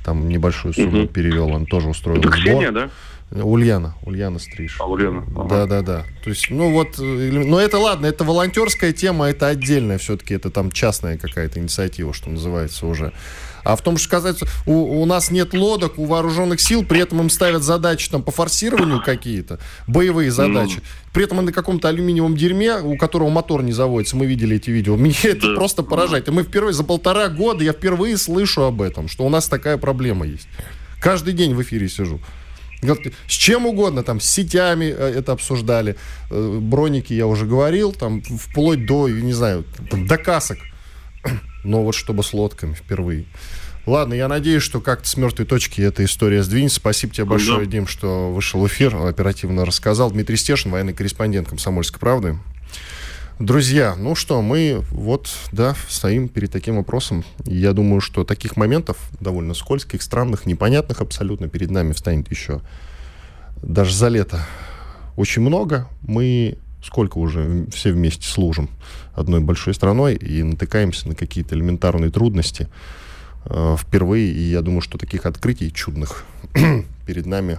там 0.02 0.30
небольшую 0.30 0.72
сумму 0.72 1.02
угу. 1.02 1.08
перевел, 1.08 1.52
он 1.52 1.66
тоже 1.66 1.90
устроил 1.90 2.20
Это 2.20 2.28
сбор. 2.28 2.40
Ксения, 2.40 2.72
да? 2.72 2.90
Ульяна, 3.34 3.94
Ульяна 4.02 4.38
Стриж. 4.38 4.78
А, 4.80 4.86
Ульяна. 4.86 5.24
Ага. 5.36 5.48
Да, 5.48 5.66
да, 5.66 5.82
да. 5.82 6.04
То 6.24 6.30
есть, 6.30 6.50
ну 6.50 6.70
вот, 6.72 6.98
э, 6.98 7.02
но 7.02 7.60
это 7.60 7.78
ладно, 7.78 8.06
это 8.06 8.24
волонтерская 8.24 8.94
тема, 8.94 9.26
это 9.26 9.48
отдельная 9.48 9.98
все-таки, 9.98 10.32
это 10.32 10.50
там 10.50 10.72
частная 10.72 11.18
какая-то 11.18 11.60
инициатива, 11.60 12.14
что 12.14 12.30
называется 12.30 12.86
уже. 12.86 13.12
А 13.64 13.76
в 13.76 13.82
том, 13.82 13.96
что 13.96 14.08
сказать, 14.08 14.40
у, 14.66 15.02
у 15.02 15.06
нас 15.06 15.30
нет 15.30 15.54
лодок, 15.54 15.98
у 15.98 16.04
вооруженных 16.04 16.60
сил, 16.60 16.84
при 16.84 17.00
этом 17.00 17.20
им 17.20 17.30
ставят 17.30 17.62
задачи 17.62 18.10
там 18.10 18.22
по 18.22 18.32
форсированию 18.32 19.02
какие-то, 19.02 19.58
боевые 19.86 20.30
задачи. 20.30 20.78
Mm. 20.78 20.82
При 21.12 21.24
этом 21.24 21.44
на 21.44 21.52
каком-то 21.52 21.88
алюминиевом 21.88 22.36
дерьме, 22.36 22.78
у 22.78 22.96
которого 22.96 23.28
мотор 23.28 23.62
не 23.62 23.72
заводится, 23.72 24.16
мы 24.16 24.26
видели 24.26 24.56
эти 24.56 24.70
видео. 24.70 24.96
Меня 24.96 25.14
это 25.22 25.48
да. 25.48 25.54
просто 25.54 25.82
поражает. 25.82 26.28
И 26.28 26.30
мы 26.30 26.42
впервые 26.42 26.72
за 26.72 26.84
полтора 26.84 27.28
года, 27.28 27.62
я 27.62 27.72
впервые 27.72 28.16
слышу 28.16 28.62
об 28.62 28.82
этом, 28.82 29.08
что 29.08 29.24
у 29.24 29.28
нас 29.28 29.46
такая 29.48 29.76
проблема 29.76 30.26
есть. 30.26 30.48
Каждый 31.00 31.34
день 31.34 31.54
в 31.54 31.62
эфире 31.62 31.88
сижу. 31.88 32.20
С 33.28 33.32
чем 33.32 33.66
угодно, 33.66 34.02
там, 34.02 34.20
с 34.20 34.24
сетями 34.24 34.86
э, 34.86 35.14
это 35.18 35.32
обсуждали, 35.32 35.96
э, 36.30 36.58
броники 36.60 37.12
я 37.12 37.28
уже 37.28 37.46
говорил, 37.46 37.92
там, 37.92 38.22
вплоть 38.22 38.86
до, 38.86 39.08
не 39.08 39.32
знаю, 39.32 39.64
до 39.92 40.18
касок. 40.18 40.58
Но 41.64 41.82
вот 41.82 41.94
чтобы 41.94 42.22
с 42.22 42.32
лодками 42.32 42.74
впервые. 42.74 43.26
Ладно, 43.84 44.14
я 44.14 44.28
надеюсь, 44.28 44.62
что 44.62 44.80
как-то 44.80 45.08
с 45.08 45.16
мертвой 45.16 45.44
точки 45.44 45.80
эта 45.80 46.04
история 46.04 46.42
сдвинется. 46.42 46.76
Спасибо 46.76 47.12
тебе 47.12 47.24
большое, 47.24 47.66
да. 47.66 47.72
Дим, 47.72 47.88
что 47.88 48.32
вышел 48.32 48.60
в 48.60 48.66
эфир, 48.68 48.94
оперативно 48.94 49.64
рассказал. 49.64 50.10
Дмитрий 50.12 50.36
Стешин, 50.36 50.70
военный 50.70 50.92
корреспондент 50.92 51.48
«Комсомольской 51.48 51.98
правды». 51.98 52.38
Друзья, 53.40 53.96
ну 53.98 54.14
что, 54.14 54.40
мы 54.40 54.84
вот, 54.90 55.28
да, 55.50 55.74
стоим 55.88 56.28
перед 56.28 56.52
таким 56.52 56.76
вопросом. 56.76 57.24
Я 57.44 57.72
думаю, 57.72 58.00
что 58.00 58.22
таких 58.22 58.56
моментов 58.56 58.98
довольно 59.18 59.54
скользких, 59.54 60.00
странных, 60.02 60.46
непонятных 60.46 61.00
абсолютно 61.00 61.48
перед 61.48 61.70
нами 61.70 61.92
встанет 61.92 62.30
еще 62.30 62.60
даже 63.62 63.94
за 63.94 64.08
лето 64.08 64.46
очень 65.16 65.42
много. 65.42 65.88
Мы 66.02 66.58
сколько 66.84 67.18
уже 67.18 67.66
все 67.72 67.92
вместе 67.92 68.28
служим 68.28 68.68
одной 69.14 69.40
большой 69.40 69.74
страной 69.74 70.14
и 70.14 70.42
натыкаемся 70.42 71.08
на 71.08 71.14
какие-то 71.14 71.54
элементарные 71.54 72.10
трудности 72.10 72.68
э, 73.46 73.76
впервые. 73.78 74.32
И 74.32 74.40
я 74.42 74.62
думаю, 74.62 74.80
что 74.80 74.98
таких 74.98 75.26
открытий 75.26 75.72
чудных 75.72 76.24
перед 77.06 77.26
нами 77.26 77.58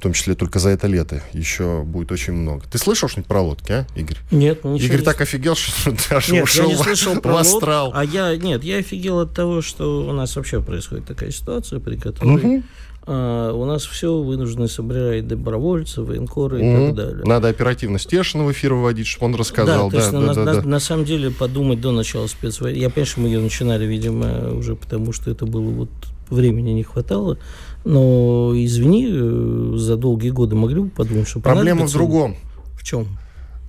в 0.00 0.02
том 0.02 0.14
числе 0.14 0.34
только 0.34 0.58
за 0.58 0.70
это 0.70 0.86
лето, 0.86 1.22
еще 1.34 1.82
будет 1.82 2.10
очень 2.10 2.32
много. 2.32 2.64
Ты 2.70 2.78
слышал 2.78 3.06
что-нибудь 3.06 3.28
про 3.28 3.42
лодки, 3.42 3.72
а, 3.72 3.86
Игорь? 3.94 4.16
Нет, 4.30 4.64
ничего 4.64 4.86
Игорь 4.86 5.00
не... 5.00 5.04
так 5.04 5.20
офигел, 5.20 5.54
что 5.54 5.94
даже 6.10 6.32
нет, 6.32 6.44
ушел 6.44 6.70
я 6.70 6.74
не 6.74 6.82
слышал 6.82 7.14
в, 7.16 7.20
про 7.20 7.34
в 7.34 7.36
астрал. 7.36 7.88
Лод, 7.88 7.96
а 7.96 8.02
я, 8.02 8.34
нет, 8.34 8.64
я 8.64 8.78
офигел 8.78 9.18
от 9.18 9.34
того, 9.34 9.60
что 9.60 10.08
у 10.08 10.12
нас 10.12 10.34
вообще 10.36 10.62
происходит 10.62 11.04
такая 11.04 11.30
ситуация, 11.30 11.80
при 11.80 11.96
которой 11.96 12.36
угу. 12.36 12.62
А, 13.06 13.52
у 13.52 13.64
нас 13.64 13.84
все 13.84 14.20
вынуждены 14.20 14.68
собирать 14.68 15.26
добровольцы, 15.26 16.02
военкоры 16.02 16.60
и 16.60 16.86
так 16.86 16.94
далее. 16.94 17.24
Надо 17.24 17.48
оперативно 17.48 17.98
Стешина 17.98 18.44
в 18.44 18.52
эфир 18.52 18.74
выводить, 18.74 19.06
чтобы 19.06 19.26
он 19.26 19.34
рассказал. 19.36 19.90
Да, 19.90 19.98
да, 19.98 20.10
да, 20.10 20.20
на, 20.20 20.34
да, 20.34 20.44
на, 20.44 20.54
да. 20.54 20.62
на 20.62 20.80
самом 20.80 21.04
деле 21.04 21.30
подумать 21.30 21.80
до 21.80 21.92
начала 21.92 22.26
спецвойны. 22.26 22.76
Я 22.76 22.90
понимаю, 22.90 23.06
что 23.06 23.20
мы 23.20 23.28
ее 23.28 23.40
начинали, 23.40 23.86
видимо, 23.86 24.54
уже 24.54 24.76
потому, 24.76 25.12
что 25.12 25.30
это 25.30 25.46
было 25.46 25.70
вот 25.70 25.90
времени 26.28 26.70
не 26.70 26.82
хватало. 26.82 27.38
Но, 27.84 28.52
извини, 28.54 29.08
э, 29.10 29.72
за 29.76 29.96
долгие 29.96 30.30
годы 30.30 30.54
могли 30.54 30.80
бы 30.80 30.90
подумать, 30.90 31.28
что 31.28 31.40
Проблема 31.40 31.86
в 31.86 31.92
другом. 31.92 32.36
В 32.78 32.84
чем? 32.84 33.06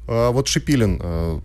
А, 0.07 0.31
вот 0.31 0.47
Шипилин, 0.47 0.99
а, 1.01 1.39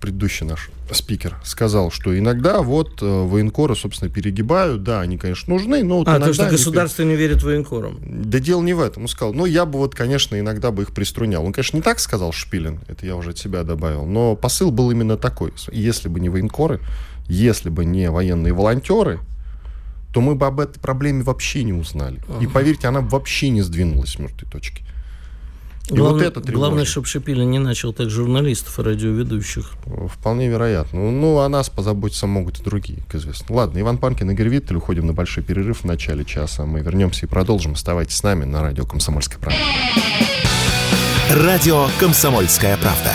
предыдущий 0.00 0.46
наш 0.46 0.70
спикер, 0.92 1.36
сказал, 1.44 1.90
что 1.90 2.16
иногда 2.18 2.62
вот 2.62 2.98
а, 3.02 3.26
военкоры, 3.26 3.76
собственно, 3.76 4.10
перегибают. 4.10 4.82
Да, 4.82 5.00
они, 5.00 5.18
конечно, 5.18 5.52
нужны, 5.52 5.82
но 5.82 5.98
вот 5.98 6.08
а, 6.08 6.18
то, 6.20 6.32
что 6.32 6.48
государство 6.48 7.02
они... 7.02 7.12
не 7.12 7.16
верит 7.16 7.42
военкорам. 7.42 7.98
Да 8.02 8.38
дело 8.40 8.62
не 8.62 8.74
в 8.74 8.80
этом. 8.80 9.04
Он 9.04 9.08
сказал, 9.08 9.32
ну, 9.34 9.46
я 9.46 9.64
бы 9.64 9.78
вот, 9.78 9.94
конечно, 9.94 10.38
иногда 10.38 10.70
бы 10.70 10.82
их 10.82 10.92
приструнял. 10.92 11.44
Он, 11.44 11.52
конечно, 11.52 11.76
не 11.76 11.82
так 11.82 11.98
сказал 11.98 12.32
Шпилин, 12.32 12.80
это 12.88 13.06
я 13.06 13.16
уже 13.16 13.30
от 13.30 13.38
себя 13.38 13.62
добавил, 13.62 14.04
но 14.06 14.36
посыл 14.36 14.70
был 14.70 14.90
именно 14.90 15.16
такой. 15.16 15.52
Если 15.72 16.08
бы 16.08 16.20
не 16.20 16.28
военкоры, 16.28 16.80
если 17.28 17.68
бы 17.68 17.84
не 17.84 18.10
военные 18.10 18.52
волонтеры, 18.52 19.20
то 20.12 20.20
мы 20.20 20.34
бы 20.34 20.46
об 20.46 20.60
этой 20.60 20.80
проблеме 20.80 21.22
вообще 21.22 21.62
не 21.64 21.72
узнали. 21.72 22.20
Ага. 22.28 22.42
И 22.42 22.46
поверьте, 22.46 22.88
она 22.88 23.00
вообще 23.00 23.50
не 23.50 23.62
сдвинулась 23.62 24.12
с 24.12 24.18
мертвой 24.18 24.50
точки. 24.50 24.82
И 25.90 25.94
главное, 25.94 26.26
вот 26.26 26.36
это 26.36 26.52
главное, 26.52 26.84
чтобы 26.84 27.06
Шипилин 27.06 27.50
не 27.50 27.58
начал 27.58 27.92
так 27.92 28.10
журналистов 28.10 28.78
и 28.78 28.82
радиоведущих. 28.82 29.72
Вполне 30.12 30.48
вероятно. 30.48 31.10
Ну, 31.10 31.38
о 31.38 31.48
нас 31.48 31.70
позаботиться 31.70 32.26
могут 32.26 32.60
и 32.60 32.62
другие, 32.62 33.00
как 33.06 33.16
известно. 33.16 33.56
Ладно, 33.56 33.80
Иван 33.80 33.96
Панкин, 33.98 34.30
Игорь 34.30 34.48
Виттель. 34.48 34.76
Уходим 34.76 35.06
на 35.06 35.14
большой 35.14 35.42
перерыв 35.42 35.80
в 35.80 35.84
начале 35.84 36.24
часа. 36.24 36.66
Мы 36.66 36.80
вернемся 36.80 37.24
и 37.26 37.28
продолжим. 37.28 37.72
Оставайтесь 37.72 38.16
с 38.16 38.22
нами 38.22 38.44
на 38.44 38.62
радио 38.62 38.84
«Комсомольская 38.84 39.38
правда». 39.38 39.60
Радио 41.30 41.86
«Комсомольская 41.98 42.76
правда». 42.76 43.12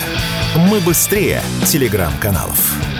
Мы 0.56 0.80
быстрее 0.80 1.42
телеграм-каналов. 1.66 2.93